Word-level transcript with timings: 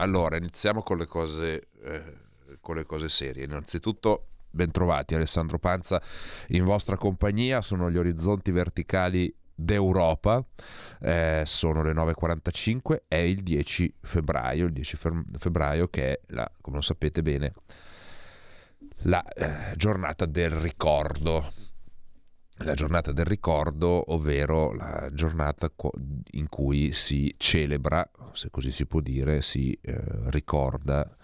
Allora, 0.00 0.36
iniziamo 0.36 0.82
con 0.82 0.96
le 0.96 1.06
cose, 1.06 1.68
eh, 1.82 2.02
con 2.60 2.76
le 2.76 2.84
cose 2.84 3.10
serie. 3.10 3.44
Innanzitutto, 3.44 4.28
bentrovati 4.50 5.14
Alessandro 5.14 5.58
Panza 5.58 6.00
in 6.48 6.64
vostra 6.64 6.96
compagnia. 6.96 7.60
Sono 7.60 7.90
gli 7.90 7.98
orizzonti 7.98 8.50
verticali 8.50 9.32
d'Europa. 9.54 10.42
Eh, 11.00 11.42
sono 11.44 11.82
le 11.82 11.92
9.45, 11.92 13.02
è 13.08 13.16
il 13.16 13.42
10 13.42 13.94
febbraio, 14.00 14.66
il 14.66 14.72
10 14.72 14.98
febbraio 15.38 15.88
che 15.88 16.12
è, 16.12 16.20
la, 16.28 16.50
come 16.62 16.76
lo 16.76 16.82
sapete 16.82 17.20
bene, 17.20 17.52
la 19.02 19.22
eh, 19.22 19.76
giornata 19.76 20.24
del 20.24 20.50
ricordo 20.50 21.52
la 22.64 22.74
giornata 22.74 23.12
del 23.12 23.24
ricordo, 23.24 24.12
ovvero 24.12 24.72
la 24.72 25.08
giornata 25.12 25.72
in 26.32 26.48
cui 26.48 26.92
si 26.92 27.34
celebra, 27.38 28.08
se 28.32 28.50
così 28.50 28.70
si 28.72 28.86
può 28.86 29.00
dire, 29.00 29.42
si 29.42 29.78
eh, 29.80 30.02
ricorda, 30.26 31.16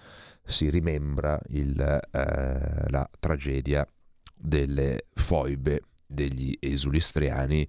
si 0.44 0.70
rimembra 0.70 1.38
il, 1.48 1.78
eh, 1.78 2.90
la 2.90 3.08
tragedia 3.18 3.86
delle 4.34 5.06
foibe 5.14 5.82
degli 6.08 6.56
esulistriani 6.60 7.68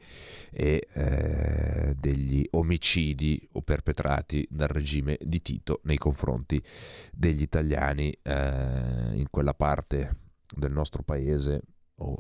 e 0.52 0.88
eh, 0.94 1.96
degli 1.98 2.48
omicidi 2.52 3.48
o 3.54 3.62
perpetrati 3.62 4.48
dal 4.50 4.68
regime 4.68 5.18
di 5.20 5.42
Tito 5.42 5.80
nei 5.84 5.98
confronti 5.98 6.64
degli 7.12 7.42
italiani 7.42 8.16
eh, 8.22 9.12
in 9.14 9.26
quella 9.32 9.56
parte 9.56 10.18
del 10.56 10.72
nostro 10.72 11.02
paese 11.02 11.62
o 11.96 12.16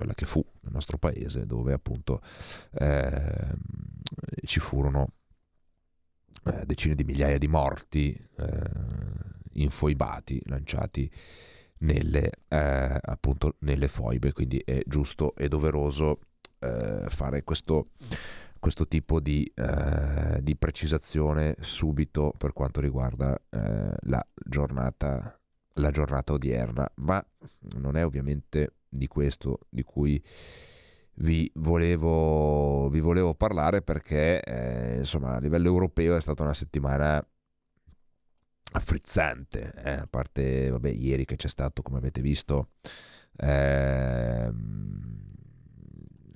quella 0.00 0.14
che 0.14 0.24
fu 0.24 0.42
nel 0.62 0.72
nostro 0.72 0.96
paese, 0.96 1.44
dove 1.44 1.74
appunto 1.74 2.22
eh, 2.72 3.54
ci 4.46 4.58
furono 4.58 5.12
eh, 6.46 6.64
decine 6.64 6.94
di 6.94 7.04
migliaia 7.04 7.36
di 7.36 7.48
morti 7.48 8.18
eh, 8.38 8.62
infoibati, 9.52 10.40
lanciati 10.46 11.10
nelle, 11.80 12.30
eh, 12.48 12.98
appunto 12.98 13.56
nelle 13.58 13.88
foibe, 13.88 14.32
quindi 14.32 14.56
è 14.64 14.80
giusto 14.86 15.34
e 15.34 15.48
doveroso 15.48 16.20
eh, 16.60 17.04
fare 17.10 17.44
questo, 17.44 17.90
questo 18.58 18.88
tipo 18.88 19.20
di, 19.20 19.52
eh, 19.54 20.38
di, 20.40 20.56
precisazione 20.56 21.56
subito 21.60 22.32
per 22.38 22.54
quanto 22.54 22.80
riguarda 22.80 23.38
la 23.50 24.26
giornata 24.34 25.34
la 25.74 25.90
giornata 25.90 26.32
odierna, 26.32 26.90
ma 26.96 27.24
non 27.76 27.96
è 27.96 28.04
ovviamente 28.04 28.79
di 28.90 29.06
questo 29.06 29.60
di 29.68 29.82
cui 29.82 30.22
vi 31.14 31.50
volevo, 31.54 32.88
vi 32.88 33.00
volevo 33.00 33.34
parlare 33.34 33.82
perché 33.82 34.42
eh, 34.42 34.98
insomma 34.98 35.36
a 35.36 35.38
livello 35.38 35.68
europeo 35.68 36.16
è 36.16 36.20
stata 36.20 36.42
una 36.42 36.54
settimana 36.54 37.24
affrizzante, 38.72 39.72
eh? 39.76 39.92
a 39.92 40.06
parte 40.08 40.70
vabbè, 40.70 40.90
ieri 40.90 41.24
che 41.24 41.36
c'è 41.36 41.48
stato, 41.48 41.82
come 41.82 41.98
avete 41.98 42.20
visto, 42.20 42.70
ehm, 43.36 45.24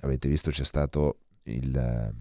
avete 0.01 0.27
visto 0.27 0.51
c'è 0.51 0.65
stato 0.65 1.19
il, 1.43 2.13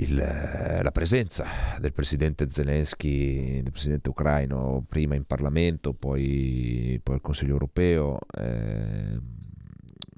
il, 0.00 0.14
la 0.16 0.90
presenza 0.92 1.76
del 1.78 1.92
presidente 1.92 2.48
Zelensky, 2.50 3.62
del 3.62 3.72
presidente 3.72 4.08
ucraino, 4.08 4.84
prima 4.88 5.14
in 5.14 5.24
Parlamento, 5.24 5.92
poi, 5.92 7.00
poi 7.02 7.14
al 7.16 7.20
Consiglio 7.20 7.52
europeo, 7.52 8.18
eh, 8.36 9.20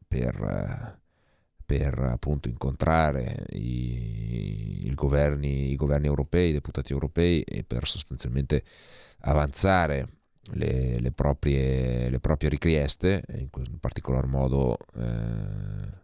per, 0.06 0.98
per, 1.64 1.98
appunto 1.98 2.48
incontrare 2.48 3.46
i, 3.50 4.86
i, 4.86 4.94
governi, 4.94 5.70
i 5.70 5.76
governi 5.76 6.06
europei, 6.06 6.50
i 6.50 6.54
deputati 6.54 6.92
europei 6.92 7.42
e 7.42 7.64
per 7.64 7.86
sostanzialmente 7.86 8.64
avanzare 9.20 10.08
le, 10.52 10.98
le, 10.98 11.12
proprie, 11.12 12.10
le 12.10 12.20
proprie, 12.20 12.48
richieste, 12.48 13.24
in, 13.28 13.48
in 13.52 13.78
particolar 13.78 14.26
modo 14.26 14.76
eh, 14.96 15.99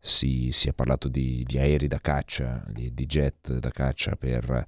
si, 0.00 0.50
si, 0.52 0.68
è 0.68 0.72
parlato 0.72 1.08
di, 1.08 1.44
di, 1.46 1.58
aerei 1.58 1.88
da 1.88 2.00
caccia, 2.00 2.64
di, 2.68 2.94
di, 2.94 3.06
jet 3.06 3.58
da 3.58 3.70
caccia 3.70 4.16
per, 4.16 4.66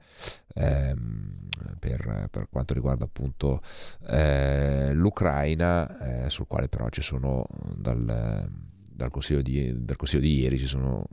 ehm, 0.55 1.49
per, 1.79 2.29
per 2.31 2.49
quanto 2.51 2.75
riguarda 2.75 3.05
appunto 3.05 3.61
eh, 4.09 4.93
l'Ucraina, 4.93 6.25
eh, 6.25 6.31
sul 6.31 6.47
quale 6.47 6.69
però 6.69 6.89
ci 6.89 7.03
sono 7.03 7.45
dal, 7.77 8.51
dal, 8.91 9.11
consiglio 9.11 9.43
di, 9.43 9.85
dal 9.85 9.97
consiglio 9.97 10.23
di 10.23 10.41
ieri 10.41 10.59
ci 10.59 10.67
sono 10.67 11.05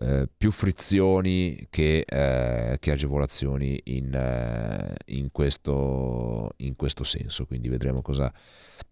eh, 0.00 0.28
più 0.34 0.50
frizioni 0.50 1.66
che, 1.68 2.04
eh, 2.06 2.76
che 2.80 2.90
agevolazioni 2.90 3.80
in, 3.84 4.14
eh, 4.14 4.94
in, 5.16 5.30
questo, 5.30 6.54
in, 6.56 6.76
questo, 6.76 7.04
senso. 7.04 7.46
Quindi 7.46 7.68
vedremo 7.68 8.00
cosa 8.00 8.32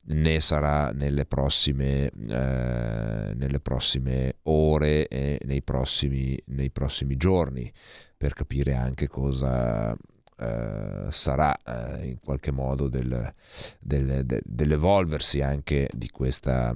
ne 0.02 0.40
sarà 0.40 0.90
nelle 0.90 1.24
prossime, 1.26 2.10
eh, 2.10 3.32
nelle 3.34 3.60
prossime 3.60 4.36
ore 4.42 5.08
e 5.08 5.40
nei 5.44 5.62
prossimi, 5.62 6.40
nei 6.46 6.70
prossimi 6.70 7.16
giorni 7.16 7.72
per 8.16 8.34
capire 8.34 8.74
anche 8.74 9.08
cosa, 9.08 9.96
Uh, 10.40 11.10
sarà 11.10 11.54
uh, 11.66 12.02
in 12.02 12.18
qualche 12.18 12.50
modo 12.50 12.88
del, 12.88 13.34
del, 13.78 14.24
de, 14.24 14.40
dell'evolversi 14.42 15.42
anche 15.42 15.86
di 15.92 16.08
questa, 16.08 16.74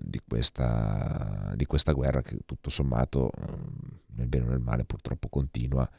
di 0.00 0.20
questa, 0.24 1.52
di 1.56 1.66
questa 1.66 1.90
guerra 1.90 2.22
che 2.22 2.38
tutto 2.46 2.70
sommato, 2.70 3.32
nel 4.14 4.28
bene 4.28 4.44
o 4.44 4.48
nel 4.50 4.60
male, 4.60 4.84
purtroppo 4.84 5.28
continua. 5.28 5.90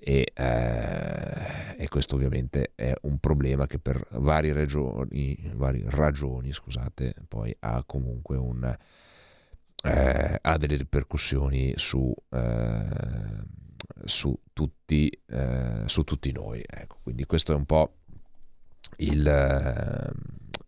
E, 0.00 0.30
eh, 0.32 1.74
e, 1.76 1.88
questo 1.88 2.14
ovviamente 2.14 2.72
è 2.76 2.94
un 3.02 3.18
problema 3.18 3.66
che 3.66 3.78
per 3.78 4.06
varie, 4.12 4.52
regioni, 4.52 5.36
varie 5.54 5.84
ragioni 5.88 6.52
scusate, 6.52 7.14
poi 7.26 7.54
ha 7.60 7.82
comunque 7.84 8.36
un, 8.36 8.76
eh, 9.84 10.38
ha 10.40 10.56
delle 10.56 10.76
ripercussioni 10.76 11.74
su, 11.76 12.14
eh, 12.30 13.44
su, 14.04 14.38
tutti, 14.58 15.08
eh, 15.28 15.84
su 15.86 16.02
tutti 16.02 16.32
noi. 16.32 16.64
Ecco, 16.66 16.98
quindi 17.04 17.24
questo 17.26 17.52
è 17.52 17.54
un 17.54 17.64
po' 17.64 17.92
il, 18.96 20.12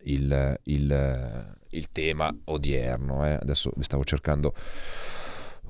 il, 0.03 0.61
il 0.63 1.59
il 1.71 1.91
tema 1.93 2.35
odierno. 2.45 3.27
Eh. 3.27 3.35
Adesso 3.35 3.73
vi 3.77 3.83
stavo 3.83 4.05
cercando 4.05 4.55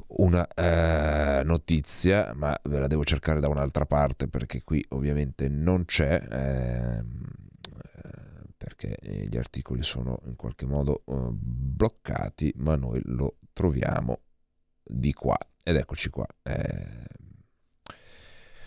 una 0.09 0.47
eh, 0.49 1.43
notizia, 1.45 2.33
ma 2.35 2.59
ve 2.65 2.79
la 2.79 2.87
devo 2.87 3.05
cercare 3.05 3.41
da 3.41 3.49
un'altra 3.49 3.87
parte 3.87 4.29
perché 4.29 4.63
qui 4.63 4.85
ovviamente 4.91 5.49
non 5.49 5.85
c'è. 5.85 6.27
Ehm, 6.31 7.29
eh, 8.03 8.49
perché 8.57 8.97
gli 9.29 9.37
articoli 9.37 9.83
sono 9.83 10.21
in 10.27 10.37
qualche 10.37 10.67
modo 10.67 11.03
eh, 11.07 11.29
bloccati, 11.33 12.53
ma 12.57 12.77
noi 12.77 13.01
lo 13.05 13.37
troviamo 13.53 14.21
di 14.83 15.13
qua. 15.13 15.39
Ed 15.63 15.77
eccoci 15.77 16.09
qua. 16.09 16.27
Eh. 16.43 17.19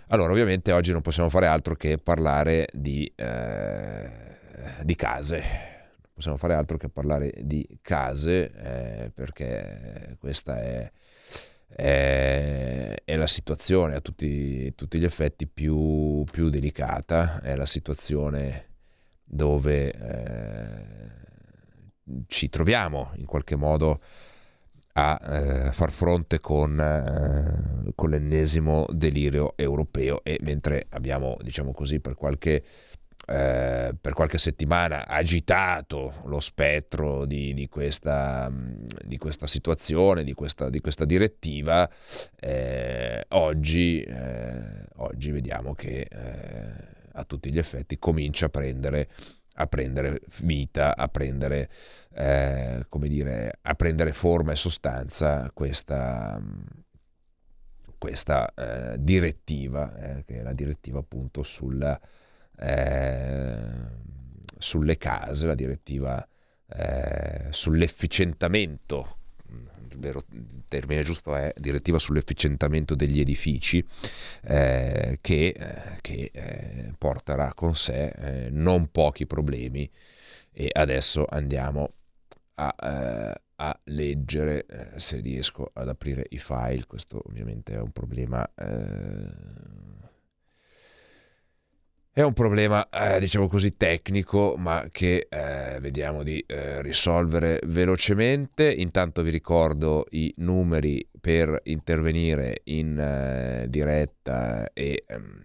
Allora, 0.08 0.32
ovviamente 0.32 0.72
oggi 0.72 0.92
non 0.92 1.02
possiamo 1.02 1.30
fare 1.30 1.48
altro 1.48 1.76
che 1.76 1.98
parlare 1.98 2.68
di, 2.74 3.12
eh, 3.16 4.10
di 4.84 4.96
case. 4.96 5.44
Possiamo 6.14 6.38
fare 6.38 6.54
altro 6.54 6.78
che 6.78 6.90
parlare 6.90 7.34
di 7.42 7.80
case 7.82 8.52
eh, 8.52 9.12
perché 9.12 10.16
questa 10.20 10.62
è, 10.62 10.92
è, 11.68 12.96
è, 13.04 13.16
la 13.16 13.28
situazione 13.28 13.96
a 13.96 14.02
tutti, 14.02 14.76
tutti 14.76 15.00
gli 15.00 15.06
effetti 15.06 15.48
più, 15.48 16.24
più, 16.30 16.50
delicata, 16.50 17.42
è 17.42 17.56
la 17.56 17.66
situazione 17.66 18.68
dove 19.24 19.92
eh, 19.92 20.86
ci 22.28 22.50
troviamo 22.50 23.12
in 23.16 23.26
qualche 23.26 23.56
modo 23.56 24.02
a 24.94 25.20
eh, 25.24 25.72
far 25.72 25.92
fronte 25.92 26.40
con, 26.40 26.80
eh, 26.80 27.92
con 27.96 28.12
l'ennesimo 28.12 28.86
delirio 28.92 29.54
europeo 29.56 30.24
e 30.24 30.38
mentre 30.42 30.86
abbiamo 30.90 31.38
diciamo 31.42 31.72
così 31.72 32.00
per 32.00 32.16
qualche 32.16 32.64
eh, 33.26 33.96
per 34.02 34.12
qualche 34.12 34.38
settimana 34.38 35.08
agitato 35.08 36.14
lo 36.26 36.42
spettro 36.42 37.24
di, 37.26 37.54
di, 37.54 37.70
questa, 37.70 38.52
di 39.02 39.18
questa, 39.18 39.48
situazione, 39.48 40.26
di 40.26 40.34
questa, 40.34 40.70
di 40.70 40.82
questa 40.82 41.06
direttiva, 41.06 41.90
eh, 42.38 43.24
oggi, 43.30 44.02
eh, 44.02 44.86
oggi, 44.96 45.32
vediamo 45.32 45.74
che 45.74 46.02
eh, 46.02 46.74
a 47.14 47.24
tutti 47.24 47.50
gli 47.50 47.60
effetti 47.60 47.98
comincia 47.98 48.48
a 48.48 48.50
prendere, 48.50 49.08
a 49.54 49.68
prendere 49.68 50.22
vita, 50.42 50.96
a 50.96 51.08
prendere, 51.08 51.70
eh, 52.14 52.86
come 52.90 53.08
dire, 53.08 53.60
a 53.62 53.76
prendere 53.76 54.14
forma 54.14 54.52
e 54.52 54.56
sostanza 54.56 55.52
questa, 55.54 56.42
questa 57.98 58.52
eh, 58.54 58.96
direttiva, 59.00 59.96
eh, 59.96 60.24
che 60.26 60.40
è 60.40 60.42
la 60.42 60.54
direttiva 60.54 61.00
appunto 61.00 61.44
sulla, 61.44 62.00
eh, 62.58 63.62
sulle 64.58 64.98
case, 64.98 65.46
la 65.46 65.56
direttiva 65.56 66.28
eh, 66.68 67.48
sull'efficientamento 69.94 69.94
il 69.94 70.00
vero 70.00 70.24
termine 70.68 71.04
giusto 71.04 71.36
è 71.36 71.54
direttiva 71.58 72.00
sull'efficientamento 72.00 72.96
degli 72.96 73.20
edifici 73.20 73.86
eh, 74.44 75.20
che, 75.22 75.48
eh, 75.48 75.98
che 76.02 76.32
eh, 76.34 76.94
porterà 76.98 77.54
con 77.54 77.76
sé 77.76 78.08
eh, 78.08 78.50
non 78.50 78.90
pochi 78.92 79.26
problemi. 79.26 79.90
E 80.52 80.70
adesso 80.72 81.26
andiamo 81.28 81.94
a, 82.56 82.76
eh, 82.80 83.42
a 83.56 83.80
leggere 83.86 84.66
se 84.98 85.20
riesco 85.20 85.72
ad 85.74 85.90
aprire 85.90 86.26
i 86.30 86.38
file. 86.38 86.86
Questo 86.86 87.22
ovviamente 87.26 87.74
è 87.74 87.80
un 87.80 87.92
problema 87.92 88.48
è 92.16 92.22
un 92.22 92.34
problema, 92.34 92.88
eh, 92.90 93.20
diciamo 93.20 93.48
così, 93.48 93.76
tecnico, 93.76 94.54
ma 94.56 94.86
che 94.92 95.26
eh, 95.28 95.80
vediamo 95.80 96.22
di 96.22 96.44
eh, 96.46 96.80
risolvere 96.84 97.60
velocemente. 97.66 98.72
Intanto 98.72 99.24
vi 99.24 99.32
ricordo 99.32 100.06
i 100.12 100.32
numeri 100.38 101.08
per 101.20 101.60
intervenire 101.64 102.62
in 102.66 103.00
eh, 103.00 103.66
diretta 103.68 104.72
e 104.74 105.06
ehm, 105.08 105.42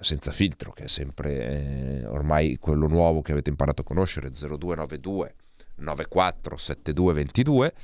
senza 0.00 0.32
filtro, 0.32 0.72
che 0.72 0.84
è 0.84 0.88
sempre 0.88 2.00
eh, 2.00 2.06
ormai 2.06 2.56
quello 2.56 2.86
nuovo 2.86 3.20
che 3.20 3.32
avete 3.32 3.50
imparato 3.50 3.82
a 3.82 3.84
conoscere, 3.84 4.30
0292 4.30 5.34
94 5.80 6.56
72 6.56 7.12
22 7.12 7.74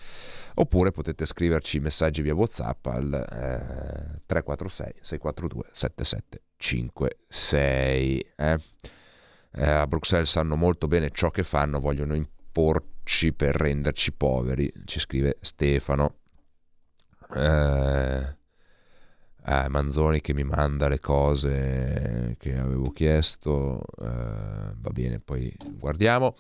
oppure 0.55 0.93
potete 0.93 1.27
scriverci 1.27 1.81
messaggi 1.81 2.23
via 2.23 2.35
whatsapp 2.35 2.87
al 2.87 3.13
eh, 3.13 4.23
346 4.27 4.95
642 5.01 5.65
7756 5.73 8.33
eh? 8.37 8.61
eh, 9.53 9.71
a 9.71 9.87
Bruxelles 9.87 10.31
sanno 10.31 10.57
molto 10.57 10.89
bene 10.89 11.11
ciò 11.11 11.31
che 11.31 11.43
fanno 11.43 11.81
vogliono 11.81 12.15
imporci 12.15 13.33
per 13.33 13.55
renderci 13.55 14.13
poveri 14.13 14.71
ci 14.85 14.99
scrive 14.99 15.39
Stefano 15.41 16.17
eh, 17.35 18.37
eh, 19.47 19.69
Manzoni 19.69 20.21
che 20.21 20.35
mi 20.35 20.45
manda 20.45 20.89
le 20.89 21.01
cose 21.01 22.37
che 22.39 22.57
avevo 22.57 22.91
chiesto 22.91 23.83
eh, 24.01 24.73
va 24.75 24.91
bene 24.91 25.21
poi 25.21 25.55
guardiamo 25.79 26.37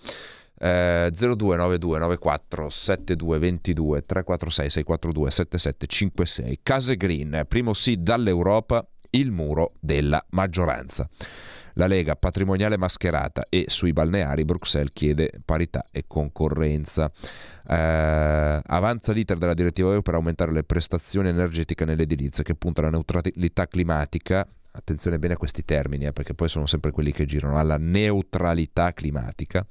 eh, 0.59 1.11
0292 1.13 1.99
94 1.99 2.69
7222 2.71 4.05
346 4.05 4.71
642 4.71 5.31
7756 5.31 6.61
Case 6.63 6.97
Green, 6.97 7.45
primo 7.49 7.73
sì 7.73 8.03
dall'Europa, 8.03 8.87
il 9.11 9.31
muro 9.31 9.73
della 9.81 10.25
maggioranza. 10.31 11.09
La 11.79 11.87
Lega 11.87 12.17
patrimoniale 12.17 12.79
mascherata 12.79 13.47
e 13.51 13.67
sui 13.69 13.93
balneari 13.93 14.47
Bruxelles 14.47 14.93
chiede 14.95 15.31
parità 15.45 15.85
e 15.91 16.05
concorrenza. 16.07 17.11
Eh, 17.69 18.61
avanza 18.65 19.13
l'iter 19.13 19.37
della 19.37 19.53
direttiva 19.53 19.93
EU 19.93 20.01
per 20.01 20.15
aumentare 20.15 20.53
le 20.53 20.65
prestazioni 20.65 21.29
energetiche 21.29 21.85
nell'edilizia 21.85 22.43
che 22.43 22.55
punta 22.55 22.81
alla 22.81 22.91
neutralità 22.91 23.67
climatica 23.67 24.49
attenzione 24.77 25.19
bene 25.19 25.35
a 25.35 25.37
questi 25.37 25.65
termini, 25.65 26.07
eh, 26.07 26.13
perché 26.13 26.35
poi 26.35 26.49
sono 26.49 26.67
sempre 26.67 26.91
quelli 26.91 27.13
che 27.13 27.27
girano, 27.27 27.59
alla 27.59 27.79
neutralità 27.79 28.93
climatica 28.93 29.67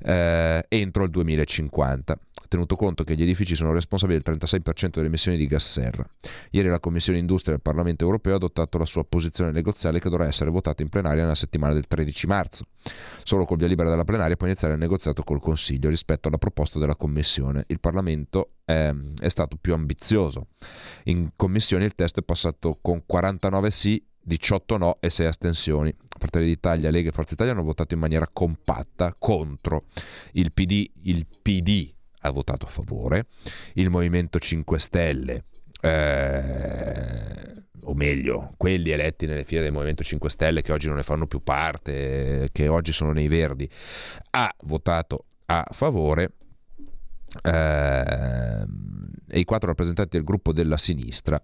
eh, 0.00 0.64
entro 0.68 1.04
il 1.04 1.10
2050 1.10 2.18
tenuto 2.48 2.76
conto 2.76 3.04
che 3.04 3.14
gli 3.14 3.22
edifici 3.22 3.54
sono 3.54 3.72
responsabili 3.72 4.20
del 4.20 4.36
36% 4.36 4.90
delle 4.94 5.06
emissioni 5.06 5.36
di 5.36 5.46
gas 5.46 5.70
serra. 5.70 6.08
Ieri 6.50 6.68
la 6.68 6.80
Commissione 6.80 7.18
Industria 7.18 7.52
del 7.52 7.62
Parlamento 7.62 8.04
europeo 8.04 8.32
ha 8.32 8.36
adottato 8.36 8.78
la 8.78 8.86
sua 8.86 9.04
posizione 9.04 9.50
negoziale 9.50 10.00
che 10.00 10.08
dovrà 10.08 10.26
essere 10.26 10.50
votata 10.50 10.82
in 10.82 10.88
plenaria 10.88 11.22
nella 11.22 11.34
settimana 11.34 11.74
del 11.74 11.86
13 11.86 12.26
marzo. 12.26 12.64
Solo 13.22 13.44
col 13.44 13.58
via 13.58 13.66
libera 13.66 13.90
della 13.90 14.04
plenaria 14.04 14.36
può 14.36 14.46
iniziare 14.46 14.74
il 14.74 14.80
negoziato 14.80 15.22
col 15.22 15.40
Consiglio 15.40 15.90
rispetto 15.90 16.28
alla 16.28 16.38
proposta 16.38 16.78
della 16.78 16.96
Commissione. 16.96 17.64
Il 17.68 17.80
Parlamento 17.80 18.52
è, 18.68 18.92
è 19.20 19.28
stato 19.28 19.56
più 19.58 19.72
ambizioso. 19.72 20.48
In 21.04 21.30
Commissione 21.36 21.86
il 21.86 21.94
testo 21.94 22.20
è 22.20 22.22
passato 22.22 22.78
con 22.82 23.02
49 23.06 23.70
sì 23.70 24.04
18 24.20 24.76
no 24.76 24.98
e 25.00 25.08
6 25.08 25.26
astensioni. 25.26 25.94
Fratelli 26.18 26.44
d'Italia, 26.44 26.90
Lega 26.90 27.08
e 27.08 27.12
Forza 27.12 27.32
Italia 27.32 27.54
hanno 27.54 27.62
votato 27.62 27.94
in 27.94 28.00
maniera 28.00 28.28
compatta 28.30 29.16
contro 29.18 29.84
il 30.32 30.52
PD. 30.52 30.86
Il 31.04 31.26
PD 31.40 31.90
ha 32.22 32.30
votato 32.30 32.66
a 32.66 32.68
favore, 32.68 33.26
il 33.74 33.88
Movimento 33.88 34.38
5 34.38 34.78
Stelle, 34.78 35.44
eh, 35.80 37.64
o 37.84 37.94
meglio, 37.94 38.52
quelli 38.58 38.90
eletti 38.90 39.24
nelle 39.24 39.44
file 39.44 39.62
del 39.62 39.72
Movimento 39.72 40.02
5 40.02 40.28
Stelle 40.28 40.60
che 40.60 40.72
oggi 40.72 40.88
non 40.88 40.96
ne 40.96 41.04
fanno 41.04 41.26
più 41.26 41.42
parte, 41.42 42.50
che 42.52 42.68
oggi 42.68 42.92
sono 42.92 43.12
nei 43.12 43.28
Verdi, 43.28 43.70
ha 44.30 44.54
votato 44.64 45.24
a 45.46 45.64
favore. 45.70 46.32
Eh, 47.42 48.66
e 49.30 49.38
i 49.38 49.44
quattro 49.44 49.68
rappresentanti 49.68 50.16
del 50.16 50.24
gruppo 50.24 50.52
della 50.52 50.78
sinistra 50.78 51.40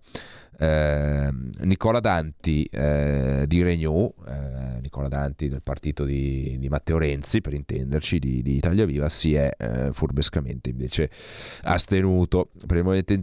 eh, 0.59 1.31
Nicola 1.61 2.01
Danti 2.01 2.65
eh, 2.65 3.45
di 3.47 3.63
Renew, 3.63 4.15
eh, 4.27 4.81
Nicola 4.81 5.09
Danti 5.09 5.49
del 5.49 5.63
partito 5.63 6.05
di, 6.05 6.57
di, 6.59 6.69
Matteo 6.69 6.99
Renzi, 6.99 7.41
per 7.41 7.55
intenderci, 7.55 8.19
di, 8.19 8.43
di 8.43 8.57
Italia 8.57 8.85
Viva, 8.85 9.09
si 9.09 9.35
è 9.35 9.51
eh, 9.57 9.93
furbescamente 9.93 10.71
invece 10.71 11.11
astenuto. 11.63 12.51
Per 12.67 12.77
il, 12.77 12.85
Movimento, 12.85 13.15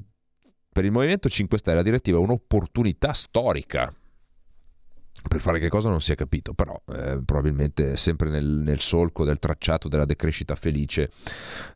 per 0.72 0.86
il 0.86 0.92
Movimento 0.92 1.30
5 1.30 1.58
Stelle 1.58 1.78
la 1.78 1.84
direttiva 1.84 2.18
è 2.18 2.22
un'opportunità 2.22 3.14
storica 3.14 3.94
per 5.28 5.42
fare 5.42 5.60
che 5.60 5.70
cosa 5.70 5.90
non 5.90 6.02
si 6.02 6.12
è 6.12 6.16
capito, 6.16 6.54
però 6.54 6.80
eh, 6.94 7.20
probabilmente 7.24 7.96
sempre 7.96 8.30
nel, 8.30 8.46
nel, 8.46 8.80
solco 8.80 9.24
del 9.24 9.40
tracciato 9.40 9.88
della 9.88 10.06
decrescita 10.06 10.56
felice 10.56 11.12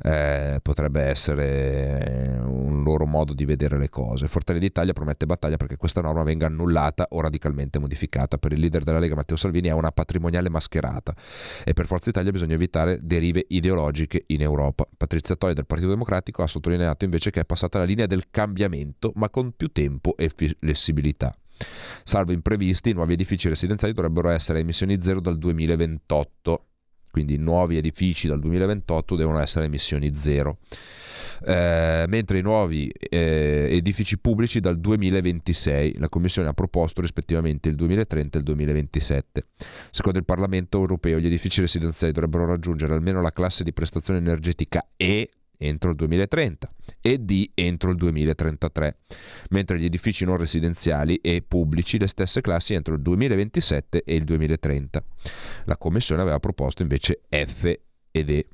eh, 0.01 0.59
potrebbe 0.61 1.03
essere 1.03 2.39
un 2.43 2.83
loro 2.83 3.05
modo 3.05 3.33
di 3.33 3.45
vedere 3.45 3.77
le 3.77 3.89
cose. 3.89 4.27
Fortelli 4.27 4.59
d'Italia 4.59 4.93
promette 4.93 5.25
battaglia 5.25 5.57
perché 5.57 5.77
questa 5.77 6.01
norma 6.01 6.23
venga 6.23 6.47
annullata 6.47 7.07
o 7.09 7.21
radicalmente 7.21 7.79
modificata. 7.79 8.37
Per 8.37 8.51
il 8.51 8.59
leader 8.59 8.83
della 8.83 8.99
Lega 8.99 9.15
Matteo 9.15 9.37
Salvini 9.37 9.67
è 9.67 9.73
una 9.73 9.91
patrimoniale 9.91 10.49
mascherata 10.49 11.13
e 11.63 11.73
per 11.73 11.85
Forza 11.85 12.09
Italia 12.09 12.31
bisogna 12.31 12.55
evitare 12.55 12.99
derive 13.01 13.45
ideologiche 13.47 14.23
in 14.27 14.41
Europa. 14.41 14.87
Patrizia 14.97 15.35
Toia 15.35 15.53
del 15.53 15.65
Partito 15.65 15.89
Democratico 15.89 16.41
ha 16.41 16.47
sottolineato 16.47 17.05
invece 17.05 17.31
che 17.31 17.41
è 17.41 17.45
passata 17.45 17.77
la 17.77 17.85
linea 17.85 18.07
del 18.07 18.29
cambiamento 18.29 19.11
ma 19.15 19.29
con 19.29 19.53
più 19.55 19.71
tempo 19.71 20.15
e 20.17 20.29
flessibilità. 20.29 21.35
Salvo 22.03 22.31
imprevisti, 22.31 22.89
i 22.89 22.93
nuovi 22.93 23.13
edifici 23.13 23.49
residenziali 23.49 23.93
dovrebbero 23.93 24.29
essere 24.29 24.59
a 24.59 24.61
emissioni 24.61 25.01
zero 25.01 25.19
dal 25.19 25.37
2028, 25.37 26.65
quindi 27.11 27.37
nuovi 27.37 27.77
edifici 27.77 28.27
dal 28.27 28.39
2028 28.39 29.15
devono 29.15 29.39
essere 29.39 29.63
a 29.63 29.67
emissioni 29.67 30.15
zero. 30.15 30.57
Eh, 31.43 32.05
mentre 32.07 32.39
i 32.39 32.41
nuovi 32.41 32.89
eh, 32.89 33.67
edifici 33.71 34.17
pubblici 34.17 34.59
dal 34.59 34.79
2026. 34.79 35.97
La 35.97 36.09
Commissione 36.09 36.49
ha 36.49 36.53
proposto 36.53 37.01
rispettivamente 37.01 37.69
il 37.69 37.75
2030 37.75 38.37
e 38.37 38.39
il 38.39 38.45
2027. 38.45 39.45
Secondo 39.91 40.19
il 40.19 40.25
Parlamento 40.25 40.79
europeo 40.79 41.19
gli 41.19 41.25
edifici 41.25 41.61
residenziali 41.61 42.13
dovrebbero 42.13 42.45
raggiungere 42.45 42.93
almeno 42.93 43.21
la 43.21 43.31
classe 43.31 43.63
di 43.63 43.73
prestazione 43.73 44.19
energetica 44.19 44.85
E 44.95 45.29
entro 45.57 45.91
il 45.91 45.95
2030 45.95 46.69
e 47.01 47.17
D 47.19 47.51
entro 47.53 47.91
il 47.91 47.97
2033, 47.97 48.97
mentre 49.49 49.79
gli 49.79 49.85
edifici 49.85 50.25
non 50.25 50.37
residenziali 50.37 51.15
e 51.17 51.43
pubblici 51.47 51.97
le 51.97 52.07
stesse 52.07 52.41
classi 52.41 52.73
entro 52.73 52.95
il 52.95 53.01
2027 53.01 54.03
e 54.03 54.15
il 54.15 54.23
2030. 54.23 55.03
La 55.65 55.77
Commissione 55.77 56.21
aveva 56.21 56.39
proposto 56.39 56.81
invece 56.81 57.21
F 57.29 57.77
ed 58.11 58.29
E 58.29 58.47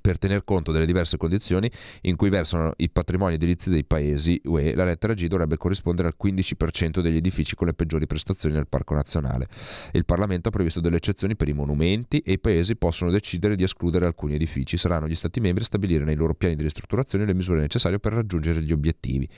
per 0.00 0.18
tener 0.18 0.44
conto 0.44 0.72
delle 0.72 0.86
diverse 0.86 1.16
condizioni 1.16 1.70
in 2.02 2.16
cui 2.16 2.28
versano 2.28 2.72
i 2.76 2.88
patrimoni 2.88 3.34
edilizi 3.34 3.70
dei 3.70 3.84
paesi 3.84 4.40
UE, 4.44 4.74
la 4.74 4.84
lettera 4.84 5.14
G 5.14 5.26
dovrebbe 5.26 5.56
corrispondere 5.56 6.08
al 6.08 6.14
15% 6.22 7.00
degli 7.00 7.16
edifici 7.16 7.54
con 7.54 7.66
le 7.66 7.74
peggiori 7.74 8.06
prestazioni 8.06 8.54
nel 8.54 8.66
Parco 8.66 8.94
Nazionale. 8.94 9.48
Il 9.92 10.04
Parlamento 10.04 10.48
ha 10.48 10.50
previsto 10.50 10.80
delle 10.80 10.96
eccezioni 10.96 11.36
per 11.36 11.48
i 11.48 11.52
monumenti 11.52 12.18
e 12.18 12.32
i 12.32 12.38
paesi 12.38 12.76
possono 12.76 13.10
decidere 13.10 13.56
di 13.56 13.62
escludere 13.62 14.06
alcuni 14.06 14.34
edifici. 14.34 14.76
Saranno 14.76 15.08
gli 15.08 15.14
Stati 15.14 15.40
membri 15.40 15.62
a 15.62 15.66
stabilire 15.66 16.04
nei 16.04 16.16
loro 16.16 16.34
piani 16.34 16.56
di 16.56 16.62
ristrutturazione 16.62 17.24
le 17.24 17.34
misure 17.34 17.60
necessarie 17.60 17.98
per 17.98 18.12
raggiungere 18.12 18.62
gli 18.62 18.72
obiettivi. 18.72 19.28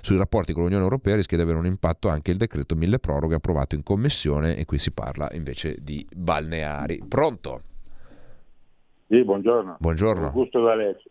Sui 0.00 0.16
rapporti 0.16 0.52
con 0.52 0.62
l'Unione 0.62 0.84
Europea 0.84 1.16
rischia 1.16 1.36
di 1.36 1.42
avere 1.42 1.58
un 1.58 1.66
impatto 1.66 2.08
anche 2.08 2.30
il 2.30 2.36
decreto 2.36 2.74
mille 2.74 2.98
proroghe 2.98 3.34
approvato 3.34 3.74
in 3.74 3.82
Commissione 3.82 4.56
e 4.56 4.64
qui 4.64 4.78
si 4.78 4.92
parla 4.92 5.28
invece 5.32 5.76
di 5.80 6.06
balneari. 6.14 7.02
Pronto? 7.06 7.62
Sì, 9.08 9.22
buongiorno. 9.22 9.76
Buongiorno. 9.78 10.26
Augusto 10.26 10.62
D'Alessio. 10.62 11.10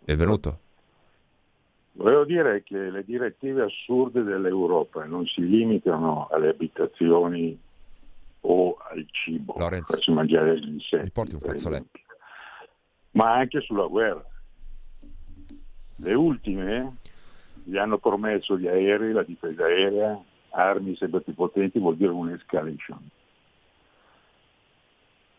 Benvenuto. 0.00 0.58
Volevo 1.92 2.24
dire 2.24 2.62
che 2.62 2.90
le 2.90 3.04
direttive 3.04 3.64
assurde 3.64 4.22
dell'Europa 4.22 5.04
non 5.04 5.26
si 5.26 5.46
limitano 5.46 6.26
alle 6.30 6.48
abitazioni 6.48 7.56
o 8.40 8.76
al 8.90 9.06
cibo, 9.10 9.54
Lorenz, 9.58 9.90
farsi 9.90 10.10
mangiare 10.10 10.58
gli 10.58 10.68
insetti. 10.68 11.10
Porti 11.10 11.34
un 11.34 11.40
fazzoletto. 11.40 11.98
Ma 13.12 13.34
anche 13.34 13.60
sulla 13.60 13.86
guerra. 13.86 14.24
Le 15.96 16.14
ultime 16.14 16.96
gli 17.62 17.76
hanno 17.76 17.98
promesso 17.98 18.58
gli 18.58 18.66
aerei, 18.66 19.12
la 19.12 19.22
difesa 19.22 19.64
aerea, 19.64 20.18
armi 20.50 20.96
sempre 20.96 21.20
più 21.20 21.34
potenti, 21.34 21.78
vuol 21.78 21.96
dire 21.96 22.10
un'escalation. 22.10 23.08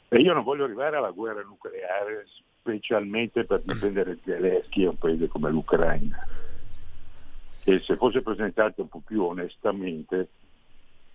E 0.09 0.17
io 0.19 0.33
non 0.33 0.43
voglio 0.43 0.65
arrivare 0.65 0.97
alla 0.97 1.11
guerra 1.11 1.41
nucleare 1.41 2.25
specialmente 2.59 3.45
per 3.45 3.61
difendere 3.61 4.19
Zelensky 4.23 4.83
e 4.83 4.87
un 4.87 4.97
paese 4.97 5.27
come 5.27 5.49
l'Ucraina. 5.49 6.25
E 7.63 7.79
se 7.79 7.95
fosse 7.95 8.21
presentato 8.21 8.81
un 8.81 8.89
po' 8.89 9.01
più 9.05 9.23
onestamente 9.23 10.29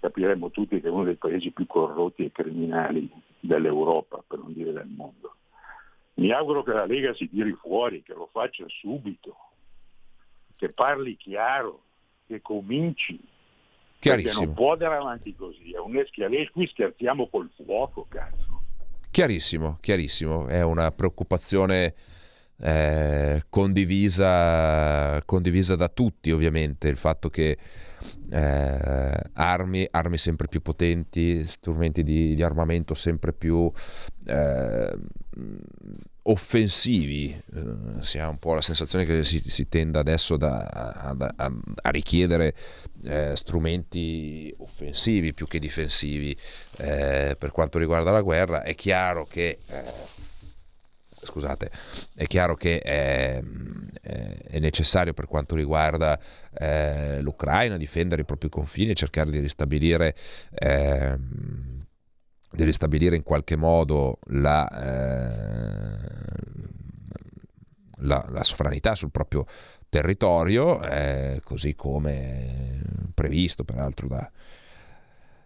capiremmo 0.01 0.51
tutti 0.51 0.81
che 0.81 0.89
è 0.89 0.91
uno 0.91 1.05
dei 1.05 1.17
paesi 1.17 1.51
più 1.51 1.67
corrotti 1.67 2.25
e 2.25 2.33
criminali 2.33 3.09
dell'Europa, 3.39 4.23
per 4.27 4.39
non 4.39 4.53
dire 4.53 4.73
del 4.73 4.87
mondo. 4.87 5.37
Mi 6.15 6.33
auguro 6.33 6.63
che 6.63 6.73
la 6.73 6.87
Lega 6.87 7.15
si 7.15 7.29
tiri 7.29 7.53
fuori, 7.53 8.03
che 8.03 8.15
lo 8.15 8.29
faccia 8.33 8.65
subito, 8.69 9.37
che 10.57 10.69
parli 10.69 11.17
chiaro, 11.17 11.83
che 12.27 12.41
cominci. 12.43 13.19
Perché 13.99 14.33
non 14.33 14.55
può 14.55 14.73
andare 14.73 14.97
avanti 14.97 15.35
così, 15.35 15.73
è 15.73 15.79
un 15.79 15.97
eschialese, 15.97 16.51
qui 16.51 16.67
scherziamo 16.67 17.29
col 17.29 17.51
fuoco, 17.55 18.07
cazzo. 18.09 18.50
Chiarissimo, 19.11 19.79
chiarissimo, 19.81 20.47
è 20.47 20.63
una 20.63 20.93
preoccupazione 20.93 21.95
eh, 22.61 23.43
condivisa, 23.49 25.21
condivisa 25.25 25.75
da 25.75 25.89
tutti 25.89 26.31
ovviamente, 26.31 26.87
il 26.87 26.97
fatto 26.97 27.29
che 27.29 27.59
eh, 28.31 29.21
armi, 29.33 29.89
armi 29.91 30.17
sempre 30.17 30.47
più 30.47 30.63
potenti, 30.63 31.45
strumenti 31.45 32.05
di, 32.05 32.37
di 32.37 32.43
armamento 32.45 32.95
sempre 32.95 33.33
più 33.33 33.71
eh, 34.27 34.97
offensivi. 36.23 37.31
Eh, 37.55 38.03
si 38.03 38.19
ha 38.19 38.29
un 38.29 38.39
po' 38.39 38.55
la 38.55 38.63
sensazione 38.63 39.05
che 39.05 39.25
si, 39.25 39.43
si 39.49 39.69
tenda 39.69 40.01
adesso 40.01 40.37
da, 40.37 40.67
a, 40.67 41.17
a, 41.37 41.53
a, 41.83 41.91
richiedere 41.91 42.55
eh, 43.05 43.35
strumenti 43.35 44.55
offensivi 44.59 45.33
più 45.33 45.47
che 45.47 45.59
difensivi 45.59 46.37
eh, 46.79 47.37
per 47.39 47.51
quanto 47.51 47.79
riguarda 47.79 48.11
la 48.11 48.23
guerra. 48.23 48.63
È 48.63 48.75
chiaro 48.75 49.27
che 49.27 49.59
eh, 49.67 50.19
scusate, 51.23 51.71
è 52.15 52.27
chiaro 52.27 52.57
che 52.57 52.81
è, 52.81 53.43
è 54.03 54.59
necessario 54.59 55.13
per 55.13 55.27
quanto 55.27 55.55
riguarda 55.55 56.19
eh, 56.59 57.21
l'Ucraina 57.21 57.77
difendere 57.77 58.23
i 58.23 58.25
propri 58.25 58.49
confini 58.49 58.93
e 58.93 58.95
cercare 58.95 59.31
di 59.31 59.39
ristabilire, 59.39 60.15
di 62.51 62.65
ristabilire 62.65 63.17
in 63.17 63.23
qualche 63.23 63.57
modo 63.57 64.19
la, 64.29 64.69
eh, 64.69 65.99
la, 67.99 68.27
la, 68.29 68.45
sovranità 68.45 68.95
sul 68.95 69.11
proprio 69.11 69.47
territorio, 69.89 70.83
eh, 70.83 71.41
così 71.45 71.75
come 71.75 72.83
previsto 73.15 73.65
peraltro 73.65 74.09
da, 74.09 74.31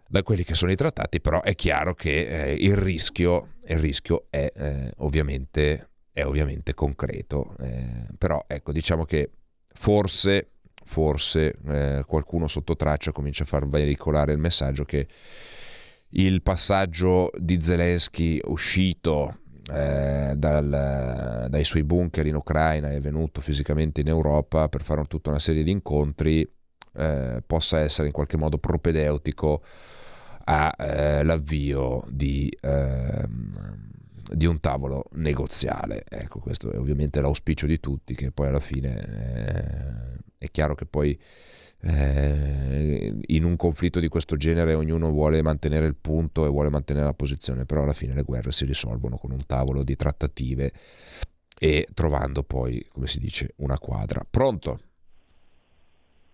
da 0.06 0.22
quelli 0.22 0.44
che 0.44 0.54
sono 0.54 0.70
i 0.70 0.76
trattati, 0.76 1.20
però 1.20 1.42
è 1.42 1.54
chiaro 1.54 1.94
che 1.94 2.26
eh, 2.26 2.52
il, 2.52 2.76
rischio, 2.76 3.54
il, 3.66 3.78
rischio, 3.78 4.26
è, 4.30 4.52
eh, 4.54 4.92
ovviamente, 4.98 5.88
è 6.12 6.24
ovviamente 6.24 6.72
concreto. 6.72 7.54
Eh, 7.60 8.06
però 8.16 8.44
ecco, 8.46 8.72
diciamo 8.72 9.04
che 9.04 9.30
forse, 9.72 10.50
forse 10.84 11.56
eh, 11.66 12.04
qualcuno 12.06 12.48
sotto 12.48 12.76
traccia 12.76 13.12
comincia 13.12 13.42
a 13.42 13.46
far 13.46 13.66
veicolare 13.68 14.32
il 14.32 14.38
messaggio 14.38 14.84
che 14.84 15.06
il 16.16 16.42
passaggio 16.42 17.30
di 17.36 17.60
Zelensky 17.60 18.40
uscito 18.44 19.38
eh, 19.72 20.34
dal, 20.36 21.46
dai 21.48 21.64
suoi 21.64 21.82
bunker 21.82 22.26
in 22.26 22.36
Ucraina 22.36 22.90
è 22.90 23.00
venuto 23.00 23.40
fisicamente 23.40 24.00
in 24.00 24.08
Europa 24.08 24.68
per 24.68 24.82
fare 24.82 25.04
tutta 25.06 25.30
una 25.30 25.38
serie 25.38 25.62
di 25.62 25.70
incontri 25.70 26.48
eh, 26.96 27.42
possa 27.44 27.80
essere 27.80 28.08
in 28.08 28.12
qualche 28.12 28.36
modo 28.36 28.58
propedeutico 28.58 29.62
all'avvio 30.44 32.04
eh, 32.04 32.08
di, 32.10 32.58
ehm, 32.60 33.90
di, 34.34 34.46
un 34.46 34.60
tavolo 34.60 35.06
negoziale. 35.12 36.04
Ecco, 36.08 36.38
questo 36.38 36.70
è 36.70 36.78
ovviamente 36.78 37.20
l'auspicio 37.20 37.66
di 37.66 37.80
tutti, 37.80 38.14
che 38.14 38.30
poi 38.30 38.48
alla 38.48 38.60
fine 38.60 39.00
eh, 39.00 40.22
è 40.36 40.50
chiaro 40.50 40.74
che 40.74 40.84
poi 40.84 41.18
eh, 41.86 43.12
in 43.26 43.44
un 43.44 43.56
conflitto 43.56 44.00
di 44.00 44.08
questo 44.08 44.36
genere 44.36 44.72
ognuno 44.72 45.10
vuole 45.10 45.42
mantenere 45.42 45.86
il 45.86 45.96
punto 45.96 46.46
e 46.46 46.48
vuole 46.48 46.70
mantenere 46.70 47.04
la 47.04 47.12
posizione, 47.12 47.66
però 47.66 47.82
alla 47.82 47.92
fine 47.92 48.14
le 48.14 48.22
guerre 48.22 48.52
si 48.52 48.64
risolvono 48.64 49.18
con 49.18 49.32
un 49.32 49.44
tavolo 49.44 49.82
di 49.82 49.94
trattative 49.94 50.72
e 51.58 51.86
trovando 51.94 52.42
poi, 52.42 52.82
come 52.90 53.06
si 53.06 53.20
dice, 53.20 53.52
una 53.56 53.78
quadra. 53.78 54.24
Pronto? 54.28 54.80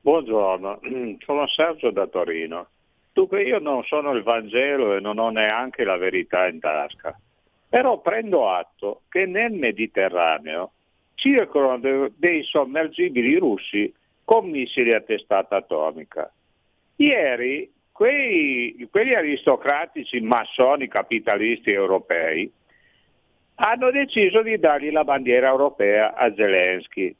Buongiorno, 0.02 0.80
sono 1.24 1.48
Sergio 1.48 1.90
da 1.90 2.06
Torino. 2.06 2.68
Dunque 3.12 3.42
io 3.42 3.58
non 3.58 3.82
sono 3.84 4.12
il 4.12 4.22
Vangelo 4.22 4.94
e 4.94 5.00
non 5.00 5.18
ho 5.18 5.30
neanche 5.30 5.82
la 5.82 5.96
verità 5.96 6.46
in 6.46 6.60
tasca, 6.60 7.18
però 7.68 8.00
prendo 8.00 8.48
atto 8.48 9.02
che 9.08 9.26
nel 9.26 9.52
Mediterraneo 9.52 10.72
circolano 11.16 12.08
dei 12.16 12.44
sommergibili 12.44 13.36
russi 13.36 13.92
con 14.30 14.48
missili 14.48 14.94
a 14.94 15.00
testata 15.00 15.56
atomica. 15.56 16.32
Ieri 16.94 17.68
quei, 17.90 18.86
quelli 18.88 19.12
aristocratici 19.16 20.20
massoni 20.20 20.86
capitalisti 20.86 21.72
europei 21.72 22.48
hanno 23.56 23.90
deciso 23.90 24.40
di 24.42 24.56
dargli 24.56 24.92
la 24.92 25.02
bandiera 25.02 25.48
europea 25.48 26.14
a 26.14 26.32
Zelensky. 26.32 27.12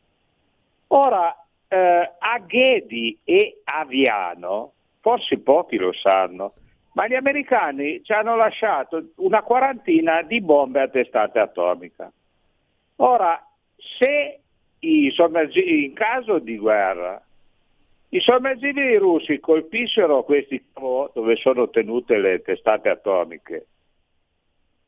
Ora, 0.87 1.35
eh, 1.67 2.13
Ghedi 2.47 3.19
e 3.25 3.61
a 3.65 3.85
Viano 3.85 4.75
forse 5.01 5.41
pochi 5.41 5.79
lo 5.79 5.93
sanno, 5.93 6.53
ma 6.93 7.09
gli 7.09 7.15
americani 7.15 8.05
ci 8.05 8.13
hanno 8.13 8.37
lasciato 8.37 9.09
una 9.17 9.43
quarantina 9.43 10.23
di 10.23 10.41
bombe 10.41 10.81
a 10.81 10.89
testate 10.89 11.41
atomica. 11.41 12.09
Ora, 12.99 13.45
se 13.99 14.43
in 14.81 15.93
caso 15.95 16.39
di 16.39 16.57
guerra 16.57 17.23
i 18.13 18.21
sommergibili 18.21 18.97
russi 18.97 19.39
colpissero 19.39 20.25
questi 20.25 20.65
cavò 20.73 21.09
dove 21.15 21.37
sono 21.37 21.71
tenute 21.71 22.19
le 22.19 22.43
testate 22.43 22.89
atomiche, 22.89 23.67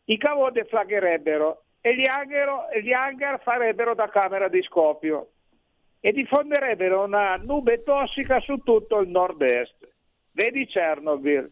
i 0.06 0.18
cavò 0.18 0.50
deflagherebbero 0.50 1.62
e 1.80 1.94
gli 1.94 2.04
hangar, 2.04 2.68
gli 2.82 2.92
hangar 2.92 3.40
farebbero 3.40 3.94
da 3.94 4.08
camera 4.08 4.48
di 4.48 4.60
scoppio 4.62 5.28
e 6.00 6.10
diffonderebbero 6.10 7.04
una 7.04 7.36
nube 7.36 7.84
tossica 7.84 8.40
su 8.40 8.56
tutto 8.58 8.98
il 8.98 9.08
nord-est. 9.08 9.88
Vedi 10.32 10.66
Chernobyl. 10.66 11.48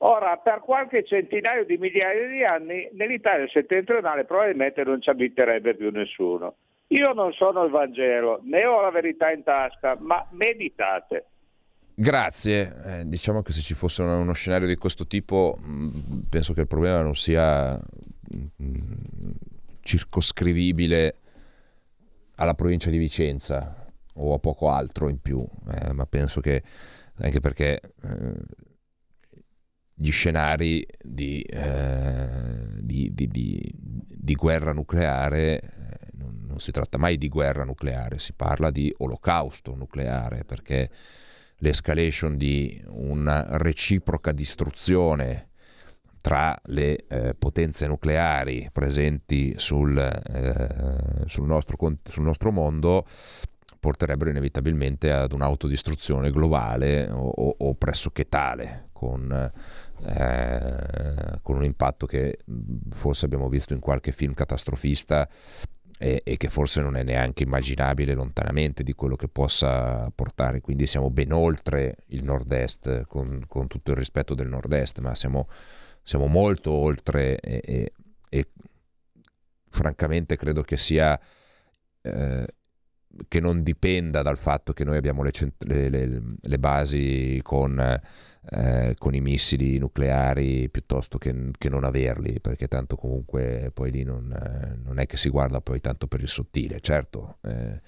Ora, 0.00 0.36
per 0.36 0.60
qualche 0.60 1.02
centinaio 1.02 1.64
di 1.64 1.78
migliaia 1.78 2.28
di 2.28 2.44
anni, 2.44 2.88
nell'Italia 2.92 3.48
settentrionale 3.48 4.24
probabilmente 4.24 4.84
non 4.84 5.00
ci 5.00 5.10
abiterebbe 5.10 5.74
più 5.74 5.90
nessuno. 5.90 6.54
Io 6.88 7.12
non 7.12 7.32
sono 7.32 7.64
il 7.64 7.70
Vangelo, 7.70 8.40
né 8.44 8.64
ho 8.64 8.80
la 8.80 8.90
verità 8.90 9.30
in 9.30 9.42
tasca, 9.42 9.96
ma 10.00 10.26
meditate. 10.30 11.26
Grazie, 11.94 12.74
eh, 12.84 13.08
diciamo 13.08 13.42
che 13.42 13.52
se 13.52 13.60
ci 13.60 13.74
fosse 13.74 14.02
uno 14.02 14.32
scenario 14.32 14.66
di 14.66 14.76
questo 14.76 15.06
tipo, 15.06 15.58
mm, 15.60 16.20
penso 16.30 16.52
che 16.52 16.60
il 16.60 16.66
problema 16.66 17.02
non 17.02 17.16
sia 17.16 17.76
mm, 17.76 18.78
circoscrivibile 19.80 21.14
alla 22.36 22.54
provincia 22.54 22.88
di 22.88 22.98
Vicenza 22.98 23.86
o 24.14 24.34
a 24.34 24.38
poco 24.38 24.70
altro 24.70 25.08
in 25.08 25.20
più, 25.20 25.44
eh, 25.70 25.92
ma 25.92 26.06
penso 26.06 26.40
che 26.40 26.62
anche 27.16 27.40
perché 27.40 27.80
eh, 28.02 28.34
gli 29.94 30.10
scenari 30.12 30.86
di, 31.02 31.42
eh, 31.42 32.78
di, 32.80 33.12
di, 33.12 33.28
di, 33.28 34.34
guerra 34.34 34.72
nucleare, 34.72 35.60
non, 36.58 36.60
si 36.60 36.72
tratta 36.72 36.98
mai 36.98 37.16
di 37.16 37.28
guerra 37.28 37.64
nucleare, 37.64 38.18
si 38.18 38.32
parla 38.32 38.70
di 38.70 38.92
olocausto 38.98 39.74
nucleare, 39.74 40.44
perché 40.44 40.90
l'escalation 41.58 42.36
di 42.36 42.82
una 42.88 43.56
reciproca 43.58 44.32
distruzione 44.32 45.46
tra 46.20 46.56
le 46.64 47.06
eh, 47.06 47.34
potenze 47.34 47.86
nucleari 47.86 48.68
presenti 48.72 49.54
sul, 49.56 49.96
eh, 49.98 51.26
sul, 51.26 51.46
nostro, 51.46 51.76
sul 52.08 52.24
nostro 52.24 52.50
mondo 52.50 53.06
porterebbero 53.80 54.30
inevitabilmente 54.30 55.12
ad 55.12 55.32
un'autodistruzione 55.32 56.30
globale 56.32 57.08
o, 57.08 57.28
o, 57.28 57.54
o 57.58 57.74
pressoché 57.74 58.28
tale, 58.28 58.88
con, 58.92 59.30
eh, 60.04 61.38
con, 61.42 61.56
un 61.56 61.64
impatto 61.64 62.06
che 62.06 62.38
forse 62.90 63.24
abbiamo 63.24 63.48
visto 63.48 63.72
in 63.72 63.80
qualche 63.80 64.10
film 64.10 64.34
catastrofista 64.34 65.28
e, 65.98 66.22
e, 66.24 66.36
che 66.36 66.48
forse 66.48 66.80
non 66.80 66.96
è 66.96 67.02
neanche 67.02 67.42
immaginabile 67.42 68.14
lontanamente 68.14 68.82
di 68.82 68.94
quello 68.94 69.16
che 69.16 69.28
possa 69.28 70.10
portare. 70.14 70.60
Quindi 70.60 70.86
siamo 70.86 71.10
ben 71.10 71.32
oltre 71.32 71.96
il 72.08 72.24
nord-est, 72.24 73.04
con, 73.06 73.44
con 73.46 73.66
tutto 73.66 73.90
il 73.90 73.96
rispetto 73.96 74.34
del 74.34 74.48
nord-est, 74.48 75.00
ma 75.00 75.14
siamo 75.14 75.48
siamo 76.08 76.26
molto 76.26 76.72
oltre 76.72 77.38
e, 77.38 77.60
e, 77.62 77.92
e 78.30 78.48
francamente 79.68 80.36
credo 80.36 80.62
che 80.62 80.78
sia 80.78 81.20
eh, 82.00 82.46
che 83.28 83.40
non 83.40 83.62
dipenda 83.62 84.22
dal 84.22 84.38
fatto 84.38 84.72
che 84.72 84.84
noi 84.84 84.96
abbiamo 84.96 85.22
le, 85.22 85.32
le, 85.58 85.88
le, 85.90 86.22
le 86.40 86.58
basi 86.58 87.40
con, 87.42 88.00
eh, 88.50 88.94
con, 88.98 89.14
i 89.14 89.20
missili 89.20 89.78
nucleari 89.78 90.68
piuttosto 90.68 91.18
che, 91.18 91.50
che, 91.56 91.68
non 91.68 91.84
averli, 91.84 92.40
perché 92.40 92.68
tanto 92.68 92.96
comunque 92.96 93.70
poi 93.72 93.90
lì 93.90 94.04
non, 94.04 94.26
non, 94.82 94.98
è 94.98 95.06
che 95.06 95.16
si 95.16 95.28
guarda 95.28 95.60
poi 95.60 95.80
tanto 95.80 96.06
per 96.06 96.20
il 96.20 96.28
sottile, 96.28 96.80
certo. 96.80 97.38
Eh, 97.42 97.80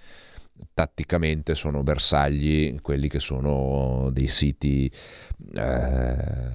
tatticamente 0.74 1.54
sono 1.54 1.82
bersagli 1.82 2.80
quelli 2.80 3.08
che 3.08 3.20
sono 3.20 4.10
dei 4.12 4.28
siti 4.28 4.90
eh, 5.54 6.52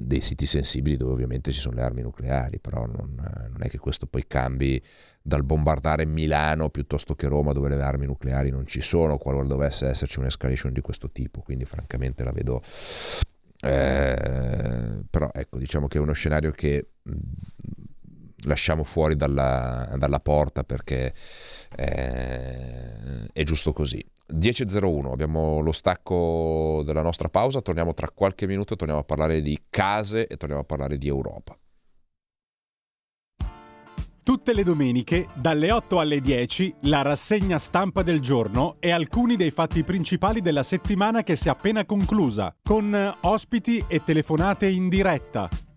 dei 0.00 0.20
siti 0.20 0.46
sensibili 0.46 0.96
dove 0.96 1.12
ovviamente 1.12 1.52
ci 1.52 1.60
sono 1.60 1.76
le 1.76 1.82
armi 1.82 2.02
nucleari 2.02 2.58
però 2.58 2.86
non, 2.86 3.14
non, 3.14 3.58
è 3.60 3.68
che 3.68 3.78
questo 3.78 4.06
poi 4.06 4.26
cambi 4.26 4.82
dal 5.28 5.44
bombardare 5.44 6.06
Milano 6.06 6.70
piuttosto 6.70 7.14
che 7.14 7.28
Roma 7.28 7.52
dove 7.52 7.68
le 7.68 7.82
armi 7.82 8.06
nucleari 8.06 8.50
non 8.50 8.66
ci 8.66 8.80
sono 8.80 9.18
qualora 9.18 9.46
dovesse 9.46 9.86
esserci 9.86 10.18
un'escalation 10.18 10.72
di 10.72 10.80
questo 10.80 11.10
tipo. 11.10 11.42
Quindi 11.42 11.66
francamente 11.66 12.24
la 12.24 12.32
vedo 12.32 12.62
eh, 13.60 15.04
però 15.10 15.30
ecco 15.32 15.58
diciamo 15.58 15.86
che 15.86 15.98
è 15.98 16.00
uno 16.00 16.12
scenario 16.12 16.50
che 16.52 16.92
lasciamo 18.42 18.84
fuori 18.84 19.16
dalla, 19.16 19.92
dalla 19.96 20.20
porta 20.20 20.62
perché 20.62 21.12
eh, 21.76 23.26
è 23.32 23.42
giusto 23.42 23.72
così. 23.72 24.04
10.01, 24.32 25.10
abbiamo 25.10 25.60
lo 25.60 25.72
stacco 25.72 26.82
della 26.84 27.02
nostra 27.02 27.28
pausa, 27.28 27.60
torniamo 27.60 27.94
tra 27.94 28.10
qualche 28.10 28.46
minuto, 28.46 28.76
torniamo 28.76 29.00
a 29.00 29.04
parlare 29.04 29.40
di 29.40 29.58
case 29.70 30.26
e 30.26 30.36
torniamo 30.36 30.62
a 30.62 30.66
parlare 30.66 30.98
di 30.98 31.08
Europa. 31.08 31.56
Tutte 34.28 34.52
le 34.52 34.62
domeniche, 34.62 35.28
dalle 35.32 35.70
8 35.70 35.98
alle 35.98 36.20
10, 36.20 36.74
la 36.82 37.00
rassegna 37.00 37.58
stampa 37.58 38.02
del 38.02 38.20
giorno 38.20 38.76
e 38.78 38.90
alcuni 38.90 39.36
dei 39.36 39.50
fatti 39.50 39.82
principali 39.84 40.42
della 40.42 40.62
settimana 40.62 41.22
che 41.22 41.34
si 41.34 41.48
è 41.48 41.50
appena 41.50 41.86
conclusa, 41.86 42.54
con 42.62 43.16
ospiti 43.22 43.82
e 43.88 44.04
telefonate 44.04 44.68
in 44.68 44.90
diretta. 44.90 45.48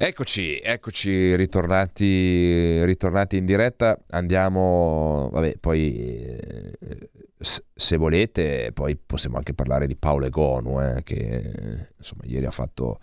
Eccoci, 0.00 0.60
eccoci 0.60 1.34
ritornati, 1.34 2.84
ritornati 2.84 3.36
in 3.36 3.44
diretta. 3.44 3.98
Andiamo, 4.10 5.28
vabbè, 5.32 5.56
poi 5.58 5.92
eh, 5.96 7.10
se 7.74 7.96
volete, 7.96 8.70
poi 8.72 8.96
possiamo 8.96 9.38
anche 9.38 9.54
parlare 9.54 9.88
di 9.88 9.96
Paolo 9.96 10.26
Egonu, 10.26 10.80
eh, 10.80 11.02
che 11.02 11.88
insomma 11.98 12.22
ieri 12.26 12.46
ha 12.46 12.52
fatto... 12.52 13.00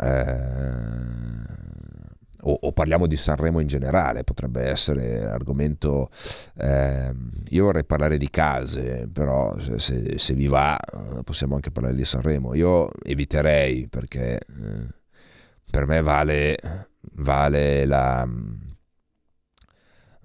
Eh, 0.00 1.62
o, 2.42 2.58
o, 2.60 2.72
parliamo 2.72 3.08
di 3.08 3.16
Sanremo 3.16 3.58
in 3.58 3.66
generale, 3.66 4.22
potrebbe 4.22 4.68
essere 4.68 5.26
argomento. 5.26 6.10
Eh, 6.56 7.12
io 7.48 7.64
vorrei 7.64 7.84
parlare 7.84 8.18
di 8.18 8.30
case, 8.30 9.08
però 9.12 9.56
se, 9.78 10.16
se, 10.20 10.34
vi 10.34 10.46
va 10.46 10.78
possiamo 11.24 11.56
anche 11.56 11.72
parlare 11.72 11.96
di 11.96 12.04
Sanremo. 12.04 12.54
Io 12.54 12.88
eviterei 13.02 13.88
perché 13.88 14.38
eh, 14.38 15.02
per 15.74 15.86
me 15.86 16.02
vale, 16.02 16.56
vale, 17.14 17.84
la, 17.84 18.24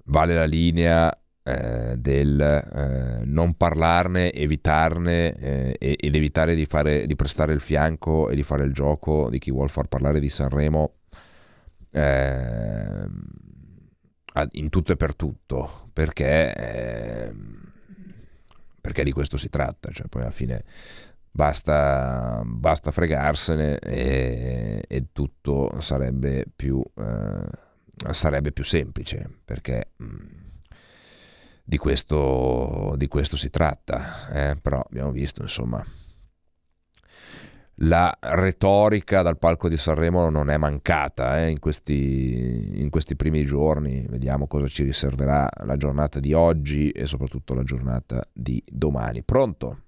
vale 0.03 0.33
la 0.35 0.45
linea 0.45 1.11
eh, 1.41 1.95
del 1.97 2.39
eh, 2.39 3.25
non 3.25 3.55
parlarne, 3.55 4.31
evitarne 4.31 5.33
eh, 5.33 5.75
ed 5.79 6.13
evitare 6.13 6.53
di, 6.53 6.67
fare, 6.67 7.07
di, 7.07 7.15
prestare 7.15 7.53
il 7.53 7.61
fianco 7.61 8.29
e 8.29 8.35
di 8.35 8.43
fare 8.43 8.63
il 8.63 8.73
gioco 8.73 9.27
di 9.31 9.39
chi 9.39 9.49
vuole 9.49 9.69
far 9.69 9.87
parlare 9.87 10.19
di 10.19 10.29
Sanremo 10.29 10.97
ehm, 11.89 13.27
in 14.51 14.69
tutto 14.69 14.91
e 14.91 14.97
per 14.97 15.15
tutto, 15.15 15.89
perché, 15.93 16.53
ehm, 16.53 17.71
perché 18.79 19.03
di 19.03 19.11
questo 19.11 19.37
si 19.37 19.49
tratta, 19.49 19.89
cioè 19.91 20.05
poi 20.09 20.21
alla 20.21 20.29
fine 20.29 20.63
Basta, 21.31 22.41
basta 22.43 22.91
fregarsene 22.91 23.79
e, 23.79 24.83
e, 24.87 25.05
tutto 25.13 25.79
sarebbe 25.79 26.45
più, 26.53 26.83
eh, 26.97 28.13
sarebbe 28.13 28.51
più 28.51 28.65
semplice 28.65 29.29
perché 29.45 29.91
mh, 29.97 30.05
mm, 30.05 30.27
di, 31.63 31.77
questo, 31.77 32.95
di, 32.97 33.07
questo, 33.07 33.37
si 33.37 33.49
tratta. 33.49 34.27
Eh? 34.31 34.57
Però 34.57 34.81
abbiamo 34.81 35.11
visto 35.11 35.41
insomma 35.41 35.85
la 37.81 38.15
retorica 38.19 39.21
dal 39.21 39.37
palco 39.37 39.69
di 39.69 39.77
Sanremo 39.77 40.29
non 40.29 40.49
è 40.49 40.57
mancata 40.57 41.39
eh, 41.39 41.49
in, 41.49 41.59
questi, 41.59 42.81
in, 42.81 42.89
questi, 42.89 43.15
primi 43.15 43.45
giorni. 43.45 44.05
Vediamo 44.09 44.47
cosa 44.47 44.67
ci 44.67 44.83
riserverà 44.83 45.49
la 45.63 45.77
giornata 45.77 46.19
di 46.19 46.33
oggi 46.33 46.89
e 46.89 47.05
soprattutto 47.05 47.53
la 47.53 47.63
giornata 47.63 48.27
di 48.33 48.61
domani. 48.67 49.23
Pronto? 49.23 49.83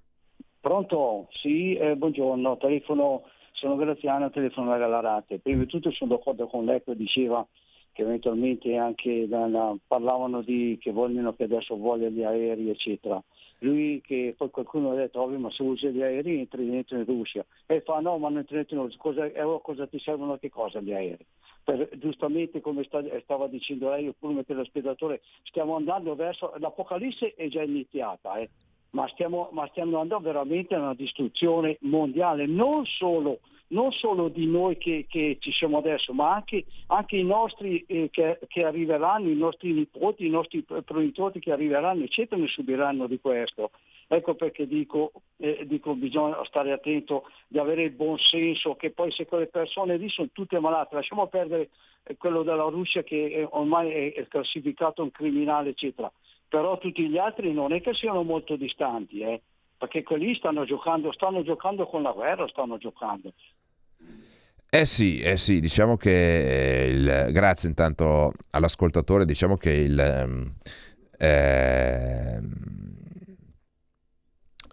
Pronto? 0.62 1.26
Sì, 1.32 1.74
eh, 1.74 1.96
buongiorno, 1.96 2.56
telefono, 2.56 3.24
sono 3.50 3.74
Graziano, 3.74 4.30
telefono 4.30 4.70
da 4.70 4.78
Galarate. 4.78 5.40
Prima 5.40 5.64
di 5.64 5.66
tutto 5.66 5.90
sono 5.90 6.14
d'accordo 6.14 6.46
con 6.46 6.64
lei 6.64 6.80
che 6.84 6.94
diceva 6.94 7.44
che 7.90 8.02
eventualmente 8.02 8.76
anche 8.76 9.26
da, 9.26 9.74
parlavano 9.84 10.40
di 10.40 10.78
che 10.80 10.92
vogliono 10.92 11.34
che 11.34 11.42
adesso 11.44 11.76
voglia 11.76 12.10
gli 12.10 12.22
aerei 12.22 12.70
eccetera. 12.70 13.20
Lui 13.58 14.00
che 14.02 14.36
poi 14.38 14.50
qualcuno 14.50 14.92
ha 14.92 14.94
detto 14.94 15.26
ma 15.26 15.50
se 15.50 15.64
usi 15.64 15.90
gli 15.90 16.00
aerei 16.00 16.38
entri 16.38 16.70
dentro 16.70 16.96
in 16.96 17.06
Russia 17.06 17.44
e 17.66 17.80
fa 17.80 17.98
no 17.98 18.18
ma 18.18 18.28
non 18.28 18.38
entri 18.38 18.54
dentro 18.54 18.76
in 18.76 18.82
Russia, 18.82 18.98
cosa, 19.00 19.24
eh, 19.24 19.60
cosa 19.62 19.88
ti 19.88 19.98
servono 19.98 20.38
che 20.38 20.48
cosa 20.48 20.80
gli 20.80 20.92
aerei? 20.92 21.26
Per, 21.64 21.88
giustamente 21.98 22.60
come 22.60 22.84
sta, 22.84 23.02
stava 23.24 23.48
dicendo 23.48 23.90
lei 23.90 24.06
oppure 24.06 24.32
come 24.32 24.44
telespettatore 24.44 25.22
stiamo 25.42 25.74
andando 25.74 26.14
verso 26.14 26.52
l'apocalisse 26.58 27.34
è 27.34 27.48
già 27.48 27.62
iniziata 27.62 28.36
eh 28.36 28.48
ma 28.92 29.08
stiamo, 29.08 29.48
ma 29.52 29.66
stiamo 29.68 29.98
andando 29.98 30.24
veramente 30.24 30.74
a 30.74 30.80
una 30.80 30.94
distruzione 30.94 31.78
mondiale, 31.80 32.46
non 32.46 32.84
solo, 32.84 33.40
non 33.68 33.90
solo 33.92 34.28
di 34.28 34.46
noi 34.46 34.76
che, 34.76 35.06
che, 35.08 35.38
ci 35.40 35.50
siamo 35.52 35.78
adesso, 35.78 36.12
ma 36.12 36.34
anche, 36.34 36.64
anche 36.88 37.16
i 37.16 37.24
nostri 37.24 37.84
eh, 37.86 38.08
che, 38.10 38.38
che, 38.48 38.64
arriveranno, 38.64 39.28
i 39.28 39.34
nostri 39.34 39.72
nipoti, 39.72 40.26
i 40.26 40.30
nostri 40.30 40.62
pronipoti 40.62 41.40
che 41.40 41.52
arriveranno, 41.52 42.04
eccetera, 42.04 42.40
ne 42.40 42.48
subiranno 42.48 43.06
di 43.06 43.18
questo. 43.18 43.70
Ecco 44.08 44.34
perché 44.34 44.66
dico, 44.66 45.12
eh, 45.38 45.64
dico 45.66 45.94
bisogna 45.94 46.44
stare 46.44 46.72
attento 46.72 47.24
di 47.48 47.58
avere 47.58 47.84
il 47.84 47.92
buon 47.92 48.18
senso, 48.18 48.74
che 48.74 48.90
poi 48.90 49.10
se 49.10 49.24
quelle 49.24 49.46
persone 49.46 49.96
lì 49.96 50.10
sono 50.10 50.28
tutte 50.32 50.60
malate, 50.60 50.96
lasciamo 50.96 51.28
perdere 51.28 51.70
eh, 52.02 52.18
quello 52.18 52.42
della 52.42 52.64
Russia 52.64 53.02
che 53.02 53.46
ormai 53.48 53.90
è, 53.90 54.12
è 54.12 54.28
classificato 54.28 55.02
un 55.02 55.10
criminale, 55.10 55.70
eccetera 55.70 56.12
però 56.52 56.76
tutti 56.76 57.08
gli 57.08 57.16
altri 57.16 57.50
non 57.54 57.72
è 57.72 57.80
che 57.80 57.94
siano 57.94 58.22
molto 58.24 58.56
distanti, 58.56 59.20
eh, 59.20 59.40
perché 59.78 60.02
quelli 60.02 60.34
stanno 60.34 60.66
giocando, 60.66 61.10
stanno 61.10 61.42
giocando 61.42 61.86
con 61.86 62.02
la 62.02 62.12
guerra, 62.12 62.46
stanno 62.46 62.76
giocando. 62.76 63.32
Eh 64.68 64.84
sì, 64.84 65.20
eh 65.20 65.38
sì, 65.38 65.60
diciamo 65.60 65.96
che 65.96 66.90
il, 66.92 67.28
grazie 67.32 67.70
intanto 67.70 68.34
all'ascoltatore, 68.50 69.24
diciamo 69.24 69.56
che 69.56 69.70
il, 69.70 69.98
ehm, 69.98 70.54
eh, 71.16 72.40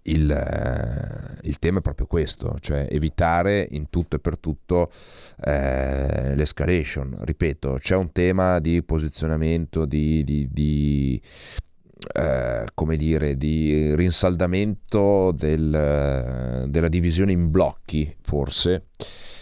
il, 0.03 0.31
eh, 0.31 1.47
il, 1.47 1.59
tema 1.59 1.79
è 1.79 1.81
proprio 1.81 2.07
questo, 2.07 2.57
cioè 2.59 2.87
evitare 2.91 3.65
in 3.71 3.89
tutto 3.89 4.17
e 4.17 4.19
per 4.19 4.37
tutto 4.37 4.89
eh, 5.45 6.35
l'escalation. 6.35 7.15
Ripeto, 7.21 7.77
c'è 7.79 7.95
un 7.95 8.11
tema 8.11 8.59
di 8.59 8.83
posizionamento, 8.83 9.85
di, 9.85 10.25
di, 10.25 10.49
di 10.51 11.21
eh, 12.13 12.65
come 12.73 12.95
dire, 12.95 13.35
di 13.35 13.93
rinsaldamento 13.95 15.31
del, 15.31 16.65
della 16.67 16.87
divisione 16.87 17.31
in 17.31 17.51
blocchi, 17.51 18.15
forse. 18.21 18.87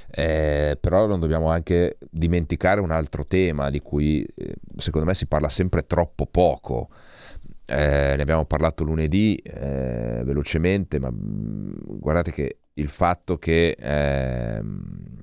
Eh, 0.10 0.78
però 0.80 1.06
non 1.06 1.20
dobbiamo 1.20 1.50
anche 1.50 1.98
dimenticare 2.10 2.80
un 2.80 2.92
altro 2.92 3.26
tema 3.28 3.70
di 3.70 3.82
cui 3.82 4.26
eh, 4.36 4.56
secondo 4.78 5.06
me 5.06 5.14
si 5.14 5.28
parla 5.28 5.50
sempre 5.50 5.86
troppo 5.86 6.26
poco. 6.26 6.90
Eh, 7.66 8.14
ne 8.16 8.22
abbiamo 8.22 8.46
parlato 8.46 8.84
lunedì 8.84 9.36
eh, 9.36 10.22
velocemente, 10.24 11.00
ma 11.00 11.12
mm, 11.12 11.74
guardate 12.00 12.32
che 12.32 12.58
il 12.74 12.90
fatto 12.90 13.38
che 13.38 13.76
ehm, 13.78 15.16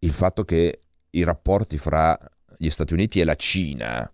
il 0.00 0.12
fatto 0.12 0.44
che 0.44 0.80
i 1.10 1.22
rapporti 1.24 1.78
fra 1.78 2.18
gli 2.62 2.70
Stati 2.70 2.92
Uniti 2.92 3.18
e 3.18 3.24
la 3.24 3.34
Cina 3.34 4.08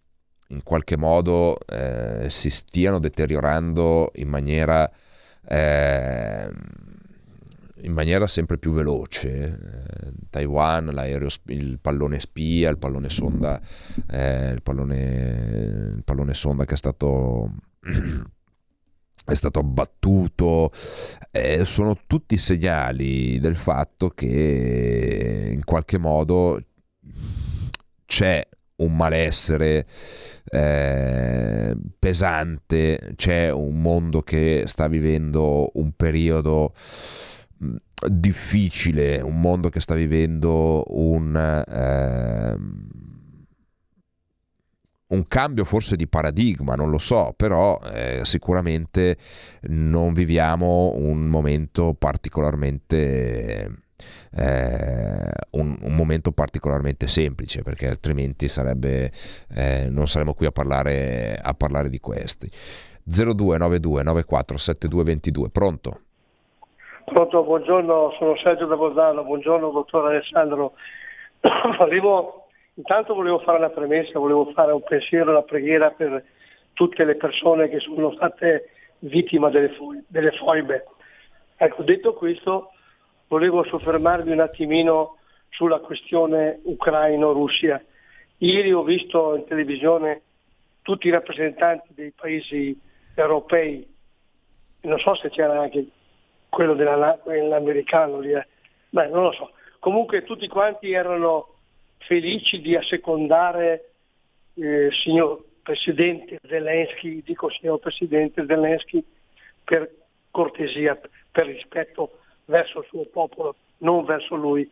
in 0.49 0.63
qualche 0.63 0.97
modo 0.97 1.59
eh, 1.67 2.31
si 2.31 2.49
stiano 2.49 2.99
deteriorando 2.99 4.11
in 4.15 4.29
maniera, 4.29 4.91
eh, 5.47 6.51
in 7.83 7.93
maniera 7.93 8.27
sempre 8.27 8.57
più 8.57 8.73
veloce. 8.73 9.29
Eh, 9.29 10.13
Taiwan, 10.31 10.89
il 11.49 11.79
pallone 11.79 12.21
spia, 12.21 12.71
il 12.71 12.79
pallone 12.79 13.11
sonda, 13.11 13.61
eh, 14.11 14.53
il 14.53 14.63
pallone, 14.63 15.93
il 15.97 16.03
pallone 16.03 16.33
sonda 16.33 16.65
che 16.65 16.73
è 16.73 16.79
stato 16.79 17.53
è 19.27 19.35
stato 19.35 19.59
abbattuto, 19.59 20.73
eh, 21.31 21.67
sono 21.67 21.99
tutti 22.07 22.39
segnali 22.39 23.39
del 23.41 23.57
fatto 23.57 24.09
che 24.09 25.51
in 25.53 25.65
qualche 25.65 25.99
modo 25.99 26.63
c'è 28.19 28.45
un 28.79 28.97
malessere 28.97 29.87
eh, 30.51 31.77
pesante, 32.01 33.13
c'è 33.15 33.49
un 33.53 33.81
mondo 33.81 34.23
che 34.23 34.65
sta 34.67 34.89
vivendo 34.89 35.71
un 35.75 35.93
periodo 35.93 36.75
mm, 37.63 37.77
difficile, 38.09 39.21
un 39.21 39.39
mondo 39.39 39.69
che 39.69 39.79
sta 39.79 39.95
vivendo 39.95 40.83
un, 40.89 41.37
eh, 41.37 42.57
un 45.07 45.29
cambio 45.29 45.65
forse 45.65 45.95
di 45.95 46.09
paradigma, 46.09 46.75
non 46.75 46.91
lo 46.91 46.99
so, 46.99 47.35
però 47.37 47.79
eh, 47.85 48.23
sicuramente 48.25 49.17
non 49.69 50.13
viviamo 50.13 50.93
un 50.97 51.27
momento 51.27 51.95
particolarmente 51.97 53.87
eh, 54.37 55.31
un, 55.51 55.77
un, 55.81 55.95
momento 55.95 56.33
particolarmente 56.33 57.07
semplice 57.07 57.63
perché 57.63 57.89
altrimenti 57.89 58.49
sarebbe, 58.49 59.11
eh, 59.55 59.89
non 59.91 60.07
saremmo 60.07 60.35
qui 60.35 60.47
a 60.47 60.53
parlare, 60.53 61.39
a 61.41 61.55
parlare 61.55 61.89
di 61.89 61.99
questi 61.99 62.51
0292 63.05 64.03
94 64.03 64.57
7222 64.57 65.49
pronto? 65.51 66.01
Pronto, 67.05 67.43
buongiorno, 67.43 68.15
sono 68.19 68.37
Sergio 68.37 68.67
da 68.67 68.77
Bolzano, 68.77 69.25
buongiorno 69.25 69.71
dottor 69.71 70.07
Alessandro. 70.07 70.75
Volevo, 71.79 72.49
intanto 72.75 73.15
volevo 73.15 73.39
fare 73.39 73.59
una 73.59 73.71
premessa, 73.71 74.19
volevo 74.19 74.51
fare 74.53 74.73
un 74.73 74.83
pensiero, 74.83 75.31
una 75.31 75.43
preghiera 75.43 75.91
per 75.91 76.23
tutte 76.75 77.05
le 77.05 77.15
persone 77.15 77.69
che 77.69 77.81
sono 77.81 78.13
state 78.13 78.71
vittime 79.01 79.51
delle, 79.51 79.71
fo- 79.71 79.97
delle 80.07 80.33
foibe. 80.33 80.87
Ecco, 81.57 81.83
detto 81.83 82.13
questo, 82.13 82.73
volevo 83.29 83.63
soffermarmi 83.65 84.33
un 84.33 84.41
attimino 84.41 85.19
sulla 85.51 85.79
questione 85.79 86.61
ucraino-Russia. 86.65 87.83
Ieri 88.39 88.73
ho 88.73 88.83
visto 88.83 89.37
in 89.37 89.47
televisione 89.47 90.23
tutti 90.83 91.07
i 91.07 91.11
rappresentanti 91.11 91.89
dei 91.95 92.13
paesi 92.13 92.79
europei, 93.15 93.87
non 94.83 94.99
so 94.99 95.15
se 95.15 95.29
c'era 95.31 95.61
anche 95.61 95.87
quello 96.49 96.75
dell'americano 96.75 98.21
lì, 98.21 98.33
eh. 98.33 98.47
Beh, 98.91 99.09
non 99.09 99.25
lo 99.25 99.33
so. 99.33 99.51
Comunque 99.81 100.25
tutti 100.25 100.49
quanti 100.49 100.93
erano 100.93 101.57
felici 101.99 102.61
di 102.61 102.75
assecondare 102.75 103.91
eh, 104.55 104.89
signor 105.03 105.45
Presidente 105.63 106.41
Zelensky, 106.49 107.23
dico 107.23 107.51
signor 107.51 107.79
Presidente 107.81 108.47
Zelensky, 108.47 109.05
per 109.63 109.91
cortesia, 110.31 110.99
per 111.31 111.47
rispetto 111.47 112.21
verso 112.49 112.81
il 112.81 112.87
suo 112.87 113.05
popolo, 113.07 113.55
non 113.79 114.05
verso 114.05 114.35
lui. 114.35 114.69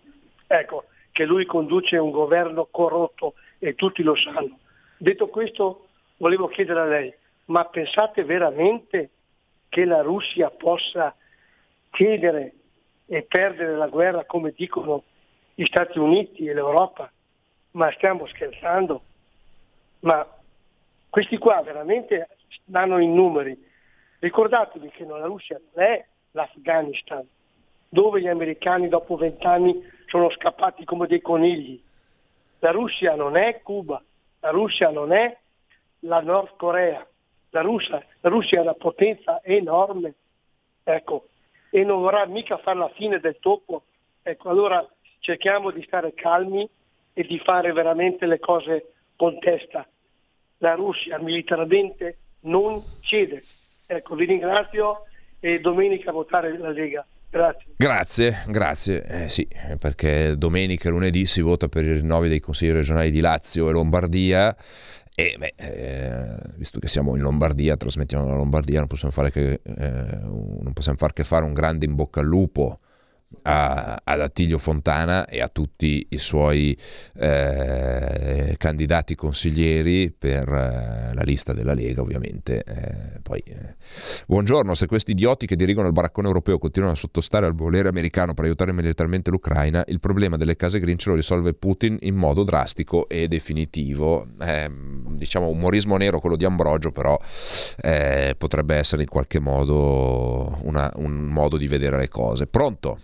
Ecco, 0.46 0.84
che 1.12 1.24
lui 1.24 1.46
conduce 1.46 1.96
un 1.96 2.10
governo 2.10 2.66
corrotto 2.70 3.34
e 3.58 3.74
tutti 3.74 4.02
lo 4.02 4.14
sanno. 4.16 4.58
Detto 4.98 5.28
questo, 5.28 5.88
volevo 6.18 6.48
chiedere 6.48 6.80
a 6.80 6.84
lei, 6.84 7.14
ma 7.46 7.64
pensate 7.64 8.24
veramente 8.24 9.10
che 9.68 9.84
la 9.84 10.02
Russia 10.02 10.50
possa 10.50 11.14
chiedere 11.90 12.52
e 13.06 13.22
perdere 13.22 13.76
la 13.76 13.88
guerra 13.88 14.24
come 14.24 14.52
dicono 14.54 15.04
gli 15.54 15.64
Stati 15.64 15.98
Uniti 15.98 16.46
e 16.46 16.54
l'Europa? 16.54 17.10
Ma 17.72 17.90
stiamo 17.92 18.26
scherzando? 18.26 19.02
Ma 20.00 20.26
questi 21.10 21.36
qua 21.38 21.62
veramente 21.62 22.28
danno 22.64 22.98
i 22.98 23.06
numeri. 23.06 23.56
Ricordatevi 24.18 24.90
che 24.90 25.04
la 25.04 25.26
Russia 25.26 25.60
non 25.74 25.84
è 25.84 26.04
l'Afghanistan, 26.32 27.26
dove 27.88 28.20
gli 28.20 28.28
americani 28.28 28.88
dopo 28.88 29.16
vent'anni 29.16 29.82
sono 30.06 30.30
scappati 30.30 30.84
come 30.84 31.06
dei 31.06 31.20
conigli. 31.20 31.80
La 32.60 32.70
Russia 32.70 33.14
non 33.14 33.36
è 33.36 33.60
Cuba, 33.62 34.02
la 34.40 34.50
Russia 34.50 34.90
non 34.90 35.12
è 35.12 35.36
la 36.00 36.20
Nord 36.20 36.56
Corea, 36.56 37.06
la 37.50 37.60
Russia, 37.60 38.04
la 38.20 38.28
Russia 38.28 38.58
è 38.58 38.62
una 38.62 38.74
potenza 38.74 39.40
enorme, 39.42 40.14
ecco, 40.82 41.28
e 41.70 41.84
non 41.84 42.00
vorrà 42.00 42.24
mica 42.26 42.58
fare 42.58 42.78
la 42.78 42.88
fine 42.90 43.18
del 43.18 43.38
topo. 43.40 43.84
Ecco, 44.22 44.48
allora 44.48 44.86
cerchiamo 45.20 45.70
di 45.70 45.82
stare 45.82 46.14
calmi 46.14 46.68
e 47.12 47.22
di 47.24 47.38
fare 47.38 47.72
veramente 47.72 48.26
le 48.26 48.38
cose 48.38 48.92
con 49.16 49.38
testa. 49.38 49.86
La 50.58 50.74
Russia 50.74 51.18
militarmente 51.18 52.18
non 52.40 52.82
cede. 53.00 53.42
Ecco, 53.86 54.14
vi 54.14 54.24
ringrazio 54.24 55.04
e 55.40 55.60
domenica 55.60 56.12
votare 56.12 56.56
la 56.56 56.70
Lega. 56.70 57.06
Grazie. 57.76 58.42
Grazie. 58.46 59.04
Eh, 59.04 59.28
sì, 59.28 59.46
perché 59.78 60.34
domenica 60.36 60.88
e 60.88 60.92
lunedì 60.92 61.26
si 61.26 61.40
vota 61.40 61.68
per 61.68 61.84
i 61.84 61.92
rinnovi 61.94 62.28
dei 62.28 62.40
consigli 62.40 62.72
regionali 62.72 63.10
di 63.10 63.20
Lazio 63.20 63.68
e 63.68 63.72
Lombardia. 63.72 64.56
E 65.14 65.36
beh, 65.38 65.54
eh, 65.56 66.36
visto 66.56 66.78
che 66.78 66.88
siamo 66.88 67.16
in 67.16 67.22
Lombardia, 67.22 67.76
trasmettiamo 67.76 68.24
dalla 68.24 68.36
Lombardia, 68.36 68.78
non 68.78 68.86
possiamo, 68.86 69.12
fare 69.12 69.30
che, 69.30 69.60
eh, 69.62 70.18
non 70.20 70.72
possiamo 70.74 70.98
far 70.98 71.12
che 71.12 71.24
fare 71.24 71.44
un 71.44 71.54
grande 71.54 71.86
in 71.86 71.94
bocca 71.94 72.20
al 72.20 72.26
lupo 72.26 72.78
a, 73.42 74.00
ad 74.02 74.20
Attilio 74.20 74.58
Fontana 74.58 75.26
e 75.26 75.40
a 75.40 75.48
tutti 75.48 76.06
i 76.10 76.18
suoi 76.18 76.76
eh, 77.14 78.54
candidati 78.58 79.14
consiglieri 79.14 80.12
per 80.16 80.48
eh, 80.48 81.14
la 81.14 81.22
lista 81.22 81.52
della 81.52 81.74
Lega 81.74 82.02
ovviamente. 82.02 82.62
Eh, 82.62 83.20
poi, 83.22 83.40
eh, 83.46 83.76
buongiorno, 84.26 84.74
se 84.74 84.86
questi 84.86 85.12
idioti 85.12 85.46
che 85.46 85.56
dirigono 85.56 85.86
il 85.86 85.92
baraccone 85.92 86.26
europeo 86.26 86.58
continuano 86.58 86.94
a 86.94 86.98
sottostare 86.98 87.46
al 87.46 87.54
volere 87.54 87.88
americano 87.88 88.34
per 88.34 88.44
aiutare 88.44 88.72
militarmente 88.72 89.30
l'Ucraina, 89.30 89.84
il 89.86 90.00
problema 90.00 90.36
delle 90.36 90.56
case 90.56 90.78
green 90.80 90.98
ce 90.98 91.10
lo 91.10 91.16
risolve 91.16 91.54
Putin 91.54 91.96
in 92.00 92.14
modo 92.14 92.42
drastico 92.42 93.08
e 93.08 93.28
definitivo. 93.28 94.26
diciamo 95.10 95.48
umorismo 95.48 95.96
nero 95.96 96.20
quello 96.20 96.36
di 96.36 96.44
Ambrogio, 96.44 96.90
però 96.90 97.18
eh, 97.80 98.34
potrebbe 98.36 98.76
essere 98.76 99.02
in 99.02 99.08
qualche 99.08 99.38
modo 99.38 100.58
una, 100.62 100.90
un 100.96 101.12
modo 101.12 101.56
di 101.56 101.68
vedere 101.68 101.96
le 101.98 102.08
cose. 102.08 102.46
Pronto? 102.46 102.98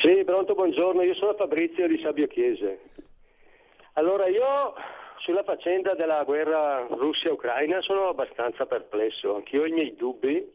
Sì, 0.00 0.24
pronto, 0.24 0.54
buongiorno, 0.54 1.02
io 1.02 1.12
sono 1.12 1.34
Fabrizio 1.34 1.86
di 1.86 2.00
Sabio 2.00 2.26
Chiese. 2.26 2.80
Allora, 3.94 4.28
io 4.28 4.72
sulla 5.18 5.42
faccenda 5.42 5.92
della 5.92 6.24
guerra 6.24 6.86
Russia-Ucraina 6.88 7.82
sono 7.82 8.08
abbastanza 8.08 8.64
perplesso, 8.64 9.34
anch'io 9.34 9.60
ho 9.60 9.66
i 9.66 9.72
miei 9.72 9.94
dubbi 9.96 10.52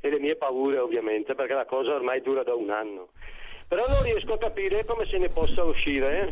e 0.00 0.08
le 0.08 0.18
mie 0.18 0.36
paure 0.36 0.78
ovviamente, 0.78 1.34
perché 1.34 1.52
la 1.52 1.66
cosa 1.66 1.92
ormai 1.92 2.22
dura 2.22 2.42
da 2.42 2.54
un 2.54 2.70
anno. 2.70 3.08
Però 3.68 3.86
non 3.86 4.02
riesco 4.02 4.32
a 4.32 4.38
capire 4.38 4.86
come 4.86 5.04
se 5.04 5.18
ne 5.18 5.28
possa 5.28 5.62
uscire 5.62 6.30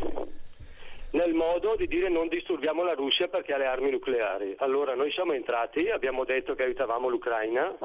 nel 1.11 1.35
modo 1.35 1.75
di 1.75 1.85
dire 1.85 2.09
non 2.09 2.29
disturbiamo 2.29 2.81
la 2.81 2.93
Russia 2.93 3.27
perché 3.27 3.53
ha 3.53 3.57
le 3.57 3.67
armi 3.67 3.91
nucleari. 3.91 4.55
Allora, 4.57 4.95
noi 4.95 5.11
siamo 5.11 5.33
entrati, 5.33 5.87
abbiamo 5.91 6.25
detto 6.25 6.55
che 6.55 6.63
aiutavamo 6.63 7.09
l'Ucraina, 7.09 7.77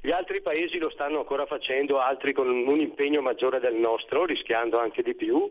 gli 0.00 0.10
altri 0.10 0.40
paesi 0.40 0.78
lo 0.78 0.90
stanno 0.90 1.18
ancora 1.18 1.46
facendo, 1.46 1.98
altri 1.98 2.32
con 2.32 2.48
un 2.48 2.80
impegno 2.80 3.20
maggiore 3.20 3.60
del 3.60 3.74
nostro, 3.74 4.24
rischiando 4.24 4.78
anche 4.78 5.02
di 5.02 5.14
più. 5.14 5.50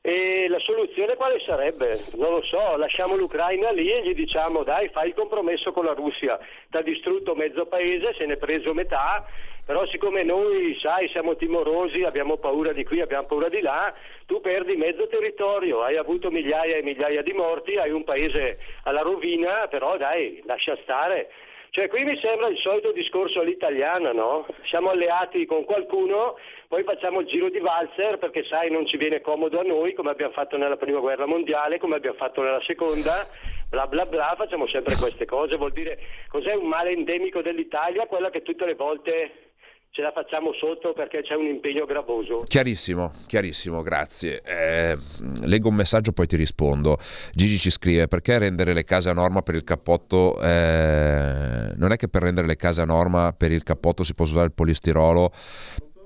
E 0.00 0.46
la 0.48 0.60
soluzione 0.60 1.16
quale 1.16 1.40
sarebbe? 1.40 2.00
Non 2.14 2.30
lo 2.30 2.42
so, 2.42 2.76
lasciamo 2.76 3.16
l'Ucraina 3.16 3.70
lì 3.72 3.90
e 3.90 4.02
gli 4.02 4.14
diciamo 4.14 4.62
dai 4.62 4.88
fai 4.90 5.08
il 5.08 5.14
compromesso 5.14 5.72
con 5.72 5.84
la 5.84 5.92
Russia, 5.92 6.38
ti 6.70 6.76
ha 6.76 6.82
distrutto 6.82 7.34
mezzo 7.34 7.66
paese, 7.66 8.14
se 8.14 8.24
ne 8.24 8.34
è 8.34 8.36
preso 8.36 8.72
metà, 8.72 9.26
però 9.66 9.84
siccome 9.86 10.22
noi, 10.22 10.78
sai, 10.80 11.08
siamo 11.08 11.36
timorosi, 11.36 12.04
abbiamo 12.04 12.36
paura 12.36 12.72
di 12.72 12.84
qui, 12.84 13.00
abbiamo 13.00 13.26
paura 13.26 13.48
di 13.48 13.60
là, 13.60 13.92
tu 14.24 14.40
perdi 14.40 14.76
mezzo 14.76 15.08
territorio, 15.08 15.82
hai 15.82 15.96
avuto 15.96 16.30
migliaia 16.30 16.76
e 16.76 16.82
migliaia 16.82 17.20
di 17.20 17.32
morti, 17.32 17.76
hai 17.76 17.90
un 17.90 18.04
paese 18.04 18.58
alla 18.84 19.02
rovina, 19.02 19.66
però 19.68 19.96
dai, 19.96 20.40
lascia 20.46 20.78
stare, 20.82 21.28
Cioè 21.70 21.88
qui 21.88 22.04
mi 22.04 22.18
sembra 22.18 22.48
il 22.48 22.56
solito 22.58 22.92
discorso 22.92 23.40
all'italiana, 23.40 24.12
no? 24.12 24.46
Siamo 24.64 24.90
alleati 24.90 25.44
con 25.44 25.64
qualcuno, 25.64 26.36
poi 26.66 26.82
facciamo 26.82 27.20
il 27.20 27.26
giro 27.26 27.50
di 27.50 27.58
valzer 27.58 28.18
perché 28.18 28.44
sai 28.44 28.70
non 28.70 28.86
ci 28.86 28.96
viene 28.96 29.20
comodo 29.20 29.60
a 29.60 29.64
noi 29.64 29.92
come 29.92 30.10
abbiamo 30.10 30.32
fatto 30.32 30.56
nella 30.56 30.76
prima 30.76 31.00
guerra 31.00 31.26
mondiale, 31.26 31.78
come 31.78 31.96
abbiamo 31.96 32.16
fatto 32.16 32.42
nella 32.42 32.62
seconda, 32.62 33.28
bla 33.68 33.86
bla 33.86 34.06
bla, 34.06 34.34
facciamo 34.36 34.66
sempre 34.66 34.96
queste 34.96 35.26
cose, 35.26 35.56
vuol 35.56 35.72
dire 35.72 35.98
cos'è 36.28 36.54
un 36.54 36.66
male 36.66 36.90
endemico 36.90 37.42
dell'Italia? 37.42 38.06
Quella 38.06 38.30
che 38.30 38.42
tutte 38.42 38.64
le 38.64 38.74
volte 38.74 39.47
ce 39.90 40.02
la 40.02 40.12
facciamo 40.12 40.52
sotto 40.52 40.92
perché 40.92 41.22
c'è 41.22 41.34
un 41.34 41.46
impegno 41.46 41.84
gravoso. 41.84 42.44
Chiarissimo, 42.46 43.10
chiarissimo, 43.26 43.82
grazie. 43.82 44.42
Eh, 44.42 44.96
leggo 45.42 45.68
un 45.68 45.74
messaggio 45.74 46.12
poi 46.12 46.26
ti 46.26 46.36
rispondo. 46.36 46.98
Gigi 47.32 47.58
ci 47.58 47.70
scrive 47.70 48.06
perché 48.06 48.38
rendere 48.38 48.72
le 48.72 48.84
case 48.84 49.10
a 49.10 49.12
norma 49.12 49.42
per 49.42 49.54
il 49.54 49.64
cappotto 49.64 50.40
eh, 50.40 51.72
non 51.76 51.92
è 51.92 51.96
che 51.96 52.08
per 52.08 52.22
rendere 52.22 52.46
le 52.46 52.56
case 52.56 52.82
a 52.82 52.84
norma 52.84 53.32
per 53.32 53.50
il 53.52 53.62
cappotto 53.62 54.04
si 54.04 54.14
possa 54.14 54.32
usare 54.32 54.46
il 54.46 54.52
polistirolo 54.52 55.32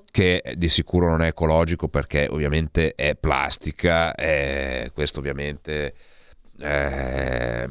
che 0.09 0.43
di 0.55 0.69
sicuro 0.69 1.09
non 1.09 1.23
è 1.23 1.27
ecologico 1.27 1.87
perché 1.87 2.27
ovviamente 2.29 2.93
è 2.93 3.15
plastica, 3.15 4.13
eh, 4.13 4.91
questo 4.93 5.17
ovviamente 5.17 5.95
eh, 6.59 7.67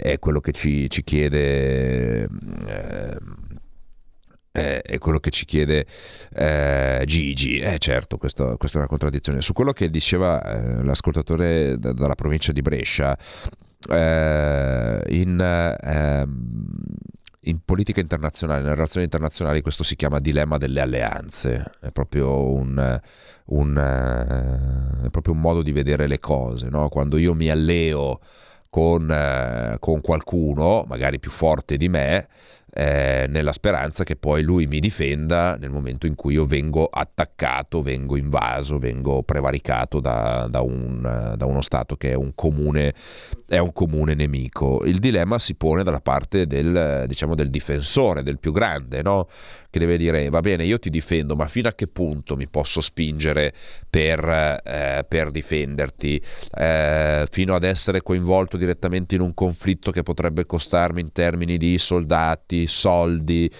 è 0.00 0.18
quello 0.18 0.40
che 0.40 0.52
ci, 0.52 0.88
ci 0.88 1.04
chiede 1.04 2.26
eh, 4.56 4.66
eh, 4.66 4.80
è 4.82 4.98
quello 4.98 5.18
che 5.18 5.30
ci 5.30 5.44
chiede 5.44 5.86
eh, 6.32 7.02
Gigi. 7.06 7.58
Eh, 7.58 7.78
certo, 7.78 8.16
questo, 8.16 8.56
questa 8.56 8.78
è 8.78 8.80
una 8.80 8.88
contraddizione. 8.88 9.42
Su 9.42 9.52
quello 9.52 9.72
che 9.72 9.90
diceva 9.90 10.42
eh, 10.42 10.82
l'ascoltatore 10.82 11.78
d- 11.78 11.92
dalla 11.92 12.14
provincia 12.14 12.52
di 12.52 12.62
Brescia, 12.62 13.16
eh, 13.90 15.02
in, 15.08 15.76
ehm, 15.82 16.56
in, 17.40 17.58
politica 17.64 18.00
internazionale, 18.00 18.62
nelle 18.62 18.74
relazioni 18.74 19.04
internazionali, 19.04 19.60
questo 19.60 19.84
si 19.84 19.94
chiama 19.94 20.20
dilemma 20.20 20.56
delle 20.56 20.80
alleanze. 20.80 21.72
È 21.80 21.90
proprio 21.90 22.50
un, 22.50 23.00
un, 23.46 23.76
eh, 23.76 25.06
è 25.06 25.10
proprio 25.10 25.34
un 25.34 25.40
modo 25.40 25.62
di 25.62 25.72
vedere 25.72 26.06
le 26.06 26.18
cose. 26.18 26.68
No? 26.70 26.88
Quando 26.88 27.18
io 27.18 27.34
mi 27.34 27.50
alleo 27.50 28.20
con, 28.70 29.76
con 29.80 30.00
qualcuno, 30.00 30.84
magari 30.88 31.18
più 31.18 31.30
forte 31.30 31.76
di 31.76 31.88
me, 31.88 32.28
eh, 32.78 33.24
nella 33.30 33.52
speranza 33.52 34.04
che 34.04 34.16
poi 34.16 34.42
lui 34.42 34.66
mi 34.66 34.80
difenda 34.80 35.56
nel 35.56 35.70
momento 35.70 36.06
in 36.06 36.14
cui 36.14 36.34
io 36.34 36.44
vengo 36.44 36.84
attaccato, 36.84 37.80
vengo 37.80 38.16
invaso, 38.16 38.78
vengo 38.78 39.22
prevaricato 39.22 39.98
da, 39.98 40.46
da, 40.50 40.60
un, 40.60 41.34
da 41.36 41.46
uno 41.46 41.62
Stato 41.62 41.96
che 41.96 42.10
è 42.10 42.14
un, 42.14 42.34
comune, 42.34 42.94
è 43.46 43.58
un, 43.58 43.72
comune, 43.72 44.14
nemico. 44.14 44.82
Il 44.84 44.98
dilemma 44.98 45.38
si 45.38 45.54
pone 45.54 45.82
dalla 45.82 46.00
parte 46.00 46.46
del, 46.46 47.04
diciamo, 47.06 47.34
del 47.34 47.50
difensore, 47.50 48.22
del 48.22 48.38
più 48.38 48.52
grande, 48.52 49.02
no? 49.02 49.28
che 49.76 49.78
deve 49.78 49.98
dire 49.98 50.30
va 50.30 50.40
bene 50.40 50.64
io 50.64 50.78
ti 50.78 50.88
difendo 50.88 51.36
ma 51.36 51.46
fino 51.48 51.68
a 51.68 51.72
che 51.72 51.86
punto 51.86 52.34
mi 52.34 52.48
posso 52.48 52.80
spingere 52.80 53.52
per, 53.88 54.24
eh, 54.64 55.04
per 55.06 55.30
difenderti 55.30 56.22
eh, 56.54 57.26
fino 57.30 57.54
ad 57.54 57.62
essere 57.62 58.00
coinvolto 58.00 58.56
direttamente 58.56 59.14
in 59.14 59.20
un 59.20 59.34
conflitto 59.34 59.90
che 59.90 60.02
potrebbe 60.02 60.46
costarmi 60.46 61.00
in 61.00 61.12
termini 61.12 61.58
di 61.58 61.78
soldati, 61.78 62.66
soldi, 62.66 63.50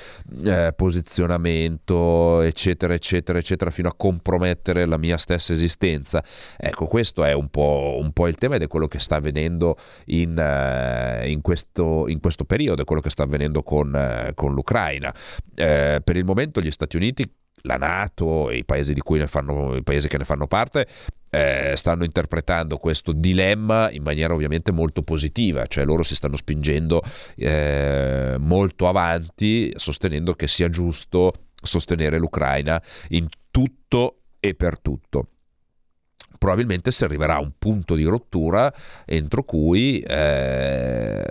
eh, 0.44 0.72
posizionamento 0.74 2.40
eccetera 2.40 2.94
eccetera 2.94 3.38
eccetera 3.38 3.70
fino 3.70 3.88
a 3.88 3.94
compromettere 3.94 4.86
la 4.86 4.96
mia 4.96 5.18
stessa 5.18 5.52
esistenza 5.52 6.24
ecco 6.56 6.86
questo 6.86 7.24
è 7.24 7.32
un 7.32 7.48
po', 7.48 7.98
un 8.00 8.12
po 8.12 8.26
il 8.26 8.36
tema 8.36 8.54
ed 8.54 8.62
è 8.62 8.68
quello 8.68 8.88
che 8.88 8.98
sta 8.98 9.16
avvenendo 9.16 9.75
in, 10.06 10.38
eh, 10.38 11.30
in, 11.30 11.40
questo, 11.40 12.08
in 12.08 12.20
questo 12.20 12.44
periodo 12.44 12.84
quello 12.84 13.02
che 13.02 13.10
sta 13.10 13.24
avvenendo 13.24 13.62
con, 13.62 13.94
eh, 13.94 14.32
con 14.34 14.54
l'Ucraina. 14.54 15.14
Eh, 15.54 16.00
per 16.02 16.16
il 16.16 16.24
momento 16.24 16.60
gli 16.60 16.70
Stati 16.70 16.96
Uniti, 16.96 17.30
la 17.62 17.76
Nato 17.76 18.50
e 18.50 18.58
i 18.58 18.64
paesi, 18.64 18.94
fanno, 19.26 19.76
i 19.76 19.82
paesi 19.82 20.08
che 20.08 20.18
ne 20.18 20.24
fanno 20.24 20.46
parte 20.46 20.86
eh, 21.30 21.74
stanno 21.76 22.04
interpretando 22.04 22.78
questo 22.78 23.12
dilemma 23.12 23.90
in 23.90 24.02
maniera 24.02 24.32
ovviamente 24.32 24.72
molto 24.72 25.02
positiva, 25.02 25.66
cioè 25.66 25.84
loro 25.84 26.02
si 26.02 26.14
stanno 26.14 26.36
spingendo 26.36 27.02
eh, 27.36 28.36
molto 28.38 28.88
avanti 28.88 29.72
sostenendo 29.76 30.34
che 30.34 30.48
sia 30.48 30.70
giusto 30.70 31.32
sostenere 31.54 32.18
l'Ucraina 32.18 32.80
in 33.08 33.26
tutto 33.50 34.20
e 34.40 34.54
per 34.54 34.78
tutto 34.80 35.28
probabilmente 36.38 36.90
si 36.90 37.04
arriverà 37.04 37.34
a 37.34 37.40
un 37.40 37.52
punto 37.58 37.94
di 37.94 38.04
rottura 38.04 38.72
entro 39.04 39.42
cui 39.42 40.00
eh, 40.00 41.24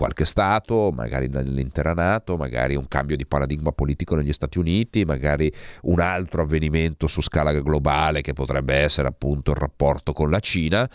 qualche 0.00 0.24
Stato, 0.24 0.90
magari 0.94 1.28
nell'intera 1.28 1.92
Nato, 1.92 2.38
magari 2.38 2.74
un 2.74 2.88
cambio 2.88 3.16
di 3.16 3.26
paradigma 3.26 3.70
politico 3.70 4.16
negli 4.16 4.32
Stati 4.32 4.58
Uniti, 4.58 5.04
magari 5.04 5.52
un 5.82 6.00
altro 6.00 6.40
avvenimento 6.40 7.06
su 7.06 7.20
scala 7.20 7.52
globale 7.52 8.22
che 8.22 8.32
potrebbe 8.32 8.76
essere 8.76 9.08
appunto 9.08 9.50
il 9.50 9.58
rapporto 9.58 10.14
con 10.14 10.30
la 10.30 10.40
Cina, 10.40 10.88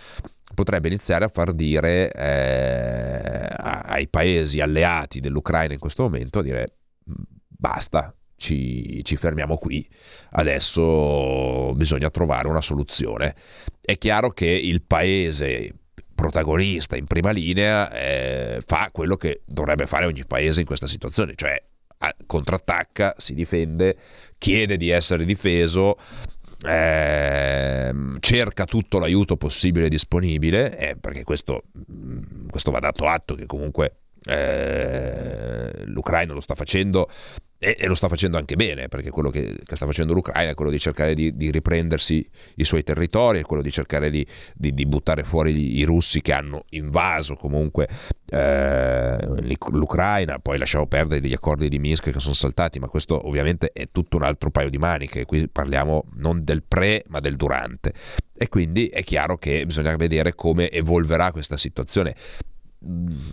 potrebbe 0.55 0.87
iniziare 0.87 1.25
a 1.25 1.27
far 1.27 1.53
dire 1.53 2.11
eh, 2.11 3.47
ai 3.47 4.07
paesi 4.07 4.59
alleati 4.59 5.19
dell'Ucraina 5.19 5.73
in 5.73 5.79
questo 5.79 6.01
momento 6.01 6.39
a 6.39 6.41
dire 6.41 6.77
basta, 7.47 8.11
ci, 8.37 9.03
ci, 9.03 9.15
fermiamo 9.15 9.57
qui, 9.57 9.87
adesso 10.31 11.73
bisogna 11.73 12.09
trovare 12.09 12.47
una 12.47 12.61
soluzione. 12.61 13.35
È 13.81 13.97
chiaro 13.97 14.29
che 14.31 14.47
il 14.47 14.81
paese 14.81 15.73
protagonista 16.15 16.95
in 16.95 17.05
prima 17.05 17.31
linea 17.31 17.91
eh, 17.91 18.61
fa 18.65 18.89
quello 18.91 19.17
che 19.17 19.41
dovrebbe 19.45 19.85
fare 19.85 20.05
ogni 20.05 20.25
paese 20.25 20.61
in 20.61 20.65
questa 20.65 20.87
situazione, 20.87 21.33
cioè 21.35 21.61
contrattacca, 22.25 23.15
si 23.17 23.33
difende, 23.33 23.95
chiede 24.37 24.77
di 24.77 24.89
essere 24.89 25.25
difeso, 25.25 25.97
eh, 26.63 27.93
cerca 28.19 28.65
tutto 28.65 28.99
l'aiuto 28.99 29.37
possibile 29.37 29.85
e 29.85 29.89
disponibile, 29.89 30.77
eh, 30.77 30.95
perché 30.95 31.23
questo, 31.23 31.63
questo, 32.49 32.71
va 32.71 32.79
dato 32.79 33.07
atto 33.07 33.35
che 33.35 33.45
comunque 33.45 33.97
eh, 34.25 35.85
l'Ucraina 35.85 36.33
lo 36.33 36.41
sta 36.41 36.55
facendo 36.55 37.09
e, 37.57 37.77
e, 37.79 37.87
lo 37.87 37.95
sta 37.95 38.07
facendo 38.07 38.37
anche 38.37 38.55
bene, 38.55 38.87
perché 38.87 39.09
quello 39.09 39.29
che, 39.29 39.57
che 39.63 39.75
sta 39.75 39.85
facendo 39.85 40.13
l'Ucraina 40.13 40.51
è 40.51 40.53
quello 40.53 40.71
di 40.71 40.79
cercare 40.79 41.15
di, 41.15 41.35
di, 41.35 41.51
riprendersi 41.51 42.27
i 42.55 42.63
suoi 42.63 42.83
territori, 42.83 43.39
è 43.39 43.43
quello 43.43 43.61
di 43.61 43.71
cercare 43.71 44.09
di, 44.09 44.25
di, 44.53 44.73
di 44.73 44.85
buttare 44.85 45.23
fuori 45.23 45.77
i 45.77 45.83
russi 45.83 46.21
che 46.21 46.33
hanno 46.33 46.65
invaso 46.69 47.35
comunque 47.35 47.87
eh, 48.29 49.17
l'Ucraina, 49.71 50.39
poi 50.39 50.57
lasciamo 50.57 50.85
perdere 50.87 51.21
degli 51.21 51.33
accordi 51.33 51.69
di 51.69 51.79
Minsk 51.79 52.11
che 52.11 52.19
sono 52.19 52.33
saltati, 52.33 52.79
ma 52.79 52.87
questo 52.87 53.27
ovviamente 53.27 53.71
è 53.71 53.87
tutto 53.91 54.17
un 54.17 54.23
altro 54.23 54.51
paio 54.51 54.69
di 54.69 54.77
maniche, 54.77 55.25
qui 55.25 55.47
parliamo 55.47 56.05
non 56.15 56.43
del 56.43 56.63
pre 56.63 57.03
ma 57.07 57.19
del 57.19 57.35
durante. 57.35 57.93
E 58.37 58.49
quindi 58.49 58.87
è 58.87 59.01
chiaro 59.03 59.37
che 59.37 59.65
bisogna 59.65 59.95
vedere 59.95 60.35
come 60.35 60.69
evolverà 60.69 61.31
questa 61.31 61.55
situazione 61.55 62.15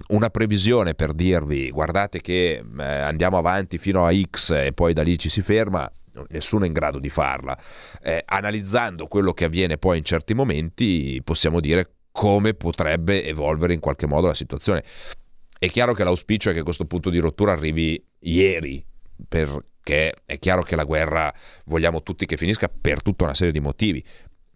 una 0.09 0.31
previsione 0.31 0.95
per 0.95 1.13
dirvi 1.13 1.71
guardate 1.71 2.21
che 2.21 2.63
eh, 2.79 2.83
andiamo 2.83 3.37
avanti 3.37 3.79
fino 3.79 4.07
a 4.07 4.13
X 4.13 4.51
e 4.51 4.73
poi 4.73 4.93
da 4.93 5.03
lì 5.03 5.19
ci 5.19 5.29
si 5.29 5.43
ferma, 5.43 5.91
nessuno 6.29 6.65
è 6.65 6.67
in 6.67 6.73
grado 6.73 6.99
di 6.99 7.09
farla. 7.09 7.59
Eh, 8.03 8.23
analizzando 8.25 9.07
quello 9.07 9.33
che 9.33 9.45
avviene 9.45 9.79
poi 9.79 9.99
in 9.99 10.05
certi 10.05 10.35
momenti 10.35 11.21
possiamo 11.23 11.61
dire 11.61 11.95
come 12.13 12.55
potrebbe 12.55 13.25
evolvere 13.27 13.73
in 13.73 13.81
qualche 13.81 14.07
modo 14.07 14.27
la 14.27 14.35
situazione. 14.35 14.85
È 15.59 15.69
chiaro 15.71 15.95
che 15.95 16.05
l'auspicio 16.05 16.51
è 16.51 16.55
che 16.55 16.63
questo 16.63 16.87
punto 16.87 17.09
di 17.09 17.19
rottura 17.19 17.53
arrivi 17.53 18.05
ieri, 18.21 18.85
perché 19.29 20.15
è 20.25 20.39
chiaro 20.39 20.63
che 20.63 20.77
la 20.77 20.85
guerra 20.85 21.33
vogliamo 21.67 22.03
tutti 22.03 22.27
che 22.27 22.37
finisca 22.37 22.69
per 22.69 23.01
tutta 23.01 23.25
una 23.25 23.35
serie 23.35 23.53
di 23.53 23.61
motivi, 23.61 24.05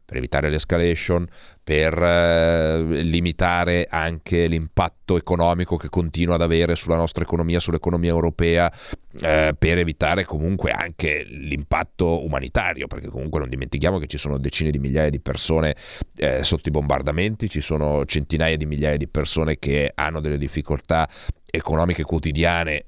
per 0.07 0.17
evitare 0.17 0.49
l'escalation, 0.49 1.27
per 1.63 2.01
eh, 2.01 3.03
limitare 3.03 3.89
anche 3.91 4.47
l'impatto 4.47 5.17
economico 5.17 5.77
che 5.77 5.89
continua 5.89 6.37
ad 6.37 6.43
avere 6.43 6.77
sulla 6.77 6.95
nostra 6.95 7.25
economia, 7.25 7.59
sull'economia 7.59 8.11
europea, 8.11 8.73
eh, 9.21 9.53
per 9.59 9.79
evitare 9.79 10.25
comunque 10.25 10.71
anche 10.71 11.25
l'impatto 11.25 12.25
umanitario, 12.25 12.87
perché 12.87 13.09
comunque 13.09 13.41
non 13.41 13.49
dimentichiamo 13.49 13.99
che 13.99 14.07
ci 14.07 14.17
sono 14.17 14.39
decine 14.39 14.71
di 14.71 14.79
migliaia 14.79 15.11
di 15.11 15.21
persone 15.21 15.75
eh, 16.17 16.45
sotto 16.45 16.69
i 16.69 16.73
bombardamenti, 16.73 17.51
ci 17.51 17.61
sono 17.61 18.05
centinaia 18.05 18.57
di 18.57 18.65
migliaia 18.65 18.97
di 18.97 19.09
persone 19.09 19.59
che 19.59 19.91
hanno 19.93 20.21
delle 20.21 20.39
difficoltà 20.39 21.09
economiche 21.51 22.05
quotidiane 22.05 22.85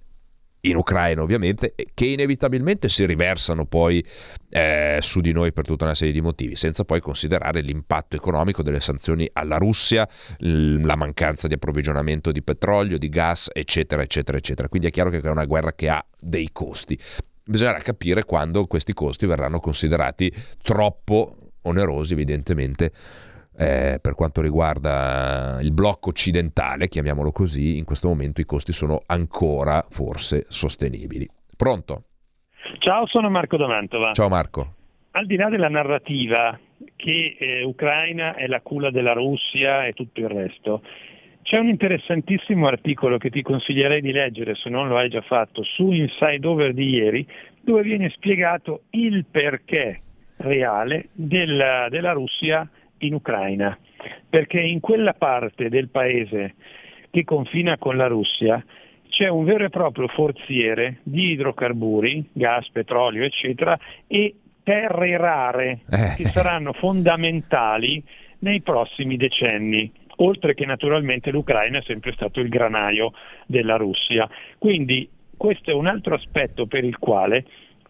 in 0.62 0.76
Ucraina 0.76 1.22
ovviamente, 1.22 1.74
che 1.94 2.06
inevitabilmente 2.06 2.88
si 2.88 3.04
riversano 3.06 3.64
poi 3.64 4.04
eh, 4.50 4.98
su 5.00 5.20
di 5.20 5.32
noi 5.32 5.52
per 5.52 5.66
tutta 5.66 5.84
una 5.84 5.94
serie 5.94 6.12
di 6.12 6.20
motivi, 6.20 6.56
senza 6.56 6.84
poi 6.84 7.00
considerare 7.00 7.60
l'impatto 7.60 8.16
economico 8.16 8.62
delle 8.62 8.80
sanzioni 8.80 9.28
alla 9.32 9.56
Russia, 9.56 10.08
la 10.38 10.96
mancanza 10.96 11.46
di 11.46 11.54
approvvigionamento 11.54 12.32
di 12.32 12.42
petrolio, 12.42 12.98
di 12.98 13.08
gas, 13.08 13.50
eccetera, 13.52 14.02
eccetera, 14.02 14.36
eccetera. 14.38 14.68
Quindi 14.68 14.88
è 14.88 14.90
chiaro 14.90 15.10
che 15.10 15.20
è 15.20 15.28
una 15.28 15.44
guerra 15.44 15.72
che 15.72 15.88
ha 15.88 16.04
dei 16.18 16.50
costi. 16.52 16.98
Bisognerà 17.44 17.78
capire 17.78 18.24
quando 18.24 18.66
questi 18.66 18.92
costi 18.92 19.26
verranno 19.26 19.58
considerati 19.60 20.32
troppo 20.62 21.36
onerosi, 21.62 22.12
evidentemente, 22.12 22.92
eh, 23.58 23.98
per 24.00 24.14
quanto 24.14 24.40
riguarda 24.40 25.58
il 25.60 25.72
blocco 25.72 26.10
occidentale, 26.10 26.86
chiamiamolo 26.86 27.32
così, 27.32 27.76
in 27.76 27.84
questo 27.84 28.06
momento 28.06 28.40
i 28.40 28.44
costi 28.44 28.72
sono 28.72 29.02
ancora 29.06 29.84
forse 29.90 30.44
sostenibili. 30.48 31.26
Pronto? 31.56 32.04
Ciao, 32.78 33.06
sono 33.06 33.28
Marco 33.28 33.56
Domantova. 33.56 34.12
Ciao 34.12 34.28
Marco. 34.28 34.74
Al 35.12 35.26
di 35.26 35.34
là 35.34 35.48
della 35.48 35.68
narrativa 35.68 36.56
che 36.94 37.36
eh, 37.36 37.64
Ucraina 37.64 38.36
è 38.36 38.46
la 38.46 38.60
culla 38.60 38.90
della 38.90 39.12
Russia 39.12 39.84
e 39.86 39.92
tutto 39.92 40.20
il 40.20 40.28
resto, 40.28 40.82
c'è 41.42 41.58
un 41.58 41.66
interessantissimo 41.66 42.68
articolo 42.68 43.18
che 43.18 43.30
ti 43.30 43.42
consiglierei 43.42 44.00
di 44.00 44.12
leggere, 44.12 44.54
se 44.54 44.70
non 44.70 44.86
lo 44.86 44.98
hai 44.98 45.08
già 45.08 45.22
fatto, 45.22 45.64
su 45.64 45.90
Inside 45.90 46.46
Over 46.46 46.74
di 46.74 46.90
ieri, 46.90 47.26
dove 47.60 47.82
viene 47.82 48.10
spiegato 48.10 48.82
il 48.90 49.24
perché 49.28 50.02
reale 50.36 51.08
della, 51.12 51.88
della 51.88 52.12
Russia 52.12 52.68
in 52.98 53.14
Ucraina. 53.14 53.76
Perché 54.28 54.61
in 54.61 54.80
quella 54.80 55.14
parte 55.14 55.68
del 55.68 55.88
paese 55.88 56.54
che 57.11 57.24
confina 57.24 57.78
con 57.78 57.96
la 57.96 58.06
Russia 58.06 58.62
c'è 59.08 59.28
un 59.28 59.44
vero 59.44 59.64
e 59.64 59.70
proprio 59.70 60.06
forziere 60.08 60.98
di 61.02 61.32
idrocarburi, 61.32 62.30
gas, 62.32 62.68
petrolio, 62.70 63.24
eccetera, 63.24 63.78
e 64.06 64.34
terre 64.62 65.16
rare 65.16 65.80
eh. 65.90 66.14
che 66.16 66.26
saranno 66.26 66.72
fondamentali 66.74 68.02
nei 68.40 68.61
prossimi 68.61 69.16
decenni 69.16 69.90
oltre 70.20 70.54
che 70.54 70.64
naturalmente 70.66 71.30
l'Ucraina 71.30 71.78
è 71.78 71.82
sempre 71.82 72.12
stato 72.12 72.40
il 72.40 72.48
granaio 72.48 73.12
della 73.46 73.76
Russia. 73.76 74.28
Quindi 74.58 75.08
questo 75.37 75.70
è 75.70 75.74
un 75.74 75.87
altro 75.87 76.14
aspetto 76.14 76.66
per 76.66 76.84
il 76.84 76.98
quale 76.98 77.44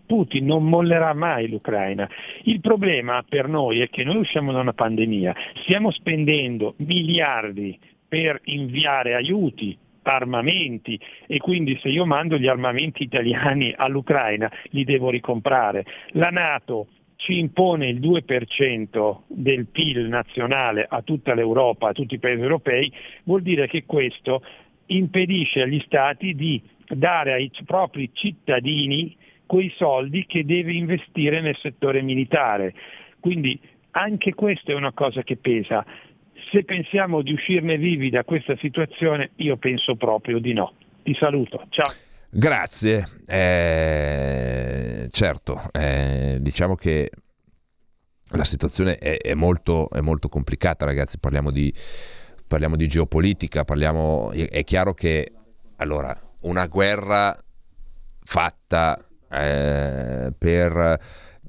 Putin 0.09 0.47
non 0.47 0.65
mollerà 0.65 1.13
mai 1.13 1.49
l'Ucraina. 1.49 2.09
Il 2.45 2.61
problema 2.61 3.23
per 3.29 3.47
noi 3.47 3.81
è 3.81 3.91
che 3.91 4.03
noi 4.03 4.17
usciamo 4.17 4.51
da 4.53 4.61
una 4.61 4.73
pandemia, 4.73 5.37
stiamo 5.63 5.91
spendendo 5.91 6.75
miliardi 6.79 7.79
per 8.09 8.41
inviare 8.45 9.15
aiuti, 9.15 9.77
armamenti 10.03 10.99
e 11.27 11.39
quindi 11.39 11.79
se 11.83 11.91
io 11.91 12.07
mando 12.07 12.39
gli 12.39 12.47
armamenti 12.47 13.03
italiani 13.03 13.75
all'Ucraina 13.77 14.51
li 14.71 14.85
devo 14.85 15.11
ricomprare. 15.11 15.85
La 16.13 16.31
Nato 16.31 16.89
ci 17.17 17.39
impone 17.39 17.89
il 17.89 18.01
2% 18.01 19.17
del 19.27 19.67
PIL 19.67 20.07
nazionale 20.07 20.87
a 20.89 21.03
tutta 21.03 21.35
l'Europa, 21.35 21.89
a 21.89 21.93
tutti 21.93 22.15
i 22.15 22.19
paesi 22.19 22.41
europei, 22.41 22.91
vuol 23.25 23.43
dire 23.43 23.67
che 23.67 23.85
questo 23.85 24.43
impedisce 24.87 25.63
agli 25.63 25.81
Stati 25.81 26.35
di 26.35 26.63
dare 26.87 27.35
ai 27.35 27.51
propri 27.67 28.09
cittadini 28.15 29.15
quei 29.49 29.73
soldi 29.77 30.27
che 30.27 30.45
deve 30.45 30.75
investire 30.75 31.41
nel 31.41 31.57
settore 31.57 32.03
militare. 32.03 32.75
Quindi 33.19 33.59
anche 33.93 34.35
questa 34.35 34.73
è 34.73 34.75
una 34.75 34.93
cosa 34.93 35.23
che 35.23 35.37
pesa. 35.39 35.85
Se 36.53 36.65
pensiamo 36.65 37.23
di 37.23 37.33
uscirne 37.33 37.79
vivi 37.79 38.11
da 38.11 38.25
questa 38.25 38.57
situazione, 38.59 39.31
io 39.37 39.57
penso 39.57 39.97
proprio 39.97 40.39
di 40.39 40.53
no. 40.53 40.75
Ti 41.03 41.15
saluto, 41.15 41.67
ciao. 41.71 41.93
Grazie, 42.31 43.07
eh, 43.27 45.09
certo, 45.11 45.63
eh, 45.73 46.37
diciamo 46.41 46.75
che 46.75 47.11
la 48.33 48.45
situazione 48.45 48.99
è, 48.99 49.17
è, 49.17 49.33
molto, 49.33 49.89
è, 49.89 50.01
molto, 50.01 50.29
complicata 50.29 50.85
ragazzi, 50.85 51.19
parliamo 51.19 51.51
di, 51.51 51.73
parliamo 52.47 52.77
di 52.77 52.87
geopolitica, 52.87 53.65
parliamo, 53.65 54.31
è 54.33 54.63
chiaro 54.63 54.93
che 54.93 55.33
allora, 55.77 56.15
una 56.41 56.67
guerra 56.67 57.37
fatta 58.25 59.08
eh, 59.31 60.33
per 60.37 61.01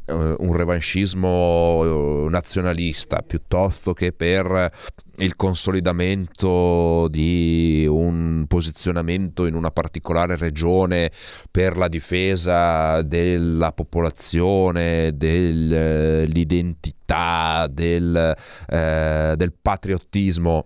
eh, 0.10 0.36
un 0.40 0.56
revanchismo 0.56 2.26
eh, 2.26 2.30
nazionalista 2.30 3.22
piuttosto 3.22 3.94
che 3.94 4.12
per 4.12 4.72
il 5.18 5.36
consolidamento 5.36 7.08
di 7.10 7.86
un 7.88 8.46
posizionamento 8.48 9.46
in 9.46 9.54
una 9.54 9.70
particolare 9.72 10.36
regione 10.36 11.12
per 11.52 11.78
la 11.78 11.88
difesa 11.88 13.04
della 13.04 13.72
popolazione, 13.72 15.12
dell'identità, 15.16 17.68
del, 17.70 18.36
eh, 18.68 19.34
del 19.36 19.54
patriottismo, 19.62 20.66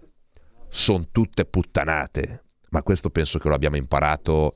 sono 0.70 1.08
tutte 1.12 1.44
puttanate. 1.46 2.44
Ma 2.70 2.82
questo 2.82 3.10
penso 3.10 3.40
che 3.40 3.50
lo 3.50 3.56
abbiamo 3.56 3.76
imparato 3.76 4.56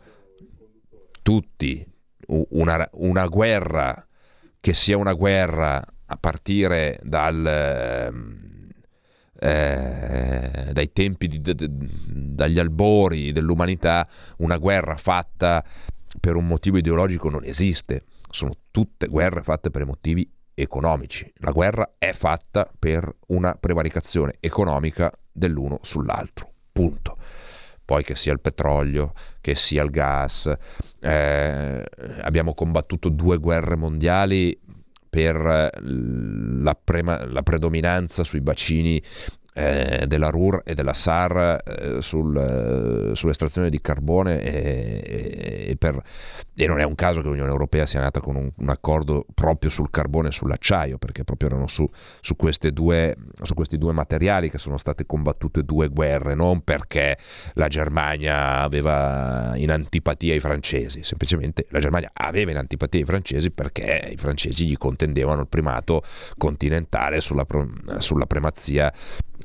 tutti. 1.22 1.86
Una, 2.28 2.90
una 2.94 3.26
guerra 3.28 4.06
che 4.60 4.74
sia 4.74 4.98
una 4.98 5.13
guerra 5.13 5.82
a 6.10 6.18
partire 6.18 7.00
dal, 7.04 7.46
ehm, 7.46 8.70
eh, 9.40 10.70
dai 10.72 10.92
tempi, 10.92 11.28
di, 11.28 11.42
de, 11.42 11.56
dagli 11.58 12.60
albori 12.60 13.32
dell'umanità, 13.32 14.08
una 14.38 14.58
guerra 14.58 14.98
fatta 14.98 15.63
per 16.20 16.36
un 16.36 16.48
motivo 16.48 16.78
ideologico 16.78 17.30
non 17.30 17.44
esiste. 17.44 18.04
Sono 18.30 18.54
tutte 18.72 19.08
guerre 19.08 19.42
fatte 19.42 19.70
per 19.70 19.86
motivi 19.86 20.30
economici. 20.54 21.32
La 21.38 21.52
guerra 21.52 21.94
è 21.98 22.13
fatta 22.13 22.70
per 22.78 23.10
una 23.28 23.54
prevaricazione 23.56 24.36
economica 24.40 25.12
dell'uno 25.32 25.80
sull'altro. 25.82 26.52
Punto 26.72 27.18
poi 27.88 28.04
che 28.04 28.15
sia 28.15 28.34
il 28.34 28.41
petrolio, 28.41 29.13
che 29.39 29.56
sia 29.56 29.82
il 29.82 29.91
gas. 29.91 30.54
Eh, 31.00 31.84
abbiamo 32.19 32.54
combattuto 32.54 33.08
due 33.08 33.38
guerre 33.38 33.78
mondiali 33.78 34.60
per 35.10 35.71
la, 35.82 36.78
prema, 36.84 37.26
la 37.26 37.43
predominanza 37.43 38.26
sui 38.26 38.41
bacini 38.41 39.02
eh, 39.58 40.06
della 40.06 40.30
RUR 40.30 40.62
e 40.63 40.76
della 40.76 40.93
SAR 40.93 41.63
eh, 41.65 42.02
sul, 42.04 42.38
eh, 42.38 43.15
sull'estrazione 43.15 43.72
di 43.72 43.82
carbone 43.82 44.39
e, 44.39 45.65
e, 45.70 45.76
per, 45.78 46.00
e, 46.54 46.67
non 46.67 46.80
è 46.80 46.84
un 46.84 46.93
caso 46.93 47.22
che 47.22 47.28
l'Unione 47.28 47.50
Europea 47.50 47.88
sia 47.88 48.00
nata 48.00 48.20
con 48.20 48.36
un, 48.36 48.52
un 48.56 48.70
accordo 48.70 49.26
proprio 49.34 49.72
sul 49.72 49.89
carbone 49.89 50.28
e 50.28 50.32
sull'acciaio, 50.32 51.00
perché 51.00 51.24
proprio 51.24 51.50
erano 51.50 51.65
su, 51.65 51.89
su, 52.22 52.36
due, 52.72 53.15
su, 53.41 53.54
questi 53.56 53.80
due 53.80 53.93
materiali 53.93 54.52
che 54.52 54.60
sono 54.60 54.78
state 54.78 55.08
combattute 55.08 55.63
due 55.63 55.88
guerre, 55.88 56.36
non 56.36 56.62
perché 56.62 57.17
la 57.54 57.67
Germania 57.67 58.60
aveva 58.60 59.54
in 59.56 59.72
antipatia 59.72 60.36
i 60.36 60.39
francesi, 60.39 61.04
semplicemente 61.04 61.65
la 61.70 61.80
Germania 61.80 62.12
aveva 62.13 62.52
in 62.52 62.58
antipatia 62.58 63.02
i 63.02 63.06
francesi 63.06 63.50
perché 63.50 64.10
i 64.12 64.17
francesi 64.17 64.67
gli 64.67 64.78
contendevano 64.78 65.41
il 65.41 65.48
primato 65.48 66.04
continentale 66.38 67.22
sulla, 67.22 67.46
sulla 67.98 68.28
primazia 68.28 68.93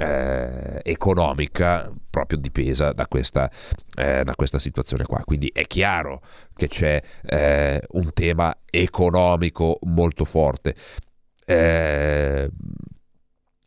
eh, 0.02 0.80
economica 0.82 1.90
proprio 2.10 2.38
dipesa 2.38 2.92
da 2.92 3.06
questa, 3.06 3.50
eh, 3.94 4.22
da 4.24 4.34
questa, 4.34 4.58
situazione 4.58 5.04
qua. 5.04 5.22
Quindi 5.24 5.50
è 5.52 5.66
chiaro 5.66 6.22
che 6.54 6.68
c'è 6.68 7.02
eh, 7.24 7.82
un 7.92 8.12
tema 8.12 8.56
economico 8.70 9.78
molto 9.82 10.24
forte. 10.24 10.74
Eh, 11.44 12.50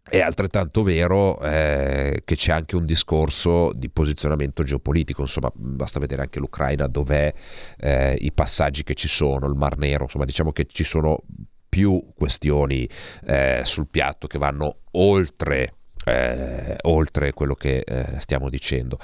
è 0.07 0.19
altrettanto 0.19 0.83
vero 0.83 1.41
eh, 1.41 2.21
che 2.23 2.35
c'è 2.35 2.51
anche 2.51 2.75
un 2.75 2.85
discorso 2.85 3.73
di 3.73 3.89
posizionamento 3.89 4.63
geopolitico, 4.63 5.21
insomma 5.21 5.51
basta 5.55 5.99
vedere 5.99 6.21
anche 6.21 6.39
l'Ucraina 6.39 6.85
dov'è, 6.85 7.33
eh, 7.77 8.15
i 8.19 8.31
passaggi 8.31 8.83
che 8.83 8.93
ci 8.93 9.07
sono, 9.07 9.47
il 9.47 9.55
Mar 9.55 9.77
Nero, 9.77 10.03
insomma 10.03 10.25
diciamo 10.25 10.51
che 10.51 10.67
ci 10.67 10.83
sono 10.83 11.23
più 11.67 12.13
questioni 12.15 12.87
eh, 13.25 13.61
sul 13.65 13.87
piatto 13.87 14.27
che 14.27 14.37
vanno 14.37 14.81
oltre 14.91 15.74
eh, 16.05 16.77
oltre 16.83 17.33
quello 17.33 17.55
che 17.55 17.79
eh, 17.79 18.19
stiamo 18.19 18.49
dicendo. 18.49 18.97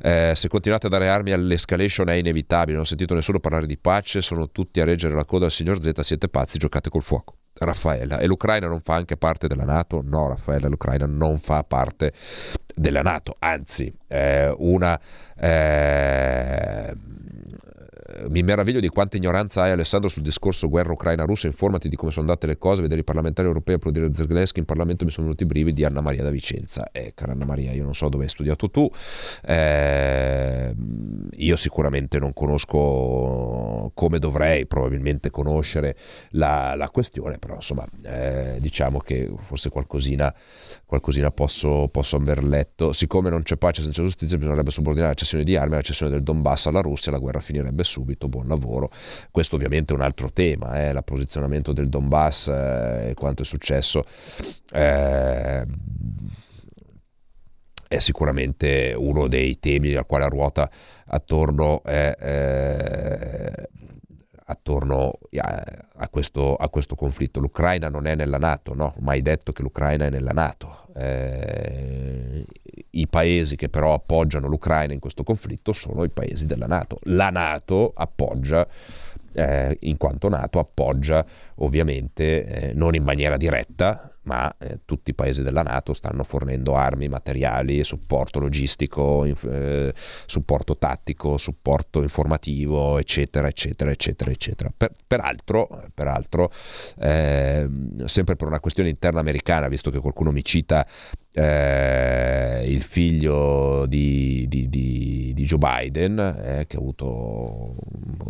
Eh, 0.00 0.32
se 0.34 0.48
continuate 0.48 0.86
a 0.86 0.90
dare 0.90 1.08
armi 1.08 1.32
all'escalation 1.32 2.08
è 2.08 2.14
inevitabile, 2.14 2.72
non 2.72 2.82
ho 2.82 2.86
sentito 2.86 3.14
nessuno 3.14 3.40
parlare 3.40 3.66
di 3.66 3.76
pace, 3.76 4.20
sono 4.20 4.50
tutti 4.50 4.80
a 4.80 4.84
reggere 4.84 5.14
la 5.14 5.24
coda 5.24 5.46
al 5.46 5.50
signor 5.50 5.82
Z, 5.82 6.00
siete 6.00 6.28
pazzi, 6.28 6.58
giocate 6.58 6.90
col 6.90 7.02
fuoco. 7.02 7.36
Raffaella, 7.56 8.18
e 8.18 8.26
l'Ucraina 8.26 8.66
non 8.66 8.80
fa 8.80 8.94
anche 8.96 9.16
parte 9.16 9.46
della 9.46 9.62
Nato? 9.62 10.02
No, 10.04 10.26
Raffaella, 10.28 10.66
l'Ucraina 10.66 11.06
non 11.06 11.38
fa 11.38 11.62
parte 11.62 12.12
della 12.74 13.00
Nato, 13.00 13.36
anzi, 13.38 13.94
una 14.08 15.00
eh, 15.36 16.92
mi 18.28 18.42
meraviglio 18.42 18.80
di 18.80 18.88
quanta 18.88 19.16
ignoranza 19.16 19.62
hai 19.62 19.70
Alessandro 19.70 20.08
sul 20.08 20.22
discorso 20.22 20.68
guerra 20.68 20.92
ucraina-russa, 20.92 21.46
informati 21.46 21.88
di 21.88 21.96
come 21.96 22.10
sono 22.10 22.26
andate 22.26 22.46
le 22.46 22.58
cose, 22.58 22.82
vedere 22.82 23.00
i 23.00 23.04
parlamentari 23.04 23.48
europei 23.48 23.76
applaudire 23.76 24.12
Zelensky 24.12 24.58
in 24.58 24.66
Parlamento 24.66 25.04
mi 25.04 25.10
sono 25.10 25.26
venuti 25.26 25.44
i 25.44 25.46
brividi 25.46 25.76
di 25.76 25.84
Anna 25.84 26.00
Maria 26.00 26.22
da 26.22 26.30
Vicenza. 26.30 26.90
Eh, 26.92 27.12
cara 27.14 27.32
Anna 27.32 27.46
Maria, 27.46 27.72
io 27.72 27.82
non 27.82 27.94
so 27.94 28.08
dove 28.08 28.24
hai 28.24 28.28
studiato 28.28 28.70
tu, 28.70 28.90
eh, 29.46 30.74
io 31.32 31.56
sicuramente 31.56 32.18
non 32.18 32.32
conosco 32.32 33.90
come 33.94 34.18
dovrei 34.18 34.66
probabilmente 34.66 35.30
conoscere 35.30 35.96
la, 36.30 36.74
la 36.76 36.90
questione, 36.90 37.38
però 37.38 37.54
insomma 37.54 37.86
eh, 38.02 38.58
diciamo 38.60 38.98
che 38.98 39.32
forse 39.46 39.70
qualcosina, 39.70 40.34
qualcosina 40.84 41.30
posso, 41.30 41.88
posso 41.90 42.16
aver 42.16 42.44
letto. 42.44 42.92
Siccome 42.92 43.30
non 43.30 43.42
c'è 43.42 43.56
pace 43.56 43.82
senza 43.82 44.02
giustizia 44.02 44.36
bisognerebbe 44.36 44.70
subordinare 44.70 45.12
la 45.12 45.16
cessione 45.16 45.44
di 45.44 45.56
armi 45.56 45.74
alla 45.74 45.82
cessione 45.82 46.12
del 46.12 46.22
Donbass 46.22 46.66
alla 46.66 46.80
Russia, 46.80 47.10
la 47.10 47.18
guerra 47.18 47.40
finirebbe 47.40 47.82
subito, 47.94 48.28
buon 48.28 48.48
lavoro. 48.48 48.90
Questo 49.30 49.54
ovviamente 49.54 49.92
è 49.92 49.96
un 49.96 50.02
altro 50.02 50.32
tema, 50.32 50.82
eh, 50.82 50.90
il 50.90 51.02
posizionamento 51.04 51.72
del 51.72 51.88
Donbass 51.88 52.48
eh, 52.48 53.10
e 53.10 53.14
quanto 53.14 53.42
è 53.42 53.44
successo. 53.44 54.04
Eh, 54.72 55.64
è 57.86 57.98
sicuramente 57.98 58.92
uno 58.96 59.28
dei 59.28 59.60
temi 59.60 59.94
al 59.94 60.06
quale 60.06 60.28
ruota 60.28 60.68
attorno, 61.06 61.82
eh, 61.84 63.68
attorno 64.44 65.18
a, 65.38 65.64
a, 65.96 66.08
questo, 66.08 66.56
a, 66.56 66.68
questo, 66.68 66.94
conflitto. 66.94 67.40
L'Ucraina 67.40 67.88
non 67.88 68.06
è 68.06 68.14
nella 68.14 68.38
Nato, 68.38 68.74
no? 68.74 68.94
mai 69.00 69.22
detto 69.22 69.52
che 69.52 69.62
l'Ucraina 69.62 70.06
è 70.06 70.10
nella 70.10 70.32
Nato. 70.32 70.86
Eh, 70.94 72.44
I 72.90 73.06
paesi 73.08 73.56
che 73.56 73.68
però 73.68 73.94
appoggiano 73.94 74.46
l'Ucraina 74.46 74.92
in 74.92 75.00
questo 75.00 75.22
conflitto 75.22 75.72
sono 75.72 76.04
i 76.04 76.10
paesi 76.10 76.46
della 76.46 76.66
Nato. 76.66 76.98
La 77.04 77.30
Nato 77.30 77.92
appoggia 77.94 78.66
eh, 79.34 79.76
in 79.80 79.96
quanto 79.96 80.28
Nato 80.28 80.58
appoggia 80.58 81.24
ovviamente 81.56 82.44
eh, 82.44 82.72
non 82.74 82.94
in 82.94 83.04
maniera 83.04 83.36
diretta 83.36 84.14
ma 84.24 84.54
eh, 84.58 84.80
tutti 84.84 85.10
i 85.10 85.14
paesi 85.14 85.42
della 85.42 85.62
Nato 85.62 85.94
stanno 85.94 86.24
fornendo 86.24 86.74
armi, 86.74 87.08
materiali, 87.08 87.84
supporto 87.84 88.40
logistico, 88.40 89.24
inf- 89.24 89.44
eh, 89.44 89.94
supporto 90.26 90.76
tattico, 90.76 91.36
supporto 91.36 92.02
informativo, 92.02 92.98
eccetera, 92.98 93.48
eccetera, 93.48 93.90
eccetera, 93.90 94.30
eccetera. 94.30 94.70
Per, 94.76 94.92
peraltro, 95.06 95.84
peraltro 95.94 96.50
eh, 96.98 97.68
sempre 98.04 98.36
per 98.36 98.46
una 98.46 98.60
questione 98.60 98.88
interna 98.88 99.20
americana, 99.20 99.68
visto 99.68 99.90
che 99.90 100.00
qualcuno 100.00 100.32
mi 100.32 100.44
cita 100.44 100.86
eh, 101.36 102.64
il 102.66 102.82
figlio 102.82 103.86
di, 103.86 104.46
di, 104.48 104.68
di, 104.68 105.32
di 105.34 105.44
Joe 105.44 105.58
Biden, 105.58 106.18
eh, 106.18 106.64
che 106.66 106.76
ha 106.76 106.78
avuto 106.78 107.74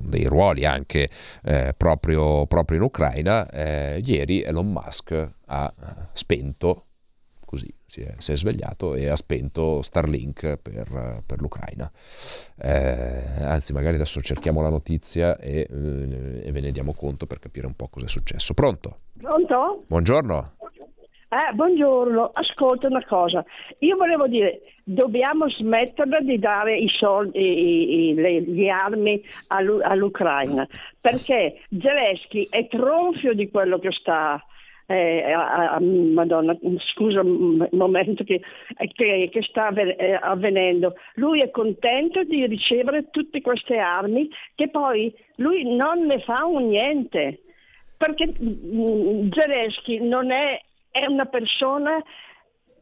dei 0.01 0.25
ruoli 0.25 0.65
anche 0.65 1.11
eh, 1.45 1.75
proprio, 1.77 2.47
proprio, 2.47 2.79
in 2.79 2.85
Ucraina, 2.85 3.14
eh, 3.21 4.01
ieri 4.05 4.43
Elon 4.43 4.71
Musk 4.71 5.31
ha 5.47 5.73
spento, 6.13 6.87
così 7.45 7.73
si 7.87 8.01
è, 8.01 8.15
si 8.19 8.33
è, 8.33 8.37
svegliato 8.37 8.95
e 8.95 9.09
ha 9.09 9.17
spento 9.17 9.83
Starlink 9.83 10.57
per, 10.57 11.23
per 11.25 11.41
l'Ucraina. 11.41 11.91
Eh, 12.57 13.43
anzi, 13.43 13.73
magari 13.73 13.95
adesso 13.95 14.21
cerchiamo 14.21 14.63
la 14.63 14.69
notizia 14.69 15.37
e, 15.39 15.69
eh, 15.71 16.43
e 16.45 16.53
ve 16.53 16.61
ne 16.61 16.73
diamo 16.73 16.93
conto 16.93 17.27
per 17.27 17.39
capire 17.39 17.67
un 17.67 17.75
po' 17.75 17.89
cosa 17.89 18.07
è 18.07 18.09
successo. 18.09 18.55
Pronto? 18.55 18.99
Pronto? 19.17 19.85
Buongiorno. 19.87 20.55
Eh, 21.35 21.53
buongiorno, 21.53 22.31
ascolta 22.33 22.87
una 22.87 23.05
cosa, 23.05 23.45
io 23.81 23.97
volevo 23.97 24.29
dire, 24.29 24.61
dobbiamo 24.85 25.49
smetterla 25.49 26.21
di 26.21 26.39
dare 26.39 26.77
i 26.77 26.89
soldi, 26.89 27.41
i, 27.41 28.11
i, 28.11 28.15
le, 28.15 28.41
le, 28.43 28.71
armi 28.71 29.21
all'Ucraina, 29.49 30.65
perché 31.01 31.61
Zelensky 31.77 32.47
è 32.49 32.69
tronfio 32.69 33.35
di 33.35 33.51
quello 33.51 33.81
che 33.81 33.91
sta, 33.91 34.41
eh, 34.87 35.33
a, 35.33 35.73
a, 35.73 35.81
Madonna, 35.81 36.57
scusa 36.93 37.23
un 37.23 37.67
momento 37.73 38.23
che, 38.23 38.41
che, 38.93 39.29
che 39.33 39.43
sta 39.43 39.71
eh, 39.71 40.17
avvenendo. 40.23 40.95
Lui 41.15 41.41
è 41.41 41.51
contento 41.51 42.23
di 42.23 42.47
ricevere 42.47 43.11
tutte 43.11 43.41
queste 43.41 43.79
armi 43.79 44.29
che 44.55 44.69
poi 44.69 45.13
lui 45.39 45.65
non 45.75 46.07
ne 46.07 46.21
fa 46.21 46.45
un 46.45 46.69
niente 46.69 47.41
perché 47.97 48.33
mm, 48.41 49.31
Zelensky 49.33 49.99
non 49.99 50.31
è 50.31 50.61
è 50.95 51.07
una 51.07 51.27
persona 51.27 52.01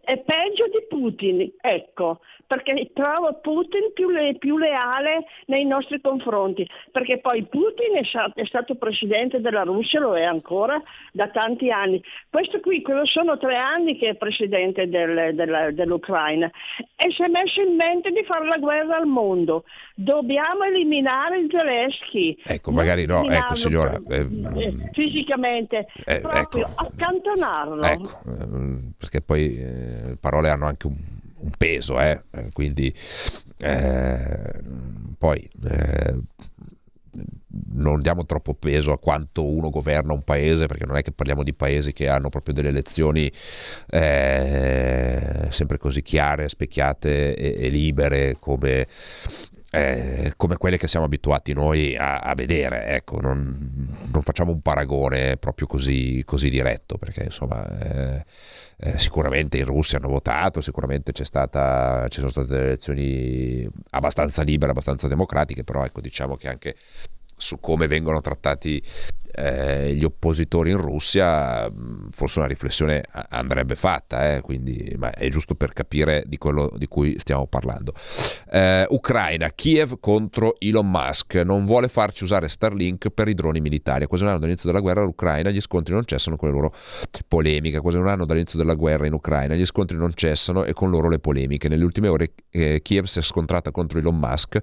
è 0.03 0.19
peggio 0.19 0.67
di 0.67 0.85
Putin, 0.87 1.51
ecco, 1.59 2.21
perché 2.47 2.91
trovo 2.93 3.39
Putin 3.41 3.93
più, 3.95 4.11
le, 4.11 4.37
più, 4.39 4.59
leale 4.59 5.25
nei 5.47 5.65
nostri 5.65 6.01
confronti, 6.01 6.69
perché 6.91 7.19
poi 7.19 7.45
Putin 7.45 7.97
è, 7.97 8.41
è, 8.41 8.45
stato 8.45 8.75
presidente 8.75 9.41
della 9.41 9.63
Russia, 9.63 10.01
lo 10.01 10.17
è 10.17 10.25
ancora 10.25 10.81
da 11.13 11.29
tanti 11.29 11.71
anni. 11.71 12.03
Questo 12.29 12.61
qui, 12.61 12.83
quello 12.83 13.07
sono 13.07 13.39
tre 13.39 13.57
anni 13.57 13.97
che 13.97 14.11
è 14.11 14.15
presidente 14.17 14.89
del, 14.89 15.35
della, 15.35 15.71
dell'Ucraina 15.71 16.51
e 16.97 17.11
si 17.11 17.23
è 17.23 17.29
messo 17.29 17.61
in 17.61 17.75
mente 17.75 18.11
di 18.11 18.23
fare 18.25 18.47
la 18.47 18.59
guerra 18.59 18.97
al 18.97 19.07
mondo. 19.07 19.65
Dobbiamo 19.95 20.65
eliminare 20.65 21.39
il 21.39 21.49
Zelensky. 21.51 22.37
Ecco, 22.45 22.71
magari 22.71 23.07
no, 23.07 23.29
ecco 23.29 23.55
signora. 23.55 24.01
Eh, 24.09 24.29
eh, 24.57 24.91
fisicamente, 24.93 25.87
eh, 26.05 26.21
proprio 26.21 26.67
ecco, 26.67 26.73
accantonarlo. 26.77 27.83
Ecco, 27.83 28.21
ehm, 28.27 28.93
perché 28.99 29.21
poi 29.21 29.57
eh, 29.57 30.07
le 30.09 30.17
parole 30.21 30.51
hanno 30.51 30.67
anche 30.67 30.87
un, 30.87 30.97
un 31.43 31.51
peso, 31.57 32.01
eh? 32.01 32.23
quindi 32.53 32.93
eh, 33.59 34.53
poi 35.19 35.49
eh, 35.69 36.15
non 37.75 38.01
diamo 38.01 38.25
troppo 38.25 38.55
peso 38.55 38.93
a 38.93 38.99
quanto 38.99 39.45
uno 39.45 39.71
governa 39.71 40.13
un 40.13 40.23
paese, 40.23 40.67
perché 40.67 40.87
non 40.87 40.97
è 40.97 41.03
che 41.03 41.13
parliamo 41.13 41.43
di 41.43 41.53
paesi 41.53 41.93
che 41.93 42.09
hanno 42.09 42.29
proprio 42.29 42.55
delle 42.55 42.69
elezioni 42.69 43.31
eh, 43.91 45.49
sempre 45.51 45.79
così 45.79 46.03
chiare, 46.03 46.49
specchiate 46.49 47.35
e, 47.35 47.67
e 47.67 47.69
libere 47.69 48.37
come, 48.39 48.87
eh, 49.75 50.35
come 50.37 50.59
quelle 50.59 50.77
che 50.77 50.87
siamo 50.87 51.07
abituati 51.07 51.55
noi 51.55 51.97
a, 51.97 52.19
a 52.19 52.35
vedere. 52.35 52.89
Ecco, 52.89 53.21
non, 53.21 53.89
non, 54.13 54.23
facciamo 54.23 54.53
un 54.53 54.61
paragone 54.61 55.39
proprio 55.39 55.67
così, 55.67 56.23
così 56.27 56.51
diretto, 56.51 56.99
perché 56.99 57.25
insomma 57.25 57.67
eh, 57.79 58.25
eh, 58.77 58.99
sicuramente 58.99 59.57
in 59.57 59.65
Russia 59.65 59.97
hanno 59.97 60.09
votato, 60.09 60.61
sicuramente 60.61 61.13
stata, 61.25 62.07
ci 62.09 62.19
sono 62.19 62.31
state 62.31 62.55
elezioni 62.55 63.67
abbastanza 63.91 64.43
libere, 64.43 64.73
abbastanza 64.73 65.09
democratiche, 65.09 65.65
però 65.65 65.85
ecco, 65.87 66.03
diciamo 66.03 66.37
che 66.37 66.49
anche 66.49 66.77
su 67.35 67.59
come 67.59 67.87
vengono 67.87 68.21
trattati 68.21 68.83
eh, 69.35 69.95
gli 69.95 70.05
oppositori 70.05 70.71
in 70.71 70.77
Russia, 70.77 71.69
mm, 71.71 72.09
forse 72.11 72.39
una 72.39 72.49
riflessione 72.49 73.03
andrebbe 73.31 73.75
fatta, 73.77 74.35
eh, 74.35 74.41
quindi, 74.41 74.95
ma 74.97 75.11
è 75.11 75.29
giusto 75.29 75.55
per 75.55 75.73
capire 75.73 76.25
di 76.27 76.39
quello 76.39 76.73
di 76.77 76.87
cui 76.87 77.19
stiamo 77.19 77.47
parlando. 77.47 77.95
Eh, 78.51 78.87
Ucraina, 78.89 79.51
Kiev 79.51 79.99
contro 80.01 80.55
Elon 80.59 80.89
Musk, 80.89 81.35
non 81.37 81.65
vuole 81.65 81.89
farci 81.89 82.25
usare 82.25 82.49
Starlink 82.49 83.11
per 83.11 83.29
i 83.29 83.35
droni 83.35 83.61
militari. 83.61 84.07
Quasi 84.07 84.25
un 84.25 84.31
anno 84.31 84.39
dall'inizio 84.39 84.69
della 84.69 84.81
guerra 84.81 85.03
l'Ucraina, 85.03 85.51
gli 85.51 85.61
scontri 85.61 85.95
non 85.95 86.05
cessano 86.05 86.37
con 86.37 86.49
le 86.49 86.55
loro 86.55 86.75
polemiche. 87.27 87.81
Quasi 87.81 87.97
un 87.97 88.09
anno 88.09 88.27
dall'inizio 88.27 88.59
della 88.59 88.75
guerra 88.75 89.07
in 89.07 89.13
Ucraina, 89.13 89.55
gli 89.55 89.65
scontri 89.65 89.97
non 89.97 90.13
cessano 90.15 90.65
e 90.65 90.73
con 90.73 90.91
loro 90.91 91.09
le 91.09 91.19
polemiche. 91.19 91.69
Nelle 91.69 91.85
ultime 91.85 92.09
ore 92.09 92.33
eh, 92.51 92.81
Kiev 92.83 93.05
si 93.05 93.19
è 93.19 93.23
scontrata 93.23 93.71
contro 93.71 93.99
Elon 93.99 94.19
Musk 94.19 94.61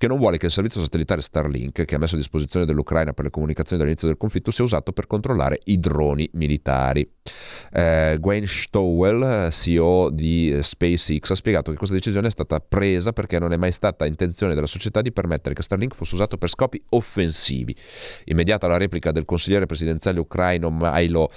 che 0.00 0.08
non 0.08 0.16
vuole 0.16 0.38
che 0.38 0.46
il 0.46 0.52
servizio 0.52 0.80
satellitare 0.80 1.20
Starlink, 1.20 1.84
che 1.84 1.94
ha 1.94 1.98
messo 1.98 2.14
a 2.14 2.18
disposizione 2.18 2.64
dell'Ucraina 2.64 3.12
per 3.12 3.24
le 3.24 3.30
comunicazioni 3.30 3.82
dall'inizio 3.82 4.08
del 4.10 4.18
conflitto, 4.18 4.50
sia 4.50 4.64
usato 4.64 4.92
per 4.92 5.06
controllare 5.06 5.60
i 5.64 5.78
droni 5.78 6.28
militari. 6.34 7.08
Eh, 7.72 8.16
Gwen 8.20 8.46
Stowell, 8.46 9.50
CEO 9.50 10.10
di 10.10 10.56
SpaceX, 10.60 11.30
ha 11.30 11.34
spiegato 11.34 11.70
che 11.70 11.76
questa 11.76 11.94
decisione 11.96 12.28
è 12.28 12.30
stata 12.30 12.60
presa 12.60 13.12
perché 13.12 13.38
non 13.38 13.52
è 13.52 13.56
mai 13.56 13.72
stata 13.72 14.06
intenzione 14.06 14.54
della 14.54 14.66
società 14.66 15.00
di 15.00 15.12
permettere 15.12 15.54
che 15.54 15.62
Starlink 15.62 15.94
fosse 15.94 16.14
usato 16.14 16.36
per 16.36 16.48
scopi 16.48 16.82
offensivi. 16.90 17.74
Immediata 18.24 18.66
la 18.66 18.76
replica 18.76 19.12
del 19.12 19.24
consigliere 19.24 19.66
presidenziale 19.66 20.20
ucraino 20.20 20.70
Milo 20.70 21.30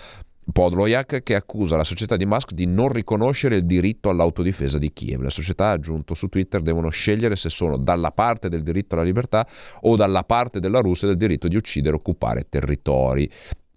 Podloyak 0.52 1.24
che 1.24 1.36
accusa 1.36 1.78
la 1.78 1.84
società 1.84 2.18
di 2.18 2.26
Musk 2.26 2.52
di 2.52 2.66
non 2.66 2.90
riconoscere 2.90 3.58
il 3.58 3.66
diritto 3.66 4.10
all'autodifesa 4.10 4.78
di 4.78 4.92
Kiev. 4.92 5.22
La 5.22 5.30
società 5.30 5.68
ha 5.68 5.72
aggiunto 5.72 6.14
su 6.14 6.28
Twitter 6.28 6.62
devono 6.62 6.90
scegliere 6.90 7.36
se 7.36 7.50
sono 7.50 7.78
dalla 7.78 8.12
parte 8.12 8.50
del 8.50 8.62
diritto 8.64 8.96
alla 8.96 9.04
libertà 9.04 9.48
o 9.82 9.96
dalla 9.96 10.24
parte 10.24 10.60
della 10.60 10.80
Russia 10.82 11.08
del 11.08 11.18
diritto 11.18 11.48
di 11.48 11.56
uccidere 11.56 11.96
e 11.96 12.00
occupare 12.00 12.46
territori. 12.50 13.30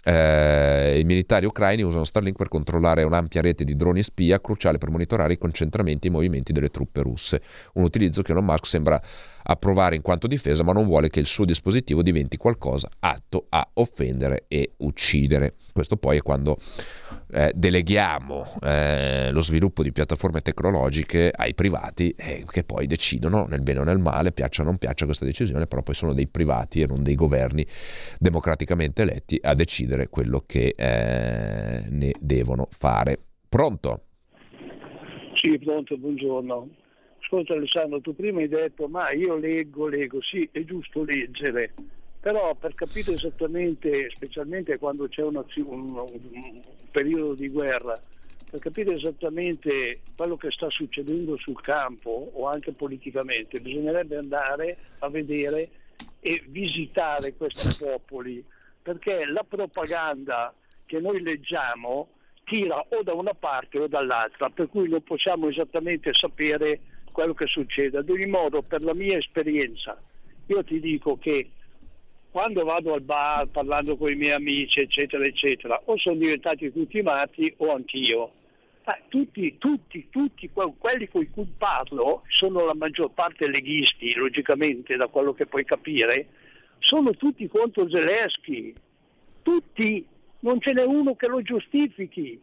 Eh, 0.08 1.00
I 1.00 1.04
militari 1.04 1.46
ucraini 1.46 1.82
usano 1.82 2.04
Starlink 2.04 2.36
per 2.36 2.46
controllare 2.46 3.02
un'ampia 3.02 3.40
rete 3.40 3.64
di 3.64 3.74
droni 3.74 4.04
spia 4.04 4.40
cruciale 4.40 4.78
per 4.78 4.88
monitorare 4.90 5.32
i 5.32 5.38
concentramenti 5.38 6.06
e 6.06 6.10
i 6.10 6.12
movimenti 6.12 6.52
delle 6.52 6.68
truppe 6.68 7.02
russe. 7.02 7.42
Un 7.74 7.82
utilizzo 7.82 8.22
che 8.22 8.30
Elon 8.30 8.44
Musk 8.44 8.66
sembra 8.66 9.00
approvare 9.48 9.94
in 9.94 10.02
quanto 10.02 10.26
difesa, 10.26 10.64
ma 10.64 10.72
non 10.72 10.86
vuole 10.86 11.08
che 11.08 11.20
il 11.20 11.26
suo 11.26 11.44
dispositivo 11.44 12.02
diventi 12.02 12.36
qualcosa 12.36 12.88
atto 12.98 13.46
a 13.48 13.68
offendere 13.74 14.44
e 14.48 14.72
uccidere. 14.78 15.54
Questo 15.72 15.96
poi 15.96 16.18
è 16.18 16.22
quando 16.22 16.58
eh, 17.30 17.52
deleghiamo 17.54 18.58
eh, 18.62 19.30
lo 19.30 19.40
sviluppo 19.42 19.82
di 19.82 19.92
piattaforme 19.92 20.40
tecnologiche 20.40 21.30
ai 21.34 21.54
privati 21.54 22.14
eh, 22.16 22.44
che 22.48 22.64
poi 22.64 22.86
decidono 22.86 23.46
nel 23.48 23.62
bene 23.62 23.80
o 23.80 23.84
nel 23.84 23.98
male, 23.98 24.32
piaccia 24.32 24.62
o 24.62 24.64
non 24.64 24.78
piaccia 24.78 25.04
questa 25.04 25.24
decisione, 25.24 25.66
però 25.66 25.82
poi 25.82 25.94
sono 25.94 26.12
dei 26.12 26.26
privati 26.26 26.80
e 26.80 26.86
non 26.86 27.02
dei 27.02 27.14
governi 27.14 27.64
democraticamente 28.18 29.02
eletti 29.02 29.38
a 29.40 29.54
decidere 29.54 30.08
quello 30.08 30.42
che 30.44 30.74
eh, 30.76 31.86
ne 31.88 32.12
devono 32.18 32.68
fare. 32.70 33.18
Pronto? 33.48 34.00
Sì, 35.34 35.58
pronto, 35.58 35.96
buongiorno. 35.96 36.68
Ascolta 37.26 37.54
Alessandro, 37.54 38.00
tu 38.00 38.14
prima 38.14 38.38
hai 38.38 38.46
detto 38.46 38.86
ma 38.86 39.10
io 39.10 39.34
leggo, 39.34 39.88
leggo, 39.88 40.22
sì, 40.22 40.48
è 40.52 40.62
giusto 40.62 41.02
leggere, 41.02 41.74
però 42.20 42.54
per 42.54 42.76
capire 42.76 43.14
esattamente, 43.14 44.08
specialmente 44.10 44.78
quando 44.78 45.08
c'è 45.08 45.22
una, 45.22 45.44
un, 45.56 45.96
un 45.96 46.62
periodo 46.92 47.34
di 47.34 47.48
guerra, 47.48 48.00
per 48.48 48.60
capire 48.60 48.94
esattamente 48.94 50.02
quello 50.14 50.36
che 50.36 50.52
sta 50.52 50.70
succedendo 50.70 51.36
sul 51.36 51.60
campo 51.62 52.30
o 52.32 52.46
anche 52.46 52.70
politicamente, 52.70 53.58
bisognerebbe 53.58 54.16
andare 54.16 54.78
a 55.00 55.08
vedere 55.08 55.68
e 56.20 56.44
visitare 56.46 57.34
questi 57.34 57.74
popoli, 57.76 58.44
perché 58.80 59.24
la 59.26 59.42
propaganda 59.42 60.54
che 60.84 61.00
noi 61.00 61.20
leggiamo 61.20 62.10
tira 62.44 62.86
o 62.88 63.02
da 63.02 63.14
una 63.14 63.34
parte 63.34 63.80
o 63.80 63.88
dall'altra, 63.88 64.48
per 64.48 64.68
cui 64.68 64.88
non 64.88 65.02
possiamo 65.02 65.48
esattamente 65.48 66.12
sapere 66.14 66.82
quello 67.16 67.32
che 67.32 67.46
succede. 67.46 67.96
Ad 67.96 68.10
ogni 68.10 68.26
modo, 68.26 68.60
per 68.60 68.82
la 68.82 68.92
mia 68.92 69.16
esperienza, 69.16 69.98
io 70.48 70.62
ti 70.62 70.78
dico 70.80 71.16
che 71.16 71.48
quando 72.30 72.62
vado 72.62 72.92
al 72.92 73.00
bar 73.00 73.48
parlando 73.48 73.96
con 73.96 74.10
i 74.10 74.14
miei 74.14 74.34
amici, 74.34 74.80
eccetera, 74.80 75.24
eccetera, 75.24 75.80
o 75.86 75.96
sono 75.96 76.16
diventati 76.16 76.70
tutti 76.70 77.00
matti 77.00 77.54
o 77.56 77.72
anch'io. 77.72 78.32
Tutti, 79.08 79.56
tutti, 79.56 80.08
tutti 80.10 80.50
quelli 80.52 81.08
con 81.08 81.28
cui 81.30 81.48
parlo 81.56 82.22
sono 82.28 82.66
la 82.66 82.74
maggior 82.74 83.10
parte 83.12 83.48
leghisti, 83.48 84.12
logicamente, 84.12 84.94
da 84.96 85.08
quello 85.08 85.32
che 85.32 85.46
puoi 85.46 85.64
capire, 85.64 86.28
sono 86.80 87.12
tutti 87.12 87.48
contro 87.48 87.88
Zelensky. 87.88 88.74
Tutti, 89.42 90.06
non 90.40 90.60
ce 90.60 90.72
n'è 90.74 90.84
uno 90.84 91.16
che 91.16 91.26
lo 91.28 91.40
giustifichi, 91.40 92.38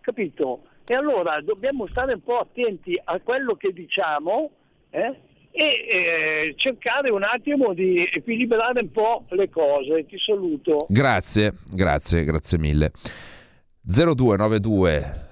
capito? 0.00 0.64
E 0.90 0.94
allora 0.94 1.38
dobbiamo 1.42 1.86
stare 1.88 2.14
un 2.14 2.22
po' 2.22 2.38
attenti 2.38 2.98
a 3.04 3.20
quello 3.20 3.56
che 3.56 3.74
diciamo 3.74 4.50
eh? 4.88 5.20
e 5.50 5.62
eh, 5.62 6.54
cercare 6.56 7.10
un 7.10 7.22
attimo 7.24 7.74
di 7.74 8.08
equilibrare 8.10 8.80
un 8.80 8.90
po' 8.90 9.26
le 9.28 9.50
cose. 9.50 10.06
Ti 10.06 10.18
saluto. 10.18 10.86
Grazie, 10.88 11.52
grazie, 11.70 12.24
grazie 12.24 12.56
mille. 12.56 12.92
0292 13.82 15.26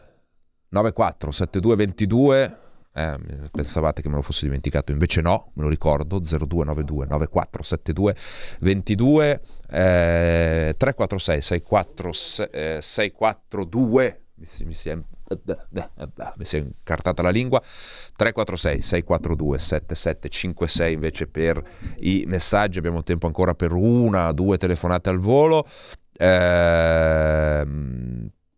94 0.68 1.30
7222 1.30 2.59
eh, 2.92 3.18
pensavate 3.50 4.02
che 4.02 4.11
me 4.11 4.16
lo 4.16 4.22
fossi 4.22 4.44
dimenticato, 4.44 4.92
invece 4.92 5.22
no, 5.22 5.52
me 5.54 5.62
lo 5.62 5.68
ricordo, 5.70 6.18
0292 6.18 7.07
94 7.07 7.62
72 7.62 8.16
22 8.61 9.40
eh, 9.70 10.74
346 10.76 11.40
64 11.40 12.09
eh, 12.50 12.78
642 12.82 14.20
mi 14.37 14.47
si, 14.47 14.64
mi, 14.64 14.74
si 14.74 14.89
è, 14.91 14.95
mi 14.97 16.45
si 16.45 16.57
è 16.57 16.61
incartata 16.61 17.22
la 17.22 17.30
lingua 17.30 17.61
346 17.61 18.82
642 18.82 19.59
7756 19.59 20.93
invece 20.93 21.26
per 21.26 21.62
i 21.99 22.24
messaggi 22.26 22.78
abbiamo 22.78 23.03
tempo 23.03 23.26
ancora 23.26 23.55
per 23.55 23.72
una 23.72 24.28
o 24.28 24.32
due 24.32 24.59
telefonate 24.59 25.09
al 25.09 25.18
volo 25.18 25.66
eh, 26.12 27.66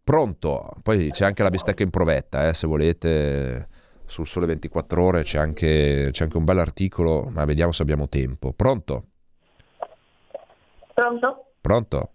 pronto 0.03 0.71
poi 0.83 1.11
c'è 1.11 1.25
anche 1.25 1.43
la 1.43 1.51
bistecca 1.51 1.83
in 1.83 1.91
provetta 1.91 2.49
eh, 2.49 2.55
se 2.55 2.67
volete 2.67 3.69
sul 4.09 4.27
Sole 4.27 4.47
24 4.47 5.03
Ore 5.03 5.23
c'è 5.23 5.39
anche, 5.39 6.09
c'è 6.11 6.25
anche 6.25 6.37
un 6.39 6.45
bel 6.45 6.59
articolo, 6.59 7.29
ma 7.31 7.45
vediamo 7.45 7.73
se 7.73 7.83
abbiamo 7.83 8.09
tempo. 8.09 8.53
Pronto? 8.53 9.05
Pronto? 10.95 11.51
Pronto? 11.61 12.13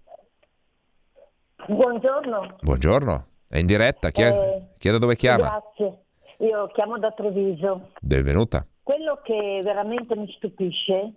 Buongiorno. 1.68 2.58
Buongiorno, 2.62 3.28
è 3.54 3.60
in 3.60 3.68
diretta, 3.68 4.10
chi, 4.10 4.24
eh, 4.24 4.90
da 4.90 4.98
dove 4.98 5.16
chiama? 5.16 5.48
Grazie, 5.48 6.06
io 6.38 6.66
chiamo 6.74 6.98
da 6.98 7.12
Treviso. 7.12 7.92
Benvenuta. 8.02 8.66
Quello 8.82 9.20
che 9.24 9.62
veramente 9.64 10.16
mi 10.16 10.28
stupisce 10.32 11.14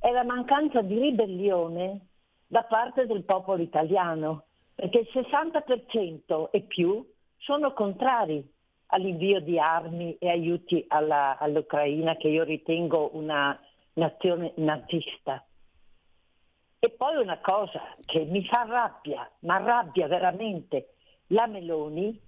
è 0.00 0.10
la 0.10 0.24
mancanza 0.24 0.82
di 0.82 0.98
ribellione 0.98 2.06
da 2.48 2.64
parte 2.64 3.06
del 3.06 3.22
popolo 3.22 3.62
italiano, 3.62 4.46
perché 4.74 4.98
il 4.98 5.08
60% 5.12 6.50
e 6.50 6.62
più 6.62 7.08
sono 7.36 7.72
contrari 7.72 8.44
all'invio 8.86 9.38
di 9.38 9.56
armi 9.56 10.16
e 10.18 10.28
aiuti 10.28 10.84
alla, 10.88 11.38
all'Ucraina 11.38 12.16
che 12.16 12.26
io 12.26 12.42
ritengo 12.42 13.10
una 13.12 13.56
nazione 13.92 14.54
nazista. 14.56 15.44
E 16.80 16.90
poi 16.90 17.22
una 17.22 17.38
cosa 17.38 17.80
che 18.06 18.24
mi 18.24 18.44
fa 18.44 18.66
rabbia, 18.68 19.30
ma 19.40 19.58
rabbia 19.58 20.08
veramente, 20.08 20.94
la 21.30 21.46
Meloni, 21.46 22.18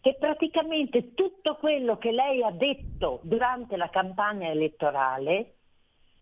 che 0.00 0.16
praticamente 0.18 1.14
tutto 1.14 1.56
quello 1.56 1.98
che 1.98 2.12
lei 2.12 2.42
ha 2.42 2.50
detto 2.50 3.20
durante 3.22 3.76
la 3.76 3.88
campagna 3.90 4.48
elettorale 4.48 5.54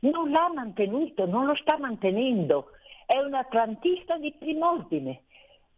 non 0.00 0.30
l'ha 0.30 0.50
mantenuto, 0.54 1.26
non 1.26 1.46
lo 1.46 1.54
sta 1.56 1.76
mantenendo. 1.78 2.70
È 3.04 3.18
un 3.18 3.34
atlantista 3.34 4.16
di 4.16 4.32
prim'ordine 4.32 5.22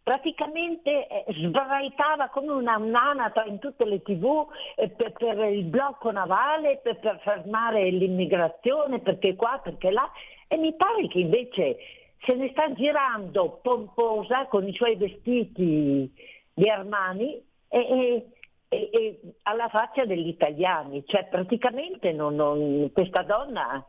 praticamente 0.09 1.05
eh, 1.05 1.25
sbraitava 1.33 2.29
come 2.29 2.51
una 2.51 2.77
un'anatra 2.77 3.45
in 3.45 3.59
tutte 3.59 3.85
le 3.85 4.01
tv 4.01 4.47
eh, 4.75 4.89
per, 4.89 5.11
per, 5.11 5.37
il 5.51 5.65
blocco 5.65 6.09
navale, 6.09 6.79
per, 6.81 6.97
per, 6.97 7.19
fermare 7.21 7.91
l'immigrazione, 7.91 9.01
perché 9.01 9.35
qua, 9.35 9.59
perché 9.61 9.91
là, 9.91 10.09
e 10.47 10.57
mi 10.57 10.73
pare 10.73 11.07
che 11.09 11.19
invece 11.19 11.77
se 12.25 12.33
ne 12.33 12.49
sta 12.49 12.73
girando 12.73 13.59
pomposa 13.61 14.47
con 14.47 14.67
i 14.67 14.73
suoi 14.73 14.95
vestiti 14.95 16.11
di 16.59 16.69
Armani 16.69 17.41
e, 17.69 18.27
e, 18.67 18.89
e 18.91 19.19
alla 19.43 19.69
faccia 19.69 20.05
degli 20.05 20.27
italiani, 20.27 21.03
cioè 21.07 21.25
praticamente 21.29 22.11
non, 22.11 22.35
non, 22.35 22.91
questa 22.91 23.23
donna 23.23 23.83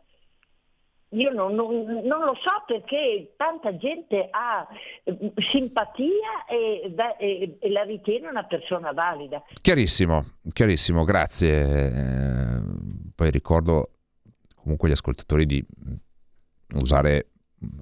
io 1.12 1.32
non, 1.32 1.56
non, 1.56 2.24
lo 2.24 2.36
so 2.40 2.62
perché 2.64 3.34
tanta 3.36 3.76
gente 3.76 4.28
ha 4.30 4.64
eh, 5.02 5.32
simpatia 5.50 6.46
e, 6.48 7.58
la 7.68 7.82
ritiene 7.82 8.28
una 8.28 8.44
persona 8.44 8.92
valida. 8.92 9.42
Chiarissimo, 9.60 10.24
chiarissimo, 10.52 11.02
grazie. 11.02 11.64
Eh, 11.64 12.60
poi 13.12 13.30
ricordo 13.32 13.90
comunque 14.54 14.86
agli 14.86 14.94
ascoltatori 14.94 15.46
di 15.46 15.66
usare 16.74 17.30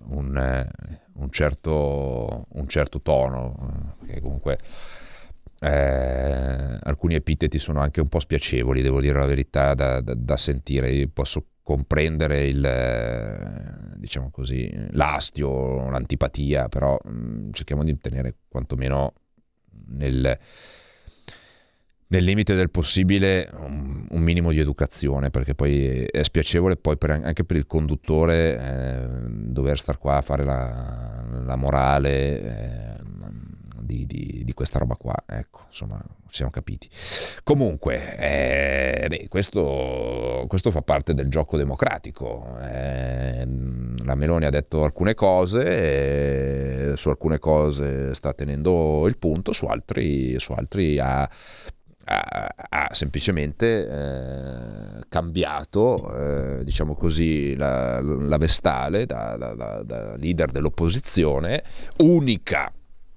un, 0.08 0.36
eh, 0.36 0.68
un, 1.14 1.30
certo, 1.30 2.46
un 2.48 2.68
certo, 2.68 3.00
tono, 3.00 3.94
perché 3.98 4.20
comunque 4.20 4.58
eh, 5.60 6.78
alcuni 6.82 7.14
epiteti 7.14 7.58
sono 7.58 7.80
anche 7.80 8.00
un 8.00 8.08
po' 8.08 8.20
spiacevoli, 8.20 8.82
devo 8.82 9.00
dire 9.00 9.18
la 9.18 9.26
verità, 9.26 9.74
da, 9.74 10.00
da, 10.00 10.14
da 10.14 10.36
sentire. 10.36 10.90
Io 10.90 11.08
posso 11.12 11.46
comprendere 11.62 12.46
il, 12.46 12.64
eh, 12.64 13.96
diciamo 13.96 14.30
così, 14.30 14.70
l'astio, 14.92 15.90
l'antipatia, 15.90 16.68
però 16.68 16.98
mh, 17.02 17.10
mm, 17.10 17.52
cerchiamo 17.52 17.84
di 17.84 17.98
tenere 17.98 18.36
quantomeno 18.48 19.12
nel, 19.88 20.38
nel 22.08 22.24
limite 22.24 22.54
del 22.54 22.70
possibile 22.70 23.50
un, 23.52 24.06
un, 24.08 24.20
minimo 24.22 24.50
di 24.50 24.58
educazione, 24.58 25.30
perché 25.30 25.54
poi 25.54 26.04
è 26.04 26.22
spiacevole 26.22 26.76
poi 26.76 26.96
per, 26.96 27.10
anche 27.10 27.44
per 27.44 27.56
il 27.56 27.66
conduttore 27.66 28.58
eh, 28.58 29.06
dover 29.28 29.78
star 29.78 29.98
qua 29.98 30.16
a 30.16 30.22
fare 30.22 30.44
la, 30.44 31.24
la 31.44 31.56
morale. 31.56 32.42
Eh, 32.42 32.88
di, 33.88 34.06
di, 34.06 34.42
di, 34.44 34.52
questa 34.52 34.78
roba 34.78 34.96
qua. 34.96 35.14
Ecco, 35.24 35.62
insomma, 35.68 35.98
siamo 36.28 36.50
capiti. 36.50 36.88
Comunque, 37.42 38.18
eh, 38.18 39.06
beh, 39.08 39.28
questo, 39.28 40.44
questo, 40.46 40.70
fa 40.70 40.82
parte 40.82 41.14
del 41.14 41.28
gioco 41.28 41.56
democratico. 41.56 42.58
Eh, 42.60 43.46
la 44.04 44.14
Meloni 44.14 44.44
ha 44.44 44.50
detto 44.50 44.84
alcune 44.84 45.14
cose, 45.14 46.90
eh, 46.90 46.96
su 46.96 47.08
alcune 47.08 47.38
cose 47.38 48.14
sta 48.14 48.34
tenendo 48.34 49.06
il 49.08 49.16
punto, 49.16 49.52
su 49.52 49.64
altri, 49.64 50.38
su 50.38 50.52
altri 50.52 50.98
ha 50.98 51.28
ha, 52.08 52.54
ha, 52.68 52.88
semplicemente 52.92 53.86
eh, 53.86 55.00
cambiato, 55.08 56.58
eh, 56.58 56.64
diciamo 56.64 56.94
così, 56.94 57.54
la, 57.54 58.00
la 58.00 58.38
vestale 58.38 59.04
da, 59.04 59.36
da, 59.36 59.82
da, 59.82 60.16
leader 60.16 60.50
dell'opposizione, 60.50 61.62
unica 61.98 62.72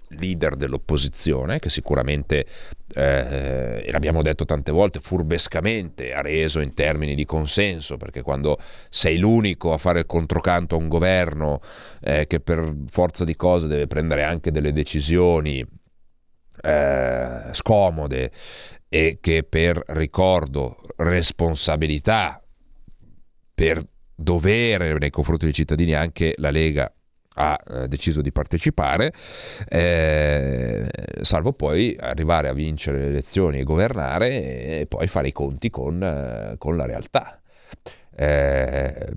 leader 0.09 0.57
dell'opposizione, 0.57 1.59
che 1.59 1.69
sicuramente, 1.69 2.45
eh, 2.93 3.83
e 3.85 3.91
l'abbiamo 3.91 4.21
detto 4.21 4.43
tante 4.43 4.73
volte, 4.73 4.99
furbescamente 4.99 6.13
ha 6.13 6.21
reso 6.21 6.59
in 6.59 6.73
termini 6.73 7.15
di 7.15 7.25
consenso, 7.25 7.95
perché 7.95 8.21
quando 8.21 8.57
sei 8.89 9.17
l'unico 9.19 9.71
a 9.71 9.77
fare 9.77 9.99
il 9.99 10.05
controcanto 10.05 10.75
a 10.75 10.79
un 10.79 10.89
governo 10.89 11.61
eh, 12.01 12.27
che 12.27 12.41
per 12.41 12.75
forza 12.89 13.23
di 13.23 13.37
cose 13.37 13.67
deve 13.67 13.87
prendere 13.87 14.23
anche 14.23 14.51
delle 14.51 14.73
decisioni 14.73 15.65
eh, 16.63 17.41
scomode 17.51 18.31
e 18.93 19.19
che 19.21 19.43
per 19.43 19.81
ricordo, 19.87 20.75
responsabilità, 20.97 22.43
per 23.53 23.81
dovere 24.13 24.97
nei 24.97 25.09
confronti 25.09 25.45
dei 25.45 25.53
cittadini 25.53 25.93
anche 25.93 26.33
la 26.35 26.49
Lega 26.49 26.93
ha 27.35 27.57
eh, 27.65 27.87
deciso 27.87 28.21
di 28.21 28.33
partecipare, 28.33 29.13
eh, 29.69 30.89
salvo 31.21 31.53
poi 31.53 31.95
arrivare 31.97 32.49
a 32.49 32.53
vincere 32.53 32.99
le 32.99 33.07
elezioni 33.07 33.59
e 33.59 33.63
governare 33.63 34.79
e 34.79 34.87
poi 34.87 35.07
fare 35.07 35.29
i 35.29 35.31
conti 35.31 35.69
con, 35.69 36.03
eh, 36.03 36.55
con 36.57 36.75
la 36.75 36.85
realtà. 36.85 37.39
Eh, 38.13 39.07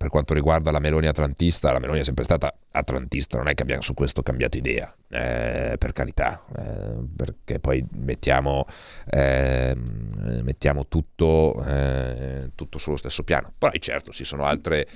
per 0.00 0.08
quanto 0.08 0.32
riguarda 0.32 0.70
la 0.70 0.78
Meloni 0.78 1.08
atlantista, 1.08 1.72
la 1.72 1.78
Meloni 1.78 2.00
è 2.00 2.04
sempre 2.04 2.24
stata 2.24 2.50
atlantista, 2.70 3.36
non 3.36 3.48
è 3.48 3.54
che 3.54 3.64
abbia 3.64 3.82
su 3.82 3.92
questo 3.92 4.22
cambiato 4.22 4.56
idea, 4.56 4.90
eh, 5.10 5.76
per 5.76 5.92
carità, 5.92 6.42
eh, 6.56 7.04
perché 7.14 7.58
poi 7.58 7.84
mettiamo, 7.96 8.64
eh, 9.10 9.74
mettiamo 9.76 10.86
tutto, 10.86 11.62
eh, 11.66 12.52
tutto, 12.54 12.78
sullo 12.78 12.96
stesso 12.96 13.24
piano. 13.24 13.52
Poi 13.58 13.78
certo 13.78 14.10
ci 14.10 14.24
sono 14.24 14.46
altre 14.46 14.88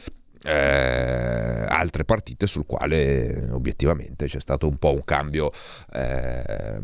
eh, 0.42 1.66
altre 1.68 2.04
partite 2.06 2.46
sul 2.46 2.64
quale 2.64 3.48
obiettivamente 3.50 4.24
c'è 4.24 4.40
stato 4.40 4.66
un 4.66 4.78
po' 4.78 4.92
un 4.92 5.04
cambio, 5.04 5.52
eh, 5.92 6.80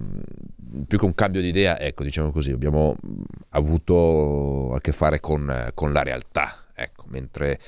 più 0.87 0.99
che 0.99 1.05
un 1.07 1.14
cambio 1.14 1.41
di 1.41 1.49
idea, 1.49 1.79
ecco 1.81 2.05
diciamo 2.05 2.33
così, 2.33 2.51
abbiamo 2.51 2.97
avuto 3.51 4.75
a 4.75 4.81
che 4.83 4.93
fare 4.93 5.21
con, 5.21 5.71
con 5.73 5.95
la 5.95 6.03
realtà, 6.03 6.66
ecco, 6.75 7.05
mentre 7.09 7.59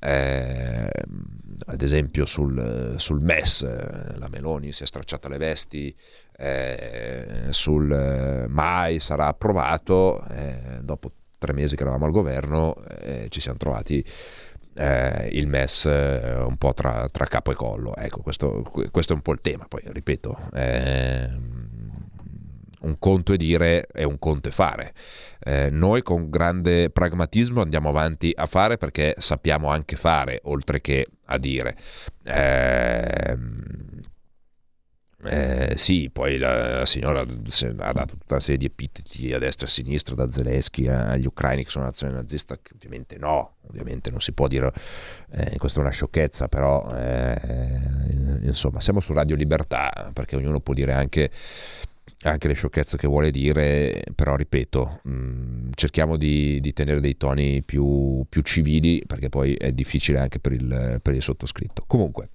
eh, 0.00 0.90
ad 1.66 1.82
esempio 1.82 2.26
sul, 2.26 2.94
sul, 2.98 3.20
MES 3.20 4.16
la 4.16 4.28
Meloni 4.28 4.72
si 4.72 4.84
è 4.84 4.86
stracciata 4.86 5.28
le 5.28 5.38
vesti 5.38 5.94
eh, 6.36 7.48
sul 7.50 7.90
eh, 7.92 8.46
mai 8.48 9.00
sarà 9.00 9.26
approvato 9.26 10.24
eh, 10.30 10.78
dopo 10.82 11.12
tre 11.38 11.52
mesi 11.52 11.76
che 11.76 11.82
eravamo 11.82 12.04
al 12.06 12.12
governo 12.12 12.76
eh, 13.00 13.26
ci 13.28 13.40
siamo 13.40 13.58
trovati 13.58 14.04
eh, 14.78 15.28
il 15.32 15.48
MES 15.48 15.86
eh, 15.86 16.34
un 16.46 16.56
po' 16.56 16.72
tra, 16.72 17.08
tra, 17.10 17.26
capo 17.26 17.50
e 17.50 17.54
collo. 17.54 17.96
Ecco, 17.96 18.20
questo, 18.20 18.62
questo, 18.90 19.12
è 19.12 19.16
un 19.16 19.22
po' 19.22 19.32
il 19.32 19.40
tema. 19.40 19.66
Poi, 19.66 19.82
ripeto, 19.84 20.38
eh, 20.54 21.28
un 22.80 22.98
conto 22.98 23.32
è 23.32 23.36
dire 23.36 23.86
e 23.86 24.04
un 24.04 24.18
conto 24.18 24.48
è 24.48 24.52
fare. 24.52 24.94
Eh, 25.40 25.70
noi 25.70 26.02
con 26.02 26.30
grande 26.30 26.90
pragmatismo 26.90 27.60
andiamo 27.62 27.88
avanti 27.88 28.32
a 28.34 28.46
fare 28.46 28.76
perché 28.76 29.14
sappiamo 29.18 29.68
anche 29.68 29.96
fare, 29.96 30.40
oltre 30.44 30.80
che 30.80 31.06
a 31.26 31.38
dire. 31.38 31.76
Eh, 32.24 33.36
eh, 35.24 35.72
sì, 35.76 36.10
poi 36.12 36.38
la, 36.38 36.78
la, 36.78 36.86
signora 36.86 37.22
ha 37.22 37.92
dato 37.92 38.16
tutta 38.16 38.34
una 38.34 38.40
serie 38.40 38.56
di 38.56 38.66
epiteti 38.66 39.32
a 39.32 39.40
destra 39.40 39.66
e 39.66 39.68
a 39.68 39.72
sinistra, 39.72 40.14
da 40.14 40.30
Zelensky 40.30 40.86
agli 40.86 41.26
ucraini 41.26 41.64
che 41.64 41.70
sono 41.70 41.84
nazione 41.86 42.12
nazista, 42.12 42.56
che 42.62 42.70
ovviamente 42.74 43.18
no, 43.18 43.56
ovviamente 43.66 44.10
non 44.10 44.20
si 44.20 44.32
può 44.32 44.46
dire, 44.46 44.72
eh, 45.32 45.56
questa 45.58 45.80
è 45.80 45.82
una 45.82 45.90
sciocchezza, 45.90 46.46
però 46.46 46.88
eh, 46.94 47.36
insomma 48.42 48.80
siamo 48.80 49.00
su 49.00 49.12
Radio 49.12 49.34
Libertà, 49.34 50.10
perché 50.12 50.36
ognuno 50.36 50.60
può 50.60 50.72
dire 50.72 50.92
anche 50.92 51.30
anche 52.22 52.48
le 52.48 52.54
sciocchezze 52.54 52.96
che 52.96 53.06
vuole 53.06 53.30
dire, 53.30 54.02
però 54.14 54.34
ripeto, 54.34 55.00
mh, 55.02 55.10
mm, 55.10 55.70
cerchiamo 55.74 56.16
di, 56.16 56.60
di, 56.60 56.72
tenere 56.72 57.00
dei 57.00 57.16
toni 57.16 57.62
più, 57.62 58.24
più, 58.28 58.42
civili 58.42 59.04
perché 59.06 59.28
poi 59.28 59.54
è 59.54 59.70
difficile 59.70 60.18
anche 60.18 60.40
per 60.40 60.52
il, 60.52 60.98
per 61.00 61.14
il 61.14 61.22
sottoscritto. 61.22 61.84
Comunque, 61.86 62.30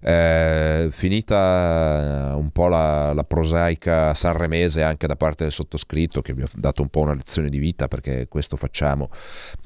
eh, 0.00 0.90
finita 0.92 2.34
un 2.36 2.50
po' 2.50 2.68
la, 2.68 3.14
la, 3.14 3.24
prosaica 3.24 4.12
sanremese 4.12 4.82
anche 4.82 5.06
da 5.06 5.16
parte 5.16 5.44
del 5.44 5.52
sottoscritto 5.52 6.20
che 6.20 6.34
vi 6.34 6.42
ha 6.42 6.48
dato 6.54 6.82
un 6.82 6.88
po' 6.88 7.00
una 7.00 7.14
lezione 7.14 7.48
di 7.48 7.58
vita 7.58 7.88
perché 7.88 8.26
questo 8.28 8.56
facciamo 8.56 9.08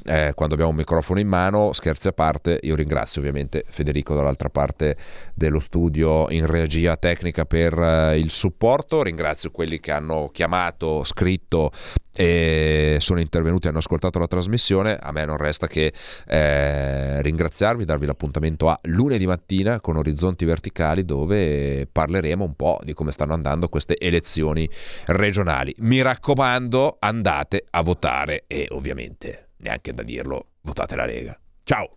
eh, 0.04 0.32
quando 0.34 0.54
abbiamo 0.54 0.70
un 0.70 0.76
microfono 0.76 1.18
in 1.18 1.26
mano, 1.26 1.72
scherzi 1.72 2.06
a 2.06 2.12
parte, 2.12 2.60
io 2.62 2.76
ringrazio 2.76 3.20
ovviamente 3.20 3.64
Federico 3.68 4.14
dall'altra 4.14 4.48
parte 4.48 4.96
dello 5.34 5.58
studio 5.58 6.30
in 6.30 6.46
regia 6.46 6.96
tecnica 6.96 7.44
per 7.44 7.76
eh, 7.76 8.18
il 8.18 8.30
supporto, 8.30 9.02
ringrazio 9.02 9.47
quelli 9.50 9.80
che 9.80 9.90
hanno 9.90 10.30
chiamato, 10.32 11.04
scritto 11.04 11.70
e 12.12 12.96
sono 12.98 13.20
intervenuti 13.20 13.66
e 13.66 13.70
hanno 13.70 13.78
ascoltato 13.78 14.18
la 14.18 14.26
trasmissione. 14.26 14.96
A 15.00 15.12
me 15.12 15.24
non 15.24 15.36
resta 15.36 15.68
che 15.68 15.92
eh, 16.26 17.22
ringraziarvi, 17.22 17.84
darvi 17.84 18.06
l'appuntamento 18.06 18.68
a 18.68 18.78
lunedì 18.82 19.26
mattina 19.26 19.80
con 19.80 19.96
Orizzonti 19.96 20.44
Verticali 20.44 21.04
dove 21.04 21.86
parleremo 21.90 22.44
un 22.44 22.54
po' 22.54 22.80
di 22.82 22.92
come 22.92 23.12
stanno 23.12 23.34
andando 23.34 23.68
queste 23.68 23.96
elezioni 23.98 24.68
regionali. 25.06 25.72
Mi 25.78 26.02
raccomando, 26.02 26.96
andate 26.98 27.64
a 27.70 27.82
votare 27.82 28.44
e 28.46 28.66
ovviamente, 28.70 29.50
neanche 29.58 29.94
da 29.94 30.02
dirlo, 30.02 30.48
votate 30.62 30.96
la 30.96 31.06
Lega. 31.06 31.38
Ciao! 31.62 31.92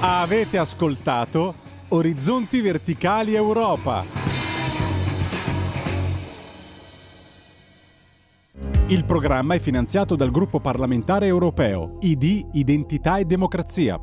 Avete 0.00 0.58
ascoltato 0.58 1.67
Orizzonti 1.90 2.60
Verticali 2.60 3.34
Europa. 3.34 4.04
Il 8.88 9.04
programma 9.06 9.54
è 9.54 9.58
finanziato 9.58 10.14
dal 10.14 10.30
gruppo 10.30 10.60
parlamentare 10.60 11.26
europeo 11.26 11.96
ID 12.00 12.48
Identità 12.52 13.16
e 13.16 13.24
Democrazia 13.24 13.98